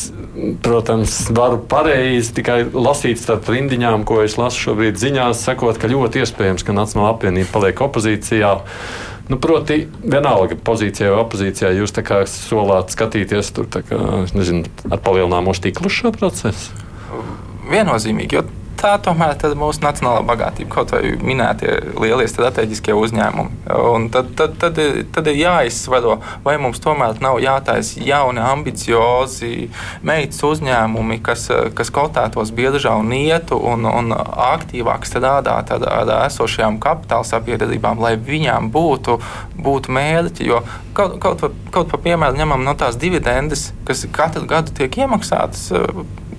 protams, 0.65 1.19
varu 1.35 1.59
pareizi 1.69 2.35
tikai 2.39 2.61
lasīt 2.73 3.21
starp 3.21 3.49
rindiņām, 3.51 4.05
ko 4.07 4.21
es 4.25 4.37
lasu 4.39 4.69
šobrīd 4.69 4.99
ziņās, 5.01 5.43
sakot, 5.49 5.79
ka 5.79 5.91
ļoti 5.91 6.23
iespējams, 6.23 6.65
ka 6.67 6.75
Nacionāla 6.75 7.15
apvienība 7.15 7.53
paliek 7.55 7.85
opozīcijā. 7.87 8.57
Nu, 9.27 9.35
proti, 9.43 9.81
vienalga 10.03 10.55
pozīcijā 10.55 11.11
vai 11.11 11.23
opozīcijā, 11.25 11.73
jūs 11.75 11.91
solāt 12.31 12.93
skatīties 12.95 13.51
tur, 13.55 13.67
kā, 13.67 13.99
nezinu, 14.31 14.63
ar 14.87 15.01
palielināmo 15.03 15.55
stiklu 15.57 15.91
šo 15.91 16.13
procesu? 16.15 16.71
Viennozīmīgi, 17.67 18.39
jo 18.39 18.45
tā 18.77 18.93
tomēr 19.03 19.35
ir 19.47 19.55
mūsu 19.57 19.81
nacionālā 19.83 20.21
bagātība, 20.27 20.69
kaut 20.71 20.93
vai 20.93 21.01
minētie 21.21 21.73
lielie 21.97 22.27
strateģiskie 22.29 22.95
uzņēmumi. 22.97 23.63
Un 23.91 24.07
tad, 24.13 24.31
tad, 24.37 24.55
tad, 24.61 24.79
ir, 24.81 25.03
tad 25.13 25.29
ir 25.31 25.39
jāizsvaro, 25.41 26.17
vai 26.45 26.57
mums 26.61 26.81
tomēr 26.83 27.19
nav 27.23 27.39
jātaisa 27.43 28.01
jauni, 28.05 28.41
ambiciozi 28.43 29.69
meitas 30.07 30.43
uzņēmumi, 30.47 31.19
kas, 31.25 31.47
kas 31.77 31.93
kotētos 31.93 32.53
biežā 32.55 32.95
un 33.01 33.13
ietu 33.17 33.57
un, 33.57 33.87
un 33.89 34.13
aktīvāk 34.13 35.07
strādāt 35.09 35.73
ar, 35.75 35.87
ar 36.01 36.13
esošajām 36.27 36.79
kapitāla 36.83 37.27
sabiedrībām, 37.27 38.01
lai 38.03 38.15
viņām 38.17 38.71
būtu, 38.73 39.17
būtu 39.57 39.97
mērķi. 39.97 40.47
Jo 40.47 40.61
kaut, 40.97 41.17
kaut, 41.23 41.43
kaut 41.73 41.91
par 41.91 42.03
piemēru 42.05 42.39
ņemam 42.39 42.63
no 42.65 42.77
tās 42.77 42.97
dividendes, 42.99 43.71
kas 43.87 44.05
katru 44.13 44.47
gadu 44.49 44.73
tiek 44.77 45.01
iemaksātas 45.03 45.69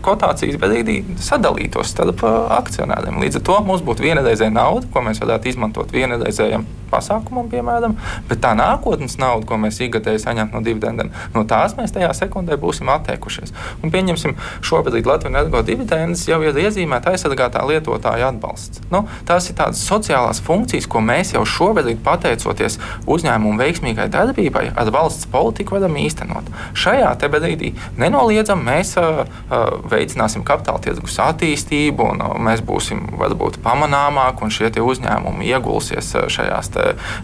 kotācijas 0.04 0.58
brīdī 0.60 1.00
sadalītos 1.22 1.92
starp 1.94 2.24
akcionāriem. 2.24 3.20
Līdz 3.22 3.40
ar 3.40 3.46
to 3.48 3.60
mums 3.66 3.84
būtu 3.86 4.06
vienreizēja 4.06 4.52
nauda, 4.54 4.88
ko 4.92 5.04
mēs 5.06 5.22
varētu 5.22 5.52
izmantot 5.52 5.94
vienreizējam 5.94 6.66
pasākumam, 6.88 7.48
piemēram, 7.52 7.96
bet 8.28 8.40
tā 8.42 8.54
nākotnes 8.56 9.18
nauda, 9.20 9.46
ko 9.48 9.58
mēs 9.60 9.80
ikgadēji 9.84 10.22
saņemam 10.24 10.56
no 10.56 10.62
dividendēm, 10.64 11.10
no 11.34 11.44
tās 11.48 11.76
mēs 11.78 11.92
tajā 11.94 12.10
sekundē 12.16 12.56
būsim 12.60 12.88
atteikušies. 12.92 13.52
Un 13.82 13.92
pieņemsim, 13.92 14.36
šobrīd 14.64 15.08
Latvijas 15.08 15.34
energo 15.34 15.62
dividendes 15.66 16.24
jau 16.28 16.40
ir 16.46 16.56
iezīmēta 16.64 17.12
aizsargātā 17.12 17.64
lietotāja 17.68 18.30
atbalsts. 18.32 18.82
Nu, 18.92 19.04
tās 19.28 19.50
ir 19.50 19.58
tādas 19.58 19.82
sociālās 19.84 20.40
funkcijas, 20.44 20.88
ko 20.88 21.02
mēs 21.04 21.34
jau 21.36 21.44
šobrīd, 21.48 22.00
pateicoties 22.04 22.78
uzņēmumu 23.08 23.60
veiksmīgai 23.60 24.08
darbībai, 24.12 24.68
ar 24.78 24.92
valsts 24.94 25.28
politiku 25.32 25.76
varam 25.76 25.98
īstenot. 26.00 26.48
Šajā 26.78 27.12
brīdī 27.28 27.74
nenoliedzam 28.00 28.62
mēs 28.64 28.94
uh, 28.96 29.26
uh, 29.50 29.66
veicināsim 29.90 30.44
kapitāla 30.46 30.82
tirgus 30.84 31.18
attīstību, 31.22 32.10
un 32.12 32.22
uh, 32.24 32.36
mēs 32.48 32.62
būsim 32.66 33.04
varbūt 33.18 33.60
pamanāmāki, 33.64 34.44
un 34.44 34.54
šie 34.54 34.70
uzņēmumi 34.78 35.48
iegulsies 35.52 36.12
uh, 36.16 36.28
šajās 36.32 36.72
uh, 36.76 37.14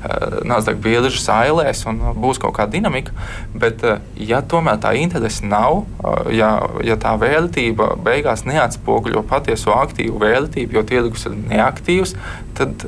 Nasdaq 0.45 0.81
biržas 0.85 1.29
ailēs, 1.33 1.85
un 1.91 2.01
būs 2.21 2.41
kaut 2.43 2.57
kāda 2.59 2.75
dinamika. 2.75 3.15
Bet, 3.55 3.83
ja 4.19 4.41
tomēr 4.43 4.81
tā 4.83 4.95
interese 4.99 5.47
nav, 5.47 5.85
ja, 6.33 6.51
ja 6.85 6.97
tā 7.01 7.15
vērtība 7.21 7.95
beigās 8.05 8.45
neatspoguļo 8.49 9.25
patieso 9.29 9.75
aktīvu 9.77 10.19
vērtību, 10.23 10.77
jo 10.77 10.85
tirgus 10.89 11.27
ir 11.29 11.37
neaktīvs, 11.53 12.15
tad, 12.59 12.85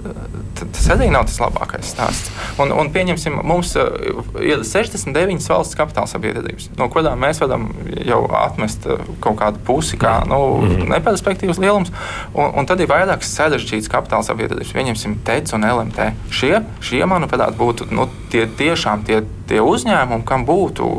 tad 0.58 0.72
tas 0.76 0.88
arī 0.94 1.08
nav 1.12 1.26
tas 1.28 1.38
labākais 1.42 1.90
stāsts. 1.94 2.32
Un, 2.62 2.72
un 2.74 2.90
pieņemsim, 2.94 3.38
mums 3.46 3.74
ir 3.76 4.64
69 4.66 5.48
valsts 5.50 5.78
kapitāla 5.78 6.10
sabiedrības, 6.10 6.70
no 6.78 6.88
kurām 6.92 7.20
mēs 7.22 7.42
varam 7.42 7.68
jau 8.06 8.22
atmest 8.38 8.86
kaut 9.24 9.40
kādu 9.40 9.62
pusi, 9.66 9.98
kā 10.00 10.18
nu, 10.28 10.40
mm. 10.62 10.86
neperspektīvas 10.94 11.60
lielums. 11.62 11.92
Un, 12.32 12.50
un 12.60 12.68
tad 12.68 12.80
ir 12.82 12.90
vairākas 12.90 13.34
sarežģītas 13.36 13.90
kapitāla 13.92 14.26
sabiedrības, 14.26 14.72
pieņemsim, 14.76 15.20
TEC 15.26 15.54
un 15.56 15.68
LMT. 15.68 16.10
Šie, 16.34 16.54
šie 16.84 17.04
manuprāt, 17.08 17.56
būtu 17.58 17.90
nu, 17.94 18.08
tie 18.32 18.46
tiešām 18.58 19.06
tie, 19.08 19.22
tie 19.50 19.62
uzņēmumi, 19.64 20.26
kam 20.28 20.46
būtu 20.48 20.90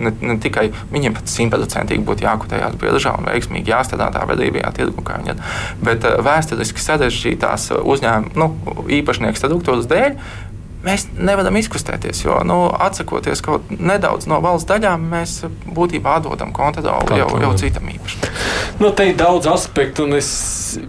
ne, 0.00 0.12
ne 0.22 0.36
tikai 0.42 0.68
viņiem 0.92 1.16
pat 1.16 1.30
simtprocentīgi 1.30 2.04
būtu 2.06 2.24
jākutējās 2.26 2.76
biržā 2.80 3.14
un 3.18 3.28
veiksmīgi 3.28 3.72
jāstrādā 3.72 4.22
vadībajā 4.30 4.72
tirgu, 4.76 5.04
kā 5.06 5.18
viņi 5.20 5.34
ir, 5.34 5.42
bet 5.84 6.06
vēsturiski 6.26 6.84
sarežģītās 6.84 7.70
uzņēmuma 7.80 8.38
nu, 8.40 8.50
īpašnieku 9.00 9.40
struktūras 9.40 9.90
dēļ 9.90 10.16
mēs 10.84 11.06
nevaram 11.16 11.56
izkustēties. 11.60 12.24
Jo 12.24 12.40
nu, 12.46 12.58
atsakoties 12.72 13.42
kaut 13.44 13.70
nedaudz 13.70 14.28
no 14.30 14.40
valsts 14.44 14.68
daļām, 14.70 15.06
mēs 15.12 15.36
būtībā 15.66 16.18
atdodam 16.20 16.54
kontroli 16.56 17.20
jau, 17.20 17.28
jau 17.42 17.52
citam 17.60 17.88
īpašam. 17.92 18.28
Nu, 18.80 18.92
te 18.96 19.10
ir 19.10 19.16
daudz 19.18 19.48
aspektu, 19.50 20.06
un 20.08 20.16
es 20.16 20.30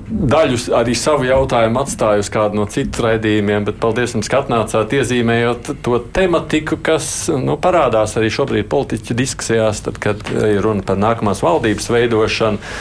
daļu 0.07 0.59
arī 0.77 0.95
savu 0.95 1.27
jautājumu 1.27 1.81
atstāju 1.81 2.23
uz 2.23 2.29
kādu 2.31 2.61
no 2.61 2.67
citu 2.71 3.03
raidījumiem, 3.05 3.65
bet 3.67 3.81
paldies 3.83 4.15
jums, 4.15 4.29
ka 4.31 4.43
atnācāt 4.45 4.95
iezīmējot 4.95 5.73
to 5.83 5.99
tematiku, 6.15 6.79
kas 6.83 7.27
nu, 7.35 7.57
parādās 7.61 8.15
arī 8.19 8.31
šobrīd 8.31 8.69
politiķu 8.71 9.17
diskusijās, 9.17 9.83
tad, 9.87 9.99
kad 10.03 10.23
ir 10.31 10.61
runa 10.63 10.85
par 10.87 11.01
nākamās 11.01 11.43
valdības 11.43 11.91
veidošanu. 11.91 12.71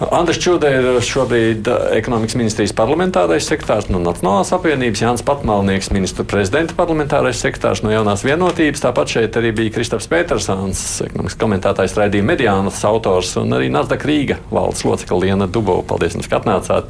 Andris 0.00 0.38
Čudē 0.40 0.70
ir 0.78 0.86
šobrīd 1.04 1.66
ekonomikas 1.92 2.36
ministrijas 2.40 2.72
parlamentārais 2.72 3.44
sekretārs 3.44 3.90
no 3.92 3.98
Nacionālās 4.00 4.48
apvienības, 4.56 5.02
Jānis 5.04 5.24
Patmalnieks, 5.28 5.90
ministra 5.92 6.24
prezidenta 6.24 6.72
parlamentārais 6.78 7.42
sekretārs 7.44 7.82
no 7.84 7.92
Jaunās 7.92 8.24
vienotības. 8.24 8.80
Tāpat 8.80 9.12
šeit 9.12 9.36
arī 9.36 9.52
bija 9.58 9.74
Kristaps 9.74 10.08
Petersons, 10.08 10.80
ekonomikas 11.04 11.36
komentētājs 11.42 11.98
raidījuma 12.00 12.32
mediānas 12.32 12.80
autors 12.88 13.34
un 13.42 13.52
arī 13.58 13.68
Nasdaq 13.74 14.08
Rīga 14.08 14.40
valdes 14.48 14.86
locekla 14.88 15.20
Liena 15.26 15.50
Dubova. 15.50 15.84
Paldies, 15.92 16.16
ka 16.24 16.40
atnācāt! 16.40 16.88